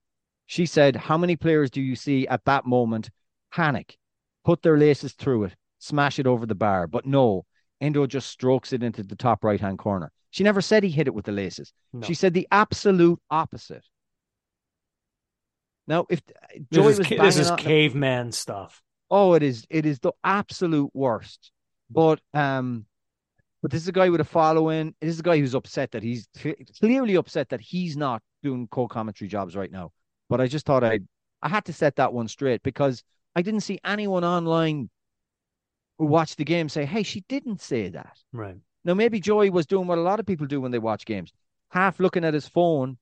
[0.48, 3.10] She said, How many players do you see at that moment
[3.54, 3.98] panic,
[4.44, 6.88] put their laces through it, smash it over the bar?
[6.88, 7.46] But no,
[7.80, 10.12] Endo just strokes it into the top right hand corner.
[10.32, 11.74] She never said he hit it with the laces.
[11.94, 12.06] No.
[12.08, 13.86] She said the absolute opposite.
[15.88, 16.22] Now, if
[16.70, 18.82] This is, was this is caveman stuff.
[19.10, 19.66] Oh, it is.
[19.70, 21.52] It is the absolute worst.
[21.90, 22.86] But um,
[23.62, 24.96] but this is a guy with a following.
[25.02, 26.28] This is a guy who's upset that he's
[26.80, 29.92] clearly upset that he's not doing co-commentary jobs right now.
[30.30, 31.00] But I just thought I
[31.42, 33.04] I had to set that one straight because
[33.36, 34.90] I didn't see anyone online
[35.98, 38.58] who watched the game say, "Hey, she didn't say that." Right.
[38.84, 41.32] Now maybe Joey was doing what a lot of people do when they watch games,
[41.70, 42.98] half looking at his phone,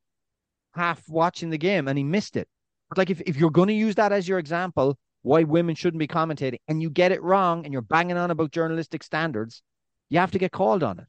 [0.74, 2.50] half watching the game, and he missed it.
[2.90, 6.00] But like if, if you're going to use that as your example, why women shouldn't
[6.00, 9.62] be commentating, and you get it wrong, and you're banging on about journalistic standards,
[10.10, 11.06] you have to get called on it.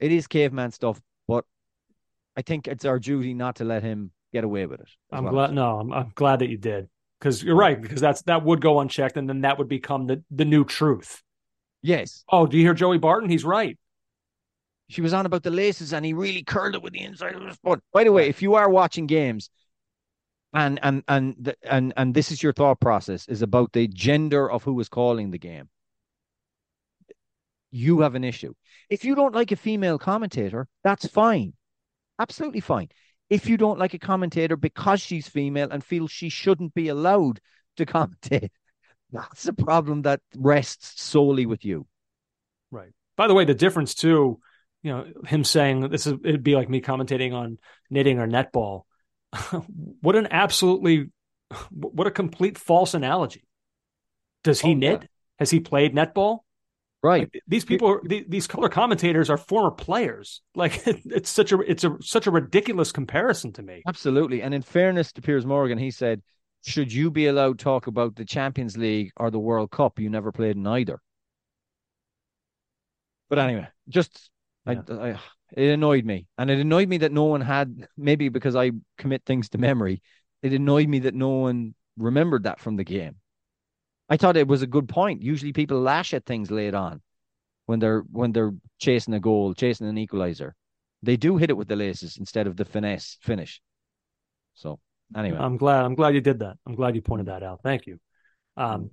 [0.00, 1.44] It is caveman stuff, but
[2.36, 4.88] I think it's our duty not to let him get away with it.
[5.10, 5.32] I'm well.
[5.32, 5.52] glad.
[5.52, 6.88] No, I'm, I'm glad that you did
[7.18, 7.80] because you're right.
[7.80, 11.22] Because that's that would go unchecked, and then that would become the the new truth.
[11.82, 12.24] Yes.
[12.28, 13.28] Oh, do you hear Joey Barton?
[13.28, 13.78] He's right.
[14.88, 17.42] She was on about the laces, and he really curled it with the inside of
[17.42, 17.80] his foot.
[17.92, 19.50] By the way, if you are watching games,
[20.54, 24.50] and and and the, and and this is your thought process is about the gender
[24.50, 25.68] of who is calling the game,
[27.70, 28.54] you have an issue.
[28.88, 31.54] If you don't like a female commentator, that's fine,
[32.18, 32.88] absolutely fine.
[33.30, 37.40] If you don't like a commentator because she's female and feel she shouldn't be allowed
[37.76, 38.50] to commentate,
[39.12, 41.86] that's a problem that rests solely with you.
[42.70, 42.90] Right.
[43.16, 44.40] By the way, the difference too,
[44.82, 47.58] you know, him saying this is it'd be like me commentating on
[47.90, 48.82] knitting or netball.
[50.00, 51.10] what an absolutely
[51.70, 53.44] what a complete false analogy.
[54.44, 55.02] Does he Oh, knit?
[55.02, 55.08] yeah.
[55.38, 56.40] Has he played netball?
[57.02, 57.30] Right.
[57.32, 60.40] Like, these people are these color commentators are former players.
[60.54, 63.82] Like it's such a it's a such a ridiculous comparison to me.
[63.86, 64.42] Absolutely.
[64.42, 66.20] And in fairness to Piers Morgan, he said,
[66.64, 70.00] should you be allowed to talk about the Champions League or the World Cup?
[70.00, 71.00] You never played in either.
[73.28, 74.30] But anyway, just
[74.66, 75.18] I, I,
[75.56, 76.26] it annoyed me.
[76.36, 80.02] And it annoyed me that no one had, maybe because I commit things to memory,
[80.42, 83.16] it annoyed me that no one remembered that from the game.
[84.08, 85.22] I thought it was a good point.
[85.22, 87.00] Usually people lash at things late on
[87.66, 90.54] when they're when they're chasing a goal, chasing an equalizer.
[91.02, 93.60] They do hit it with the laces instead of the finesse finish.
[94.54, 94.80] So
[95.16, 96.56] anyway, I'm glad I'm glad you did that.
[96.66, 97.60] I'm glad you pointed that out.
[97.62, 97.98] Thank you.
[98.56, 98.90] Um,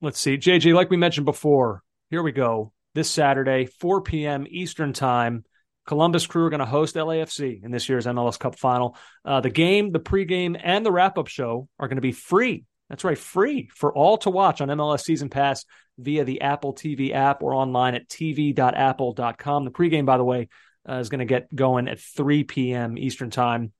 [0.00, 0.74] let's see, JJ.
[0.74, 2.72] Like we mentioned before, here we go.
[2.94, 4.46] This Saturday, 4 p.m.
[4.48, 5.44] Eastern time,
[5.86, 8.96] Columbus Crew are going to host LAFC in this year's MLS Cup Final.
[9.24, 12.64] Uh, the game, the pregame, and the wrap-up show are going to be free.
[12.88, 15.64] That's right, free for all to watch on MLS Season Pass
[15.98, 19.64] via the Apple TV app or online at tv.apple.com.
[19.64, 20.48] The pregame, by the way,
[20.88, 22.98] uh, is going to get going at 3 p.m.
[22.98, 23.72] Eastern time.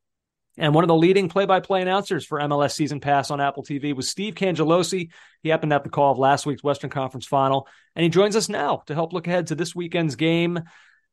[0.56, 4.08] And one of the leading play-by-play announcers for MLS Season Pass on Apple TV was
[4.08, 5.10] Steve Cangialosi.
[5.42, 7.66] He happened have the call of last week's Western Conference Final,
[7.96, 10.60] and he joins us now to help look ahead to this weekend's game.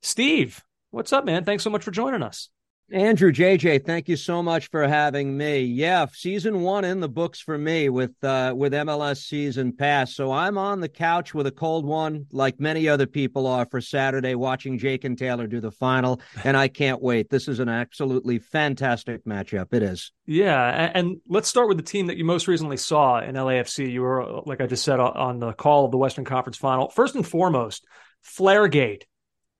[0.04, 1.44] Steve, what's up, man?
[1.44, 2.50] Thanks so much for joining us.
[2.92, 5.62] Andrew JJ, thank you so much for having me.
[5.62, 10.14] Yeah, season one in the books for me with uh, with MLS season pass.
[10.14, 13.80] So I'm on the couch with a cold one, like many other people are for
[13.80, 17.30] Saturday, watching Jake and Taylor do the final, and I can't wait.
[17.30, 19.74] This is an absolutely fantastic matchup.
[19.74, 20.12] It is.
[20.26, 23.90] Yeah, and let's start with the team that you most recently saw in LAFC.
[23.90, 26.90] You were, like I just said, on- the call of the Western Conference Final.
[26.90, 27.86] First and foremost,
[28.26, 29.04] Flaregate.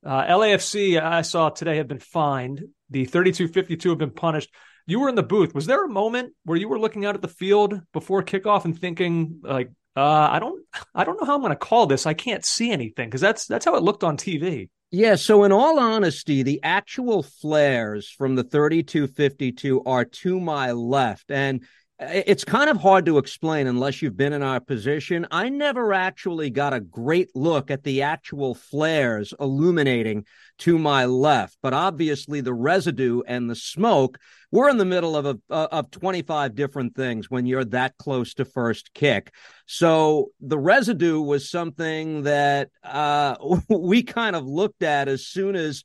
[0.06, 2.64] Uh, LAFC, I saw today, have been fined.
[2.90, 4.50] The 32-52 have been punished.
[4.88, 5.54] You were in the booth.
[5.54, 8.78] Was there a moment where you were looking out at the field before kickoff and
[8.78, 10.02] thinking, like, uh,
[10.32, 10.64] I don't,
[10.96, 12.06] I don't know how I'm going to call this.
[12.06, 14.70] I can't see anything because that's that's how it looked on TV.
[14.94, 21.32] Yeah, so in all honesty, the actual flares from the 3252 are to my left.
[21.32, 21.64] And
[22.02, 25.28] it's kind of hard to explain unless you've been in our position.
[25.30, 30.26] I never actually got a great look at the actual flares illuminating
[30.60, 34.18] to my left, but obviously the residue and the smoke
[34.52, 38.46] we're in the middle of a of 25 different things when you're that close to
[38.46, 39.34] first kick.
[39.66, 43.36] So the residue was something that uh,
[43.70, 45.84] we kind of looked at as soon as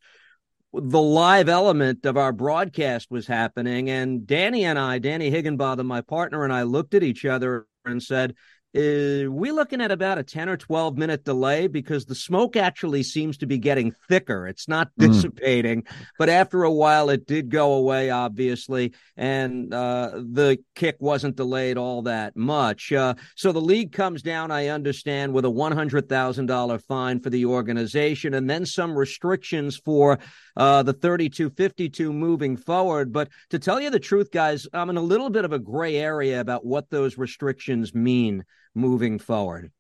[0.79, 3.89] the live element of our broadcast was happening.
[3.91, 8.03] And Danny and I, Danny Higginbotham, my partner, and I looked at each other and
[8.03, 8.35] said,
[8.77, 13.03] is we looking at about a 10 or 12 minute delay because the smoke actually
[13.03, 14.47] seems to be getting thicker.
[14.47, 15.93] It's not dissipating mm.
[16.19, 21.79] but after a while it did go away obviously and uh, the kick wasn't delayed
[21.79, 22.93] all that much.
[22.93, 28.35] Uh, so the league comes down i understand with a $100000 fine for the organization
[28.35, 30.19] and then some restrictions for
[30.57, 33.13] uh, the 3252 moving forward.
[33.13, 35.97] But to tell you the truth guys i'm in a little bit of a gray
[35.97, 38.45] area about what those restrictions mean
[38.77, 39.73] moving forward.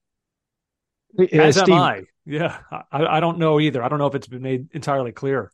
[1.32, 2.02] As Steve, am I.
[2.24, 2.58] Yeah,
[2.90, 3.82] I, I don't know either.
[3.82, 5.52] I don't know if it's been made entirely clear.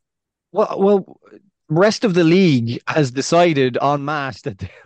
[0.52, 1.20] Well, well,
[1.68, 4.68] rest of the league has decided en masse that.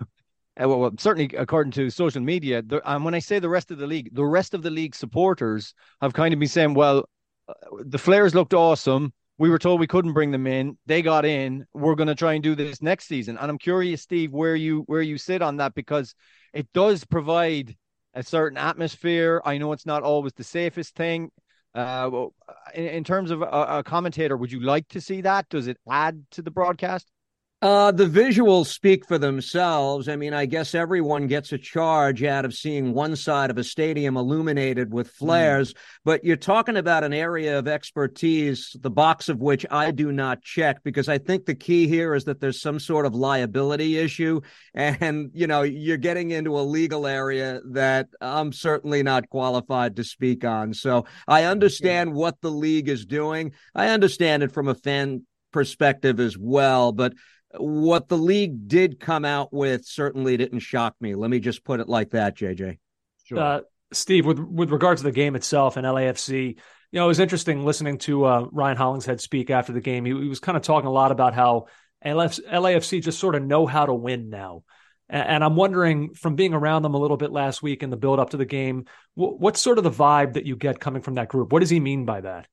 [0.59, 3.77] Uh, well, certainly according to social media, the, and when I say the rest of
[3.77, 7.11] the league, the rest of the league supporters have kind of been saying, "Well,
[7.47, 7.53] uh,
[7.85, 9.13] the Flares looked awesome.
[9.37, 10.79] We were told we couldn't bring them in.
[10.87, 11.67] They got in.
[11.75, 14.85] We're going to try and do this next season." And I'm curious, Steve, where you
[14.87, 16.15] where you sit on that because
[16.55, 17.77] it does provide
[18.17, 19.43] a certain atmosphere.
[19.45, 21.31] I know it's not always the safest thing.
[21.75, 22.29] Uh,
[22.75, 25.49] in, in terms of a, a commentator, would you like to see that?
[25.51, 27.13] Does it add to the broadcast?
[27.63, 30.11] Uh, the visuals speak for themselves.
[30.11, 33.65] I mean, I guess everyone gets a charge out of seeing one side of a
[33.65, 35.25] stadium illuminated with hmm.
[35.25, 35.77] flares, mm.
[36.05, 40.43] but you're talking about an area of expertise, the box of which I do not
[40.43, 44.43] check because I think the key here is that there's some sort of liability issue.
[44.75, 50.05] And, you know, you're getting into a legal area that I'm certainly not qualified to
[50.05, 50.75] speak on.
[50.75, 53.53] So I understand what the league is doing.
[53.75, 57.15] I understand it from a fan perspective as well, but
[57.59, 61.15] what the league did come out with certainly didn't shock me.
[61.15, 62.79] Let me just put it like that, JJ.
[63.25, 63.39] Sure.
[63.39, 63.61] Uh,
[63.93, 67.65] Steve, with with regard to the game itself and LAFC, you know, it was interesting
[67.65, 70.05] listening to uh, Ryan Hollingshead speak after the game.
[70.05, 71.67] He, he, was kind of talking a lot about how
[72.05, 74.63] LAFC just sort of know how to win now.
[75.09, 77.97] And, and, I'm wondering, from being around them a little bit last week in the
[77.97, 81.15] build up to the game, what's sort of the vibe that you get coming from
[81.15, 81.53] that group?
[81.53, 82.47] What does he mean by that?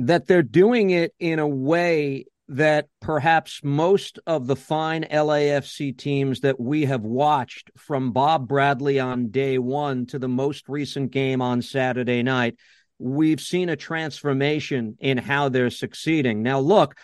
[0.00, 6.40] That they're doing it in a way that perhaps most of the fine LAFC teams
[6.40, 11.42] that we have watched from Bob Bradley on day one to the most recent game
[11.42, 12.56] on Saturday night,
[12.98, 16.42] we've seen a transformation in how they're succeeding.
[16.42, 16.96] Now, look,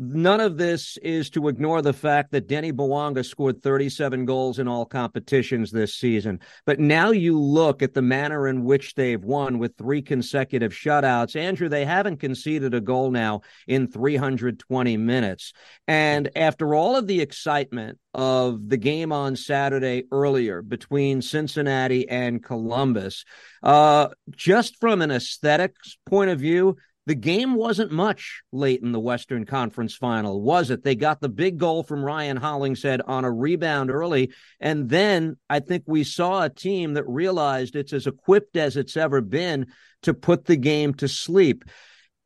[0.00, 4.68] None of this is to ignore the fact that Denis Bouanga scored 37 goals in
[4.68, 6.38] all competitions this season.
[6.64, 11.34] But now you look at the manner in which they've won with three consecutive shutouts.
[11.34, 15.52] Andrew, they haven't conceded a goal now in 320 minutes.
[15.88, 22.40] And after all of the excitement of the game on Saturday earlier between Cincinnati and
[22.40, 23.24] Columbus,
[23.64, 26.76] uh, just from an aesthetics point of view,
[27.08, 30.84] the game wasn't much late in the Western Conference final, was it?
[30.84, 34.30] They got the big goal from Ryan Hollingshead on a rebound early.
[34.60, 38.94] And then I think we saw a team that realized it's as equipped as it's
[38.94, 39.68] ever been
[40.02, 41.64] to put the game to sleep.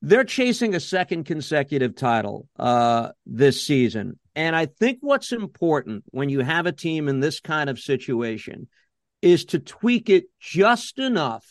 [0.00, 4.18] They're chasing a second consecutive title uh, this season.
[4.34, 8.66] And I think what's important when you have a team in this kind of situation
[9.22, 11.46] is to tweak it just enough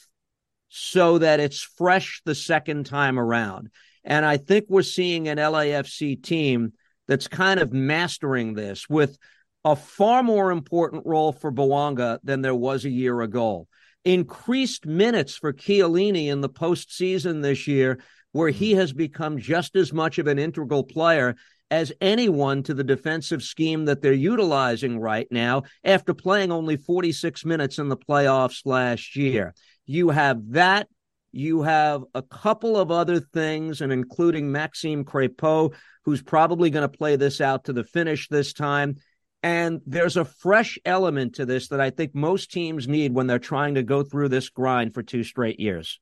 [0.73, 3.69] so that it's fresh the second time around.
[4.06, 6.72] And I think we're seeing an LAFC team
[7.10, 9.18] that's kind of mastering this with
[9.65, 13.68] a far more important role for Bouanga than there was a year ago.
[14.06, 17.99] Increased minutes for Chiellini in the postseason this year,
[18.31, 18.77] where he mm.
[18.77, 21.35] has become just as much of an integral player
[21.69, 27.43] as anyone to the defensive scheme that they're utilizing right now after playing only 46
[27.45, 29.53] minutes in the playoffs last year.
[29.85, 30.87] You have that.
[31.31, 36.97] You have a couple of other things, and including Maxime Crepeau, who's probably going to
[36.97, 38.95] play this out to the finish this time.
[39.43, 43.39] And there's a fresh element to this that I think most teams need when they're
[43.39, 45.99] trying to go through this grind for two straight years.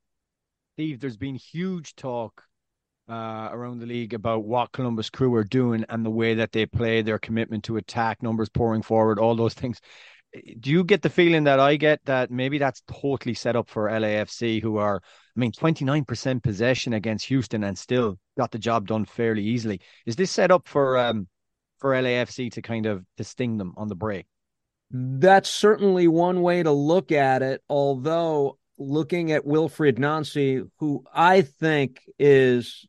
[0.74, 2.44] Steve, there's been huge talk
[3.10, 6.66] uh, around the league about what Columbus Crew are doing and the way that they
[6.66, 9.80] play, their commitment to attack, numbers pouring forward, all those things
[10.60, 13.90] do you get the feeling that I get that maybe that's totally set up for
[13.90, 15.02] LAFC, who are,
[15.36, 19.82] I mean, 29% possession against Houston and still got the job done fairly easily.
[20.06, 21.28] Is this set up for um
[21.80, 24.26] for LAFC to kind of to sting them on the break?
[24.92, 27.62] That's certainly one way to look at it.
[27.70, 32.88] Although looking at Wilfried Nancy, who I think is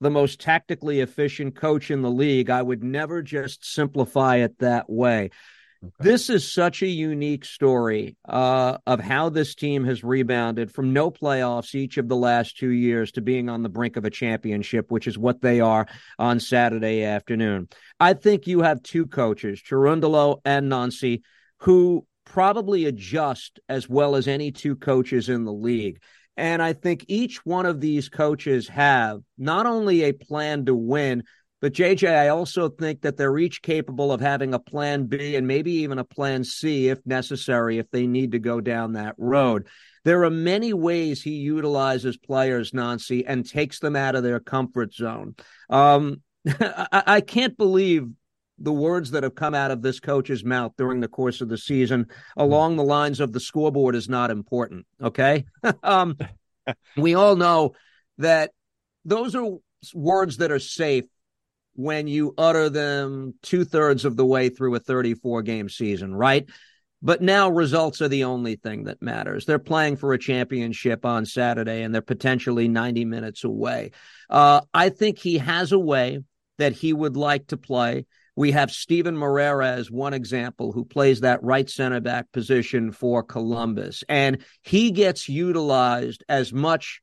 [0.00, 4.90] the most tactically efficient coach in the league, I would never just simplify it that
[4.90, 5.30] way.
[5.84, 5.92] Okay.
[5.98, 11.10] This is such a unique story uh, of how this team has rebounded from no
[11.10, 14.92] playoffs each of the last two years to being on the brink of a championship,
[14.92, 15.86] which is what they are
[16.20, 17.68] on Saturday afternoon.
[17.98, 21.22] I think you have two coaches, Cherundolo and Nancy,
[21.58, 26.00] who probably adjust as well as any two coaches in the league.
[26.36, 31.24] And I think each one of these coaches have not only a plan to win,
[31.62, 35.46] but JJ, I also think that they're each capable of having a plan B and
[35.46, 39.68] maybe even a plan C if necessary, if they need to go down that road.
[40.04, 44.92] There are many ways he utilizes players, Nancy, and takes them out of their comfort
[44.92, 45.36] zone.
[45.70, 48.08] Um, I, I can't believe
[48.58, 51.58] the words that have come out of this coach's mouth during the course of the
[51.58, 52.06] season
[52.36, 54.84] along the lines of the scoreboard is not important.
[55.00, 55.44] Okay.
[55.84, 56.16] um,
[56.96, 57.74] we all know
[58.18, 58.50] that
[59.04, 59.46] those are
[59.94, 61.04] words that are safe
[61.74, 66.46] when you utter them two thirds of the way through a 34 game season, right?
[67.00, 69.44] But now results are the only thing that matters.
[69.44, 73.90] They're playing for a championship on Saturday and they're potentially 90 minutes away.
[74.30, 76.20] Uh, I think he has a way
[76.58, 78.06] that he would like to play.
[78.36, 83.22] We have Steven Moreira as one example who plays that right center back position for
[83.22, 84.04] Columbus.
[84.08, 87.02] And he gets utilized as much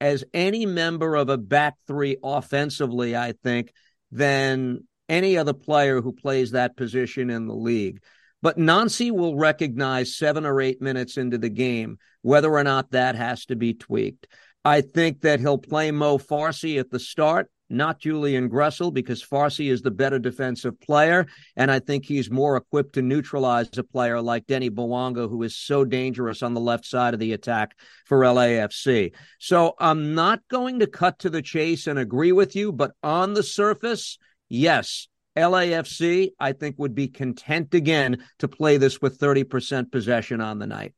[0.00, 3.72] as any member of a back three offensively, I think,
[4.16, 8.02] than any other player who plays that position in the league.
[8.42, 13.14] But Nancy will recognize seven or eight minutes into the game whether or not that
[13.14, 14.26] has to be tweaked.
[14.64, 19.70] I think that he'll play Mo Farsi at the start, not Julian Gressel, because Farsi
[19.70, 21.26] is the better defensive player.
[21.56, 25.56] And I think he's more equipped to neutralize a player like Denis Bouanga, who is
[25.56, 29.12] so dangerous on the left side of the attack for LAFC.
[29.38, 33.34] So I'm not going to cut to the chase and agree with you, but on
[33.34, 34.18] the surface,
[34.48, 40.58] yes, LAFC, I think, would be content again to play this with 30% possession on
[40.58, 40.94] the night.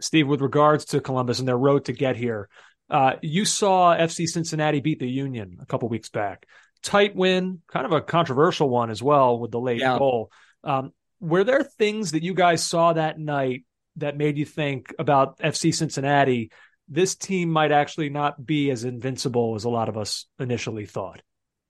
[0.00, 2.48] Steve, with regards to Columbus and their road to get here,
[2.90, 6.46] uh, you saw FC Cincinnati beat the Union a couple weeks back.
[6.82, 9.98] Tight win, kind of a controversial one as well with the late yeah.
[9.98, 10.30] goal.
[10.64, 13.64] Um, were there things that you guys saw that night
[13.96, 16.50] that made you think about FC Cincinnati?
[16.88, 21.22] This team might actually not be as invincible as a lot of us initially thought.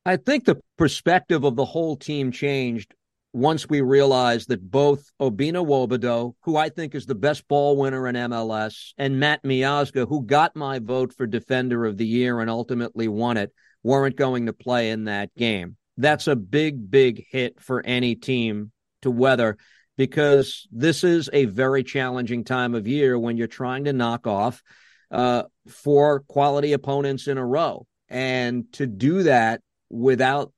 [0.06, 2.94] I think the perspective of the whole team changed
[3.32, 8.09] once we realized that both Obinna Nwobodo, who I think is the best ball winner
[8.09, 12.51] in MLS, and Matt Miazga, who got my vote for Defender of the Year and
[12.51, 13.52] ultimately won it,
[13.82, 15.77] weren't going to play in that game.
[15.97, 19.57] That's a big, big hit for any team to weather
[19.97, 24.62] because this is a very challenging time of year when you're trying to knock off
[25.11, 27.86] uh, four quality opponents in a row.
[28.09, 30.52] And to do that without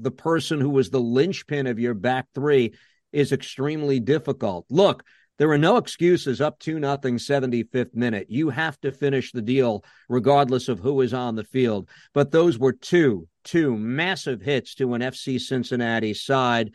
[0.00, 2.74] the person who was the linchpin of your back three
[3.12, 4.66] is extremely difficult.
[4.68, 5.04] Look,
[5.38, 8.26] there are no excuses up to nothing 75th minute.
[8.30, 11.88] You have to finish the deal regardless of who is on the field.
[12.14, 16.72] But those were two, two massive hits to an FC Cincinnati side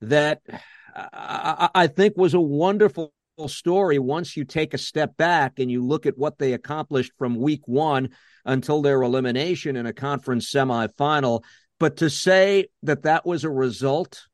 [0.00, 0.40] that
[0.94, 3.12] I, I think was a wonderful
[3.48, 7.36] story once you take a step back and you look at what they accomplished from
[7.36, 8.08] week one
[8.44, 11.42] until their elimination in a conference semifinal.
[11.78, 14.26] But to say that that was a result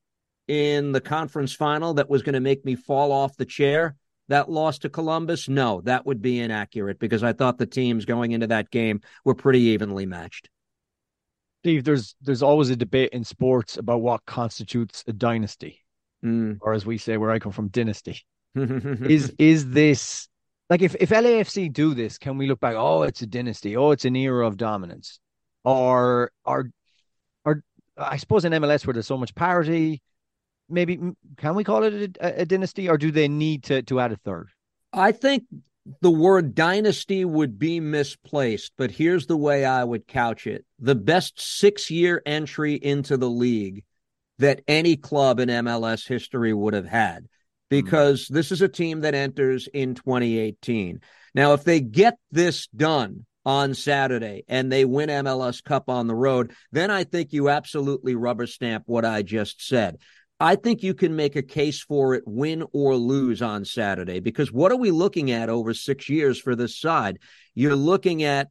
[0.47, 3.95] in the conference final that was going to make me fall off the chair,
[4.29, 8.31] that loss to Columbus, no, that would be inaccurate because I thought the teams going
[8.31, 10.49] into that game were pretty evenly matched.
[11.61, 15.79] Steve, there's there's always a debate in sports about what constitutes a dynasty,
[16.23, 16.57] mm.
[16.59, 18.25] or as we say where I come from, dynasty.
[18.55, 20.27] is is this
[20.69, 22.75] like if if LAFC do this, can we look back?
[22.75, 23.77] Oh, it's a dynasty.
[23.77, 25.19] Oh, it's an era of dominance,
[25.63, 26.69] or or
[27.97, 30.01] I suppose in MLS where there's so much parity,
[30.69, 30.99] maybe
[31.37, 34.17] can we call it a, a dynasty, or do they need to to add a
[34.17, 34.49] third?
[34.91, 35.43] I think
[36.01, 40.95] the word dynasty would be misplaced, but here's the way I would couch it: the
[40.95, 43.83] best six year entry into the league
[44.39, 47.25] that any club in MLS history would have had hmm.
[47.69, 51.01] because this is a team that enters in 2018.
[51.35, 56.15] Now, if they get this done on Saturday and they win MLS Cup on the
[56.15, 59.97] road, then I think you absolutely rubber stamp what I just said.
[60.39, 64.51] I think you can make a case for it, win or lose on Saturday, because
[64.51, 67.19] what are we looking at over six years for this side?
[67.55, 68.49] You're looking at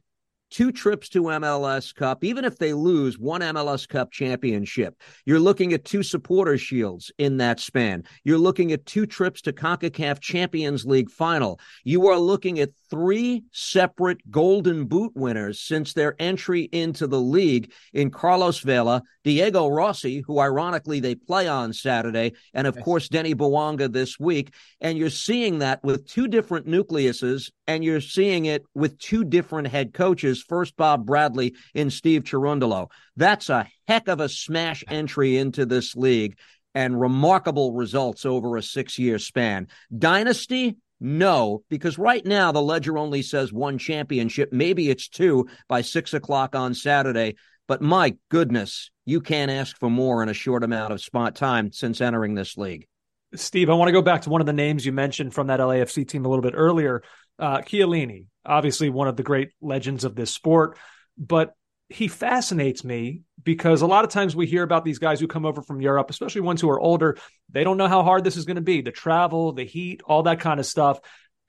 [0.53, 5.01] two trips to MLS Cup, even if they lose one MLS Cup championship.
[5.25, 8.03] You're looking at two supporter shields in that span.
[8.23, 11.59] You're looking at two trips to CONCACAF Champions League final.
[11.83, 17.71] You are looking at three separate Golden Boot winners since their entry into the league
[17.91, 23.33] in Carlos Vela, Diego Rossi, who ironically they play on Saturday, and of course Denis
[23.33, 24.53] Bouanga this week.
[24.79, 29.69] And you're seeing that with two different nucleuses, and you're seeing it with two different
[29.69, 30.42] head coaches.
[30.43, 32.89] First Bob Bradley in Steve Cherundolo.
[33.15, 36.37] That's a heck of a smash entry into this league.
[36.75, 39.67] and remarkable results over a six year span.
[39.95, 44.51] Dynasty, no, because right now the ledger only says one championship.
[44.51, 47.35] Maybe it's two by six o'clock on Saturday.
[47.67, 51.71] But my goodness, you can't ask for more in a short amount of spot time
[51.71, 52.87] since entering this league.
[53.35, 55.59] Steve, I want to go back to one of the names you mentioned from that
[55.59, 57.01] LAFC team a little bit earlier.
[57.39, 60.77] Uh, Chiellini, obviously one of the great legends of this sport,
[61.17, 61.53] but
[61.89, 65.45] he fascinates me because a lot of times we hear about these guys who come
[65.45, 67.17] over from Europe, especially ones who are older.
[67.49, 70.23] They don't know how hard this is going to be the travel, the heat, all
[70.23, 70.99] that kind of stuff.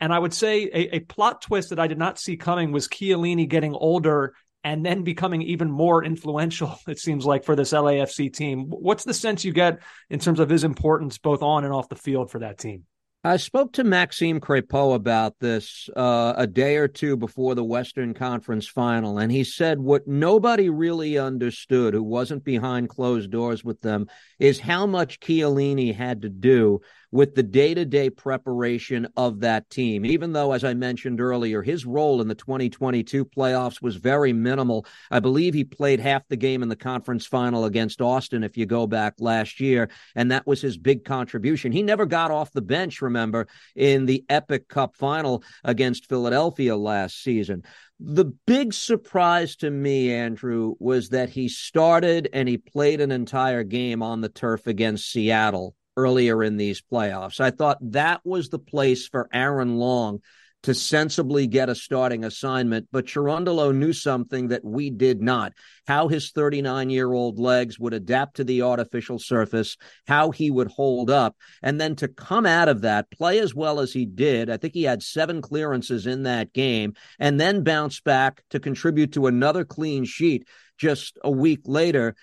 [0.01, 2.89] And I would say a, a plot twist that I did not see coming was
[2.89, 4.35] Chiellini getting older
[4.65, 8.67] and then becoming even more influential, it seems like, for this LAFC team.
[8.69, 9.81] What's the sense you get
[10.11, 12.85] in terms of his importance both on and off the field for that team?
[13.27, 18.13] I spoke to Maxime Crepeau about this uh, a day or two before the Western
[18.13, 23.81] Conference final, and he said what nobody really understood, who wasn't behind closed doors with
[23.81, 26.83] them, is how much Chiellini had to do
[27.15, 30.05] with the day to day preparation of that team.
[30.05, 34.85] Even though, as I mentioned earlier, his role in the 2022 playoffs was very minimal.
[35.13, 38.67] I believe he played half the game in the conference final against Austin, if you
[38.67, 41.71] go back last year, and that was his big contribution.
[41.71, 43.47] He never got off the bench, remember,
[43.77, 47.63] in the Epic Cup final against Philadelphia last season.
[48.01, 53.63] The big surprise to me, Andrew, was that he started and he played an entire
[53.63, 57.41] game on the turf against Seattle earlier in these playoffs.
[57.41, 60.21] I thought that was the place for Aaron Long
[60.65, 65.53] to sensibly get a starting assignment, but Cherundolo knew something that we did not.
[65.87, 69.77] How his 39 year old legs would adapt to the artificial surface,
[70.07, 73.79] how he would hold up, and then to come out of that, play as well
[73.79, 74.49] as he did.
[74.49, 79.13] I think he had seven clearances in that game, and then bounce back to contribute
[79.13, 80.49] to another clean sheet
[80.79, 82.17] just a week later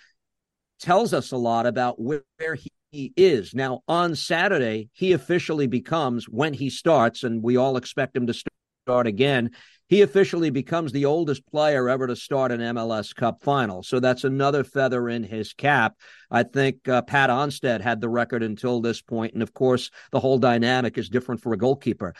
[0.80, 3.54] tells us a lot about where he he is.
[3.54, 8.34] Now, on Saturday, he officially becomes, when he starts, and we all expect him to
[8.34, 9.52] start again,
[9.88, 13.84] he officially becomes the oldest player ever to start an MLS Cup final.
[13.84, 15.96] So that's another feather in his cap.
[16.30, 20.20] I think uh, Pat Onstad had the record until this point, And of course, the
[20.20, 22.14] whole dynamic is different for a goalkeeper.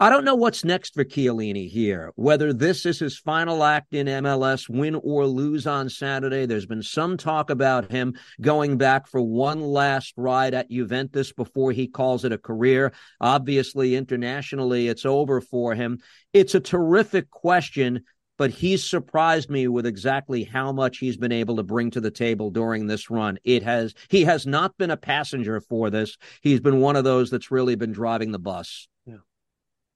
[0.00, 2.12] I don't know what's next for Chiellini here.
[2.14, 6.46] Whether this is his final act in MLS, win or lose on Saturday.
[6.46, 11.72] There's been some talk about him going back for one last ride at Juventus before
[11.72, 12.92] he calls it a career.
[13.20, 15.98] Obviously, internationally, it's over for him.
[16.32, 18.04] It's a terrific question
[18.36, 22.08] but he's surprised me with exactly how much he's been able to bring to the
[22.08, 23.36] table during this run.
[23.42, 26.16] It has he has not been a passenger for this.
[26.40, 28.86] He's been one of those that's really been driving the bus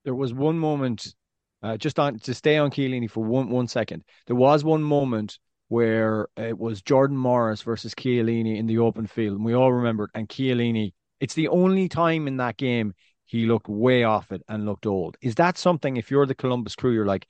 [0.05, 1.15] there was one moment,
[1.63, 4.05] uh, just on to stay on Chiellini for one one second.
[4.27, 5.39] There was one moment
[5.69, 10.11] where it was Jordan Morris versus Chiellini in the open field, and we all remember.
[10.15, 14.67] And Chiellini, it's the only time in that game he looked way off it and
[14.67, 15.17] looked old.
[15.23, 15.97] Is that something?
[15.97, 17.27] If you're the Columbus Crew, you're like,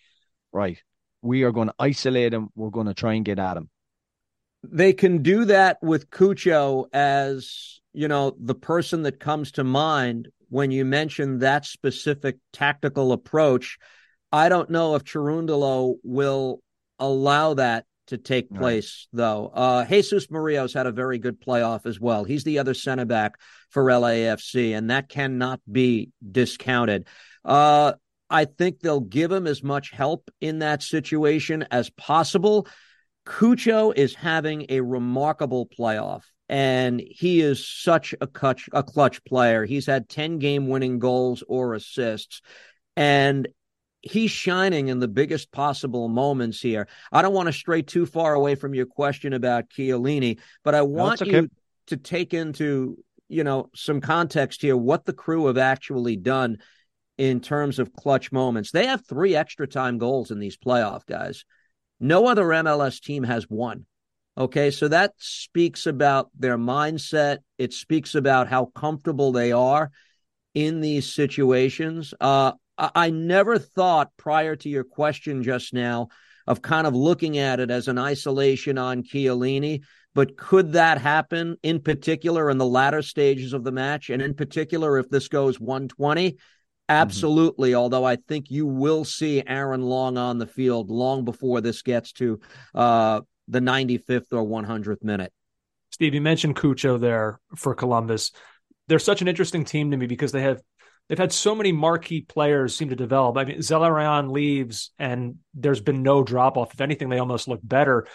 [0.53, 0.83] right,
[1.23, 2.49] we are going to isolate him.
[2.57, 3.71] We're going to try and get at him.
[4.65, 10.29] They can do that with Cucho as you know the person that comes to mind
[10.53, 13.79] when you mention that specific tactical approach.
[14.31, 16.61] I don't know if Cherundolo will
[16.99, 19.19] allow that to take place, right.
[19.19, 19.47] though.
[19.47, 22.25] Uh, Jesus Murillo's had a very good playoff as well.
[22.25, 23.37] He's the other center back
[23.71, 27.07] for LAFC, and that cannot be discounted.
[27.43, 27.95] Uh,
[28.29, 32.69] I think they'll give him as much help in that situation as possible.
[33.25, 39.65] Cucho is having a remarkable playoff and he is such a clutch a clutch player.
[39.65, 42.43] He's had 10 game winning goals or assists
[42.95, 43.49] and
[44.03, 46.89] he's shining in the biggest possible moments here.
[47.11, 50.83] I don't want to stray too far away from your question about Chiellini, but I
[50.83, 51.37] want no, okay.
[51.37, 51.49] you
[51.87, 52.99] to take into,
[53.29, 56.59] you know, some context here what the crew have actually done
[57.17, 58.73] in terms of clutch moments.
[58.73, 61.47] They have 3 extra time goals in these playoff guys.
[61.99, 63.87] No other MLS team has one.
[64.37, 67.39] Okay, so that speaks about their mindset.
[67.59, 69.91] It speaks about how comfortable they are
[70.55, 72.15] in these situations.
[72.19, 76.09] Uh, I never thought prior to your question just now
[76.47, 79.83] of kind of looking at it as an isolation on Chiellini,
[80.15, 84.11] but could that happen in particular in the latter stages of the match?
[84.11, 86.33] And in particular, if this goes 120?
[86.33, 86.37] Mm-hmm.
[86.89, 87.71] Absolutely.
[87.71, 87.79] Mm-hmm.
[87.79, 92.13] Although I think you will see Aaron Long on the field long before this gets
[92.15, 92.41] to
[92.75, 95.33] uh, the 95th or 100th minute.
[95.91, 98.33] Steve, you mentioned Cucho there for Columbus.
[98.89, 100.61] They're such an interesting team to me because they have
[101.09, 103.37] they've had so many marquee players seem to develop.
[103.37, 106.75] I mean, Zelarayan leaves and there's been no drop off.
[106.75, 108.07] If anything, they almost look better.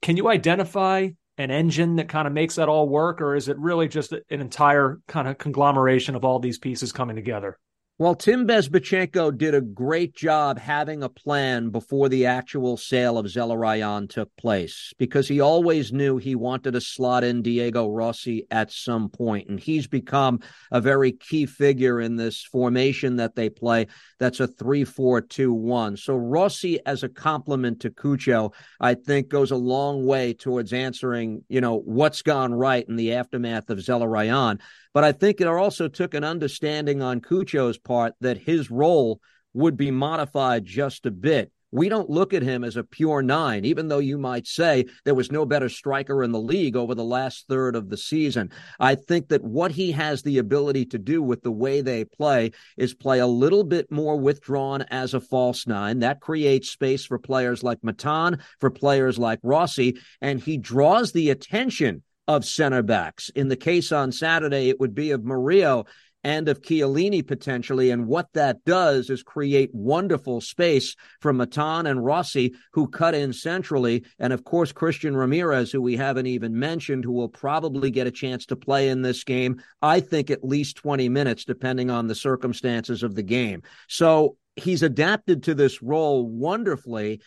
[0.00, 3.58] Can you identify an engine that kind of makes that all work, or is it
[3.58, 7.58] really just an entire kind of conglomeration of all these pieces coming together?
[7.96, 13.26] Well, Tim Bezbatchenko did a great job having a plan before the actual sale of
[13.26, 18.72] Zelarayán took place because he always knew he wanted to slot in Diego Rossi at
[18.72, 20.40] some point, and he's become
[20.72, 23.86] a very key figure in this formation that they play.
[24.18, 25.96] That's a three-four-two-one.
[25.96, 31.44] So Rossi as a complement to Cucho, I think, goes a long way towards answering,
[31.48, 34.60] you know, what's gone right in the aftermath of Zelarayán.
[34.94, 39.20] But I think it also took an understanding on Cucho's part that his role
[39.52, 41.50] would be modified just a bit.
[41.72, 45.16] We don't look at him as a pure nine, even though you might say there
[45.16, 48.52] was no better striker in the league over the last third of the season.
[48.78, 52.52] I think that what he has the ability to do with the way they play
[52.76, 55.98] is play a little bit more withdrawn as a false nine.
[55.98, 61.30] That creates space for players like Matan, for players like Rossi, and he draws the
[61.30, 63.30] attention of center backs.
[63.30, 65.86] In the case on Saturday, it would be of Murillo
[66.24, 67.90] and of Chiellini potentially.
[67.90, 73.32] And what that does is create wonderful space for Matan and Rossi, who cut in
[73.32, 74.04] centrally.
[74.18, 78.10] And of course, Christian Ramirez, who we haven't even mentioned, who will probably get a
[78.10, 79.62] chance to play in this game.
[79.82, 83.62] I think at least 20 minutes, depending on the circumstances of the game.
[83.86, 87.20] So he's adapted to this role wonderfully.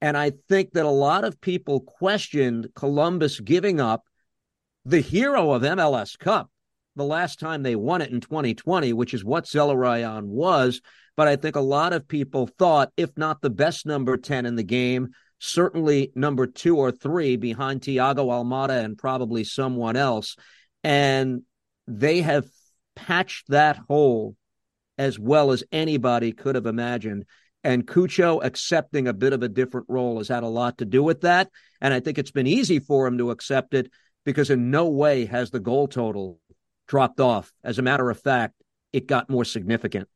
[0.00, 4.04] And I think that a lot of people questioned Columbus giving up
[4.90, 6.50] the hero of MLS Cup
[6.96, 10.80] the last time they won it in 2020, which is what Zelarayán was.
[11.16, 14.56] But I think a lot of people thought, if not the best number 10 in
[14.56, 20.34] the game, certainly number two or three behind Thiago Almada and probably someone else.
[20.82, 21.42] And
[21.86, 22.46] they have
[22.96, 24.34] patched that hole
[24.98, 27.26] as well as anybody could have imagined.
[27.62, 31.02] And Cucho accepting a bit of a different role has had a lot to do
[31.02, 31.48] with that.
[31.80, 33.90] And I think it's been easy for him to accept it
[34.24, 36.40] because in no way has the goal total
[36.86, 37.52] dropped off.
[37.64, 38.54] As a matter of fact,
[38.92, 40.08] it got more significant.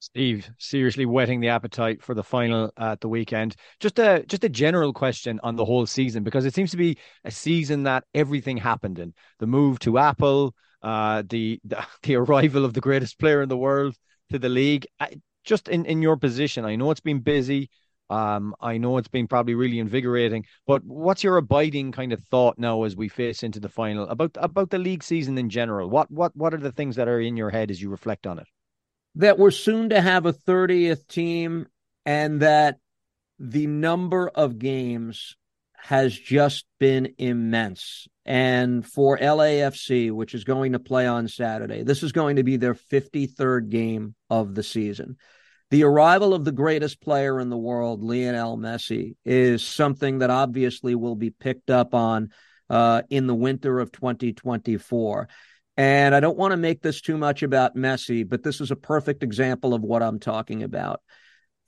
[0.00, 3.54] Steve, seriously whetting the appetite for the final at the weekend.
[3.80, 6.96] Just a just a general question on the whole season because it seems to be
[7.24, 9.12] a season that everything happened in.
[9.40, 13.58] The move to Apple, uh, the, the the arrival of the greatest player in the
[13.58, 13.94] world
[14.30, 14.86] to the league.
[14.98, 17.68] I, just in in your position, I know it's been busy.
[18.10, 22.58] Um, I know it's been probably really invigorating, but what's your abiding kind of thought
[22.58, 25.88] now as we face into the final about about the league season in general?
[25.88, 28.40] What what what are the things that are in your head as you reflect on
[28.40, 28.48] it?
[29.14, 31.68] That we're soon to have a 30th team
[32.04, 32.78] and that
[33.38, 35.36] the number of games
[35.76, 38.08] has just been immense.
[38.26, 42.56] And for LAFC, which is going to play on Saturday, this is going to be
[42.56, 45.16] their 53rd game of the season
[45.70, 50.94] the arrival of the greatest player in the world, Lionel Messi, is something that obviously
[50.94, 52.30] will be picked up on
[52.68, 55.28] uh, in the winter of 2024.
[55.76, 58.76] And I don't want to make this too much about Messi, but this is a
[58.76, 61.00] perfect example of what I'm talking about.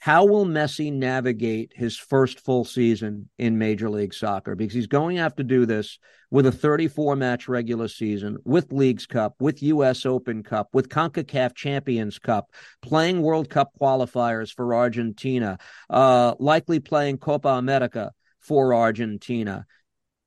[0.03, 4.57] How will Messi navigate his first full season in Major League Soccer?
[4.57, 8.73] Because he's going to have to do this with a 34 match regular season, with
[8.73, 10.05] Leagues Cup, with U.S.
[10.05, 12.51] Open Cup, with CONCACAF Champions Cup,
[12.81, 15.57] playing World Cup qualifiers for Argentina,
[15.89, 18.11] uh, likely playing Copa America
[18.41, 19.66] for Argentina.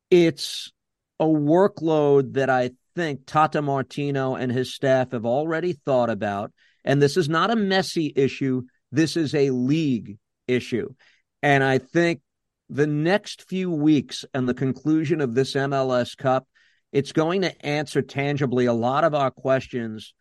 [0.10, 0.72] It's
[1.20, 6.54] a workload that I think Tata Martino and his staff have already thought about.
[6.86, 10.18] And this is not a Messi issue this is a league
[10.48, 10.90] issue.
[11.42, 12.22] And I think
[12.70, 16.48] the next few weeks and the conclusion of this MLS Cup,
[16.92, 20.14] it's going to answer tangibly a lot of our questions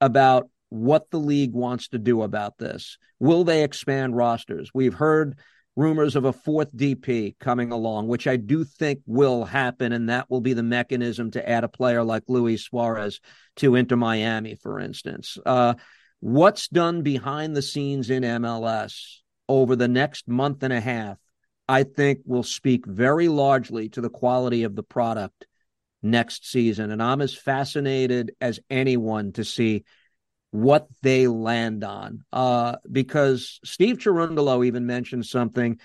[0.00, 2.98] about what the league wants to do about this.
[3.18, 4.70] Will they expand rosters?
[4.74, 5.38] We've heard
[5.78, 10.28] rumors of a fourth DP coming along, which I do think will happen, and that
[10.28, 13.20] will be the mechanism to add a player like Luis Suarez
[13.56, 15.38] to Inter Miami, for instance.
[15.46, 15.74] Uh,
[16.20, 19.18] what's done behind the scenes in MLS
[19.48, 21.18] over the next month and a half,
[21.68, 25.46] I think will speak very largely to the quality of the product
[26.02, 26.90] next season.
[26.90, 29.84] And I'm as fascinated as anyone to see
[30.50, 32.24] what they land on.
[32.32, 35.78] Uh, because Steve Cherundolo even mentioned something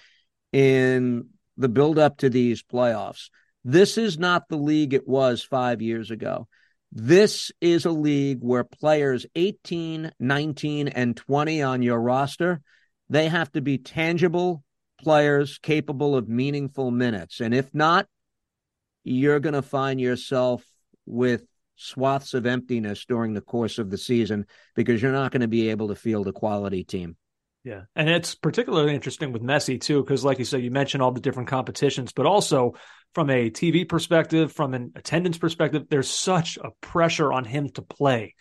[0.52, 3.30] in the build up to these playoffs.
[3.64, 6.48] This is not the league it was five years ago.
[6.96, 12.62] This is a league where players 18, 19, and 20 on your roster,
[13.10, 14.64] they have to be tangible
[15.00, 17.40] players capable of meaningful minutes.
[17.40, 18.06] And if not,
[19.04, 20.64] you're going to find yourself
[21.08, 21.48] with
[21.78, 24.46] swaths of emptiness during the course of the season
[24.76, 27.18] because you're not going to be able to field a quality team.
[27.64, 27.82] Yeah.
[27.96, 31.22] And it's particularly interesting with Messi, too, because, like you said, you mentioned all the
[31.22, 32.74] different competitions, but also
[33.14, 37.82] from a TV perspective, from an attendance perspective, there's such a pressure on him to
[37.82, 38.36] play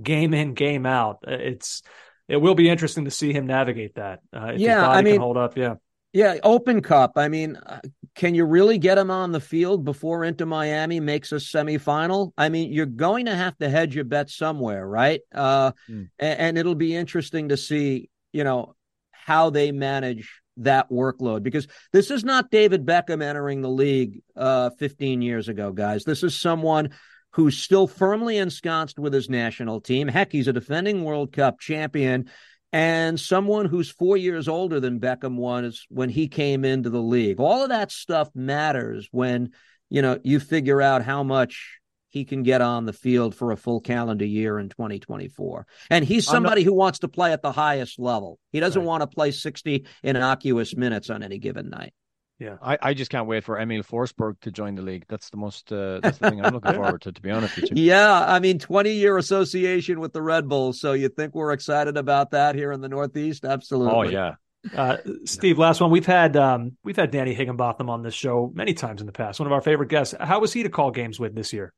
[0.00, 1.18] game in, game out.
[1.26, 1.82] It's,
[2.28, 4.20] it will be interesting to see him navigate that.
[4.32, 4.88] Uh, yeah.
[4.88, 5.56] I mean, hold up.
[5.56, 5.74] Yeah.
[6.12, 7.12] Yeah, Open Cup.
[7.16, 7.80] I mean, uh,
[8.14, 12.32] can you really get him on the field before Inter Miami makes a semifinal?
[12.36, 15.20] I mean, you're going to have to hedge your bet somewhere, right?
[15.34, 16.08] Uh, mm.
[16.18, 18.74] and, and, it'll be interesting to see, you know,
[19.12, 24.70] how they manage that workload because this is not David Beckham entering the league uh,
[24.70, 26.04] 15 years ago, guys.
[26.04, 26.90] This is someone
[27.32, 30.08] who's still firmly ensconced with his national team.
[30.08, 32.28] Heck, he's a defending World Cup champion
[32.72, 37.40] and someone who's four years older than Beckham was when he came into the league.
[37.40, 39.52] All of that stuff matters when
[39.88, 41.78] you know you figure out how much
[42.18, 45.66] he can get on the field for a full calendar year in 2024.
[45.88, 46.66] And he's somebody not...
[46.66, 48.40] who wants to play at the highest level.
[48.50, 48.86] He doesn't right.
[48.86, 51.94] want to play 60 innocuous minutes on any given night.
[52.40, 55.04] Yeah, I, I just can't wait for Emil Forsberg to join the league.
[55.08, 57.12] That's the most uh, that's the thing I'm looking forward to.
[57.12, 57.82] To be honest with you.
[57.82, 60.80] Yeah, I mean, 20 year association with the Red Bulls.
[60.80, 63.44] So you think we're excited about that here in the Northeast?
[63.44, 63.92] Absolutely.
[63.92, 64.34] Oh yeah.
[64.74, 65.90] Uh, Steve, last one.
[65.90, 69.40] We've had um, we've had Danny Higginbotham on this show many times in the past.
[69.40, 70.14] One of our favorite guests.
[70.18, 71.72] How was he to call games with this year?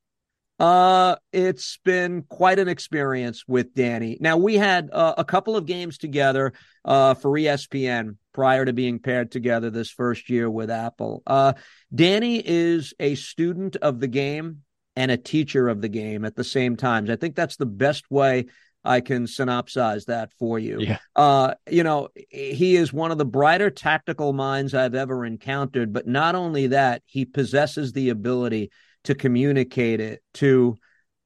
[0.60, 4.18] Uh, it's been quite an experience with Danny.
[4.20, 6.52] Now we had uh, a couple of games together
[6.84, 11.22] uh, for ESPN prior to being paired together this first year with Apple.
[11.26, 11.54] Uh,
[11.94, 14.58] Danny is a student of the game
[14.96, 17.10] and a teacher of the game at the same time.
[17.10, 18.46] I think that's the best way
[18.84, 20.80] I can synopsize that for you.
[20.80, 20.98] Yeah.
[21.16, 26.06] Uh, you know, he is one of the brighter tactical minds I've ever encountered, but
[26.06, 28.70] not only that, he possesses the ability
[29.04, 30.76] to communicate it to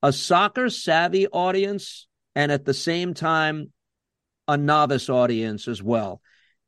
[0.03, 3.73] a soccer savvy audience and at the same time
[4.47, 6.21] a novice audience as well.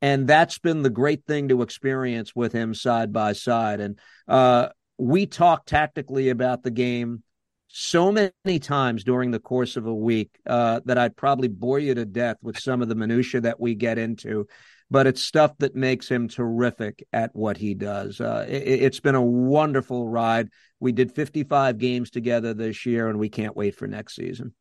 [0.03, 3.81] And that's been the great thing to experience with him side by side.
[3.81, 4.69] And uh,
[4.99, 7.23] we talk tactically about the game
[7.69, 11.95] so many times during the course of a week uh, that I'd probably bore you
[11.95, 14.47] to death with some of the minutia that we get into
[14.91, 18.21] but it's stuff that makes him terrific at what he does.
[18.21, 20.49] Uh, it, has been a wonderful ride.
[20.81, 24.55] We did 55 games together this year, and we can't wait for next season.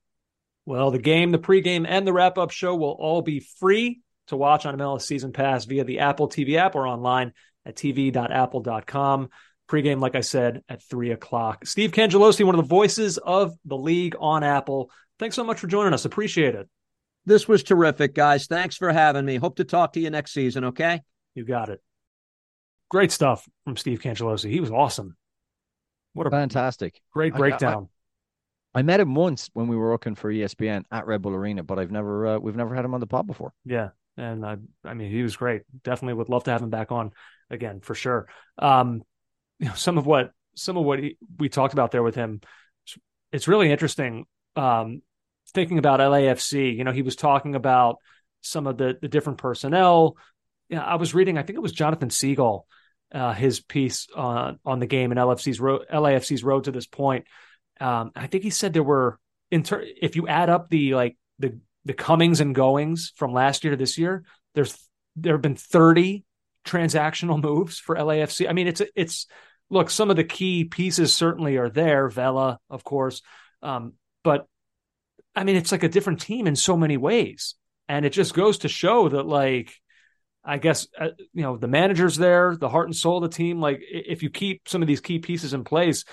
[0.66, 4.36] Well, the game, the pregame, and the wrap up show will all be free to
[4.36, 7.34] watch on MLS Season Pass via the Apple TV app or online
[7.66, 9.30] at tv.apple.com.
[9.68, 11.66] Pregame, like I said, at three o'clock.
[11.66, 14.90] Steve Cangialosi, one of the voices of the league on Apple.
[15.20, 16.06] Thanks so much for joining us.
[16.06, 16.68] Appreciate it.
[17.26, 18.46] This was terrific, guys.
[18.48, 19.38] Thanks for having me.
[19.38, 21.02] Hope to talk to you next season, okay?
[21.34, 21.82] You got it.
[22.90, 24.52] Great stuff from Steve Cangialosi.
[24.52, 25.18] He was awesome.
[26.14, 27.02] What a fantastic.
[27.12, 27.90] Great breakdown.
[28.74, 31.34] I, I, I, met him once when we were working for ESPN at Red Bull
[31.34, 33.54] Arena, but I've never uh, we've never had him on the pod before.
[33.66, 33.90] Yeah.
[34.18, 35.64] And I I mean he was great.
[35.84, 37.12] Definitely would love to have him back on
[37.50, 38.30] again for sure.
[38.60, 39.04] Um
[39.60, 42.40] you know, some of what some of what he, we talked about there with him
[43.34, 44.26] it's really interesting
[44.56, 45.02] um
[45.56, 47.98] thinking about LAFC, you know, he was talking about
[48.42, 50.18] some of the the different personnel.
[50.76, 51.38] I was reading.
[51.38, 52.68] I think it was Jonathan Siegel,
[53.14, 57.26] uh, his piece on on the game and LFC's LAFC's road to this point.
[57.80, 59.20] Um, I think he said there were,
[59.52, 63.72] inter- if you add up the like the the comings and goings from last year
[63.72, 64.24] to this year,
[64.54, 64.78] there's
[65.16, 66.24] there have been 30
[66.66, 68.50] transactional moves for LAFC.
[68.50, 69.28] I mean, it's it's
[69.70, 72.10] look, some of the key pieces certainly are there.
[72.10, 73.22] Vela, of course,
[73.62, 74.48] um, but
[75.36, 77.56] I mean, it's like a different team in so many ways.
[77.88, 79.74] And it just goes to show that, like,
[80.44, 83.60] I guess, uh, you know, the manager's there, the heart and soul of the team.
[83.60, 86.06] Like, if you keep some of these key pieces in place,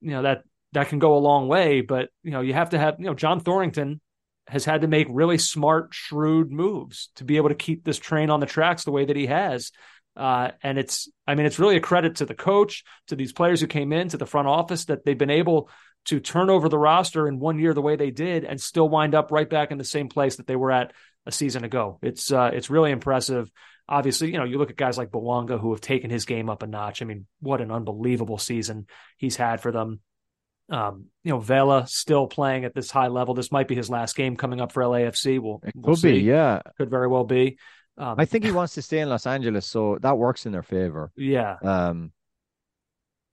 [0.00, 0.42] you know, that
[0.72, 1.80] that can go a long way.
[1.80, 4.00] But, you know, you have to have, you know, John Thorrington
[4.46, 8.30] has had to make really smart, shrewd moves to be able to keep this train
[8.30, 9.72] on the tracks the way that he has.
[10.16, 13.60] Uh, and it's, I mean, it's really a credit to the coach, to these players
[13.60, 15.70] who came in, to the front office that they've been able
[16.08, 19.14] to turn over the roster in one year the way they did and still wind
[19.14, 20.92] up right back in the same place that they were at
[21.26, 21.98] a season ago.
[22.02, 23.50] It's uh, it's really impressive.
[23.88, 26.62] Obviously, you know, you look at guys like Bouanga who have taken his game up
[26.62, 27.00] a notch.
[27.02, 28.86] I mean, what an unbelievable season
[29.16, 30.00] he's had for them.
[30.70, 33.34] Um, you know, Vela still playing at this high level.
[33.34, 35.40] This might be his last game coming up for LAFC.
[35.40, 36.12] We'll, it we'll could see.
[36.12, 37.58] be, yeah, could very well be.
[37.96, 40.62] Um, I think he wants to stay in Los Angeles, so that works in their
[40.62, 41.10] favor.
[41.16, 41.56] Yeah.
[41.62, 42.12] Um,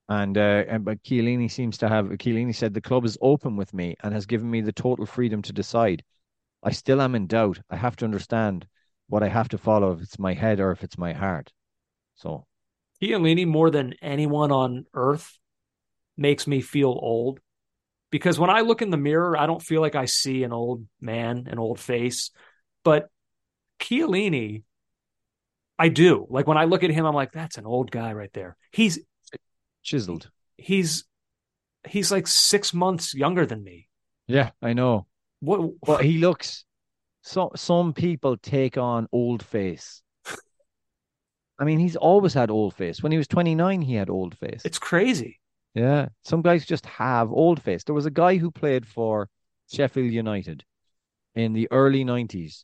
[0.07, 3.73] and uh, and but Chiellini seems to have Chiellini said the club is open with
[3.73, 6.03] me and has given me the total freedom to decide.
[6.63, 7.59] I still am in doubt.
[7.69, 8.67] I have to understand
[9.07, 11.51] what I have to follow if it's my head or if it's my heart.
[12.15, 12.45] So
[13.01, 15.37] Chiellini more than anyone on earth
[16.17, 17.39] makes me feel old
[18.11, 20.85] because when I look in the mirror, I don't feel like I see an old
[21.01, 22.31] man, an old face,
[22.83, 23.09] but
[23.79, 24.63] Chiellini,
[25.77, 26.25] I do.
[26.29, 28.55] Like when I look at him, I'm like, that's an old guy right there.
[28.71, 28.99] He's
[29.85, 30.29] chiseled.
[30.57, 31.05] He's
[31.87, 33.87] he's like six months younger than me.
[34.27, 35.05] Yeah, I know.
[35.39, 35.79] What?
[35.81, 36.65] But he looks.
[37.21, 40.01] So some people take on old face.
[41.59, 43.01] I mean, he's always had old face.
[43.01, 44.61] When he was 29, he had old face.
[44.65, 45.39] It's crazy.
[45.73, 47.83] Yeah, some guys just have old face.
[47.83, 49.29] There was a guy who played for
[49.71, 50.63] Sheffield United
[51.35, 52.63] in the early 90s.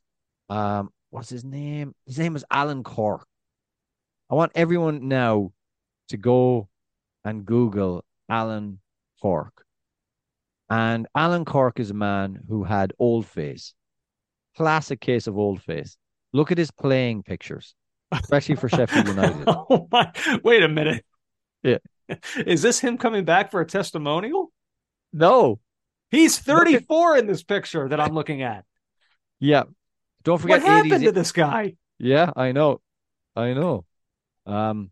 [0.50, 1.94] Um, what's his name?
[2.06, 3.28] His name was Alan Cork.
[4.30, 5.52] I want everyone now
[6.08, 6.70] to go
[7.24, 8.80] and Google Alan
[9.22, 9.66] Cork.
[10.70, 13.74] And Alan Cork is a man who had old face.
[14.56, 15.98] Classic case of old face.
[16.34, 17.76] Look at his playing pictures,
[18.12, 19.44] especially for Sheffield United.
[19.48, 20.12] oh my!
[20.44, 21.06] Wait a minute.
[21.64, 21.78] Yeah.
[22.38, 24.52] Is this him coming back for a testimonial?
[25.14, 25.60] No.
[26.10, 28.66] He's 34 in this picture that I'm looking at.
[29.40, 29.64] Yeah.
[30.24, 31.06] Don't forget what happened 80s.
[31.06, 31.76] to this guy?
[32.00, 32.82] Yeah, I know.
[33.36, 33.86] I know.
[34.46, 34.92] Um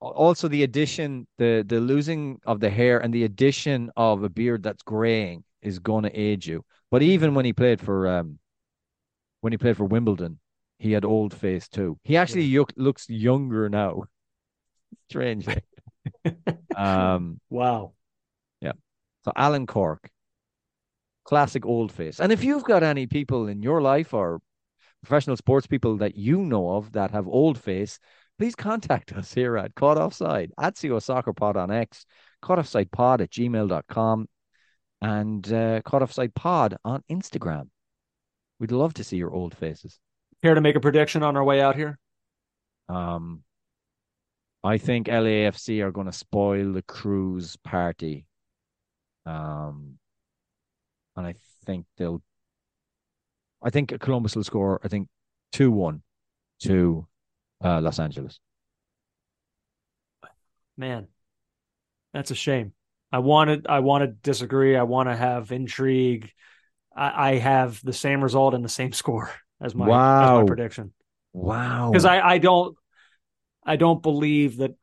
[0.00, 4.62] also the addition the the losing of the hair and the addition of a beard
[4.62, 6.64] that's graying is going to age you.
[6.90, 8.38] But even when he played for um
[9.40, 10.38] when he played for Wimbledon,
[10.78, 11.98] he had old face too.
[12.04, 14.04] He actually yo- looks younger now.
[15.08, 15.62] Strangely.
[16.76, 17.94] um Wow.
[18.60, 18.72] yeah.
[19.24, 20.10] So Alan Cork.
[21.24, 22.20] Classic old face.
[22.20, 24.40] And if you've got any people in your life or
[25.02, 27.98] professional sports people that you know of that have old face,
[28.38, 32.06] please contact us here at Caught Offside at CO Soccer Pod on X,
[32.40, 34.28] Caught Offside Pod at gmail.com,
[35.02, 37.68] and uh, Caught Offside Pod on Instagram.
[38.60, 39.98] We'd love to see your old faces.
[40.42, 41.98] Care to make a prediction on our way out here?
[42.88, 43.42] Um,
[44.62, 48.26] I think LAFC are going to spoil the cruise party.
[49.26, 49.98] Um,
[51.16, 51.34] and I
[51.64, 52.22] think they'll.
[53.62, 54.80] I think Columbus will score.
[54.84, 55.08] I think
[55.52, 56.02] two one
[56.60, 57.06] to
[57.62, 58.40] uh, Los Angeles.
[60.76, 61.08] Man,
[62.12, 62.72] that's a shame.
[63.10, 64.76] I wanted I want to disagree.
[64.76, 66.30] I want to have intrigue.
[66.94, 69.30] I, I have the same result and the same score
[69.60, 70.92] as my, as my prediction.
[71.32, 71.90] Wow.
[71.90, 72.76] Because I, I don't
[73.64, 74.74] I don't believe that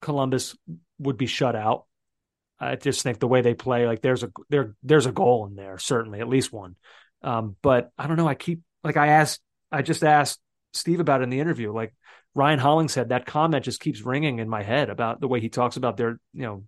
[0.00, 0.56] Columbus
[0.98, 1.86] would be shut out.
[2.58, 5.54] I just think the way they play, like there's a there there's a goal in
[5.54, 6.76] there, certainly, at least one.
[7.22, 8.28] Um, but I don't know.
[8.28, 9.40] I keep like I asked
[9.72, 10.40] I just asked
[10.74, 11.72] Steve about it in the interview.
[11.72, 11.94] Like
[12.34, 15.76] Ryan Hollingshead, that comment just keeps ringing in my head about the way he talks
[15.76, 16.64] about their, you know,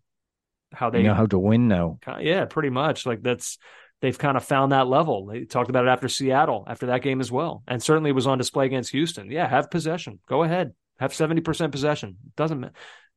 [0.72, 1.98] how they They know how to win now.
[2.20, 3.06] Yeah, pretty much.
[3.06, 3.59] Like that's
[4.01, 5.26] they've kind of found that level.
[5.26, 8.26] They talked about it after Seattle, after that game as well, and certainly it was
[8.26, 9.30] on display against Houston.
[9.30, 10.18] Yeah, have possession.
[10.28, 12.16] Go ahead, have seventy percent possession.
[12.36, 12.70] Doesn't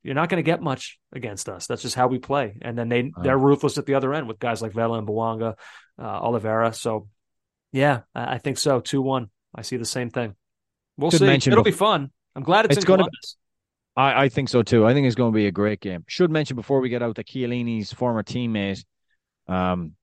[0.03, 1.65] you're not going to get much against us.
[1.65, 2.59] That's just how we play.
[2.61, 5.55] And then they they're ruthless at the other end with guys like Vela and Bouanga,
[5.97, 6.73] uh, Oliveira.
[6.73, 7.07] So
[7.71, 8.81] yeah, I, I think so.
[8.81, 9.29] Two one.
[9.55, 10.35] I see the same thing.
[10.97, 11.25] We'll see.
[11.25, 12.11] It'll be fun.
[12.35, 13.37] I'm glad it's, It's gonna- Columbus.
[13.97, 14.85] I, I think so too.
[14.85, 16.03] I think it's going to be a great game.
[16.07, 18.83] Should mention before we get out that Chiellini's former teammate,
[19.47, 19.93] um,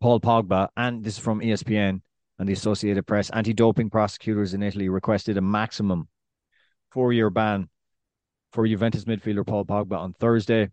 [0.00, 2.00] Paul Pogba, and this is from ESPN
[2.40, 6.08] and the Associated Press, anti-doping prosecutors in Italy requested a maximum
[6.90, 7.68] four-year ban
[8.52, 10.70] for Juventus midfielder Paul Pogba on Thursday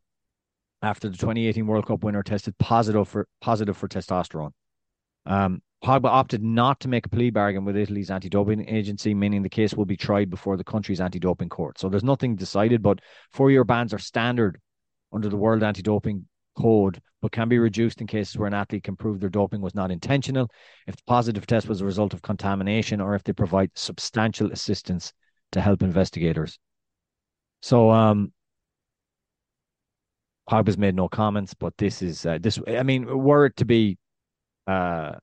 [0.82, 4.52] after the 2018 World Cup winner tested positive for positive for testosterone.
[5.28, 9.49] Um, Pogba opted not to make a plea bargain with Italy's anti-doping agency, meaning the
[9.49, 11.80] case will be tried before the country's anti-doping court.
[11.80, 12.99] So there's nothing decided, but
[13.32, 14.60] four-year bans are standard
[15.12, 18.95] under the World Anti-Doping Code, but can be reduced in cases where an athlete can
[18.95, 20.49] prove their doping was not intentional,
[20.86, 25.14] if the positive test was a result of contamination, or if they provide substantial assistance
[25.52, 26.60] to help investigators.
[27.62, 28.34] So, um,
[30.49, 32.60] Pogba's made no comments, but this is uh, this.
[32.68, 33.98] I mean, were it to be
[34.68, 35.14] uh,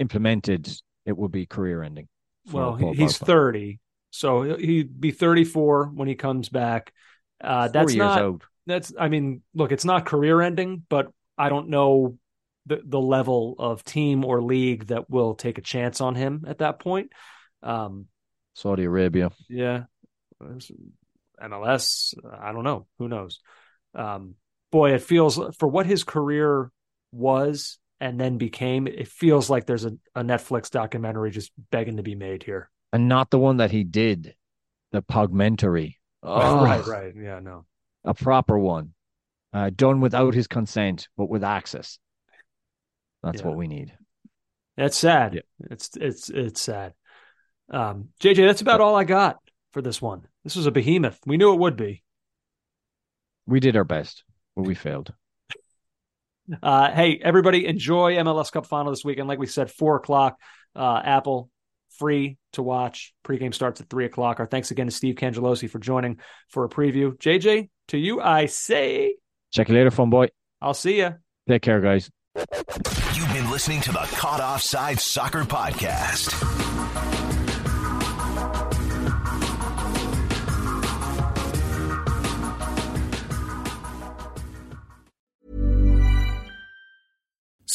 [0.00, 0.68] implemented,
[1.06, 2.08] it would be career ending.
[2.50, 3.78] Well, he- he's 30,
[4.10, 6.92] so he'd be 34 when he comes back.
[7.40, 8.18] Uh, that's years not.
[8.22, 8.42] out.
[8.66, 8.92] That's.
[8.98, 12.18] I mean, look, it's not career ending, but I don't know
[12.66, 16.58] the the level of team or league that will take a chance on him at
[16.58, 17.12] that point.
[17.62, 18.06] Um,
[18.54, 19.30] Saudi Arabia.
[19.48, 19.84] yeah,
[21.42, 22.14] MLS.
[22.40, 22.86] I don't know.
[22.98, 23.40] Who knows?
[23.94, 24.34] Um,
[24.70, 26.70] boy, it feels for what his career
[27.12, 28.86] was and then became.
[28.86, 32.70] It feels like there's a, a Netflix documentary just begging to be made here.
[32.92, 34.34] and not the one that he did,
[34.92, 35.96] the Pogmentary.
[36.22, 37.14] Oh, Right, right.
[37.16, 37.64] Yeah, no.
[38.04, 38.94] A proper one,
[39.52, 41.98] uh, done without his consent, but with access.
[43.22, 43.48] That's Yeah.
[43.48, 43.92] what we need.
[44.76, 45.42] That's sad.
[45.70, 46.94] It's it's it's sad.
[47.70, 49.36] Um, JJ, that's about all I got
[49.72, 50.26] for this one.
[50.44, 51.20] This was a behemoth.
[51.26, 52.02] We knew it would be.
[53.46, 54.24] We did our best,
[54.56, 55.12] but we failed.
[56.62, 59.28] Uh, hey, everybody, enjoy MLS Cup final this weekend.
[59.28, 60.38] Like we said, four o'clock,
[60.74, 61.50] uh, Apple,
[61.98, 63.14] free to watch.
[63.24, 64.40] Pregame starts at three o'clock.
[64.40, 66.18] Our thanks again to Steve Cangialosi for joining
[66.48, 67.16] for a preview.
[67.18, 69.16] JJ, to you, I say.
[69.52, 70.28] Check you later, fun boy.
[70.60, 71.14] I'll see you.
[71.48, 72.10] Take care, guys.
[72.36, 76.79] You've been listening to the Caught Offside Soccer Podcast.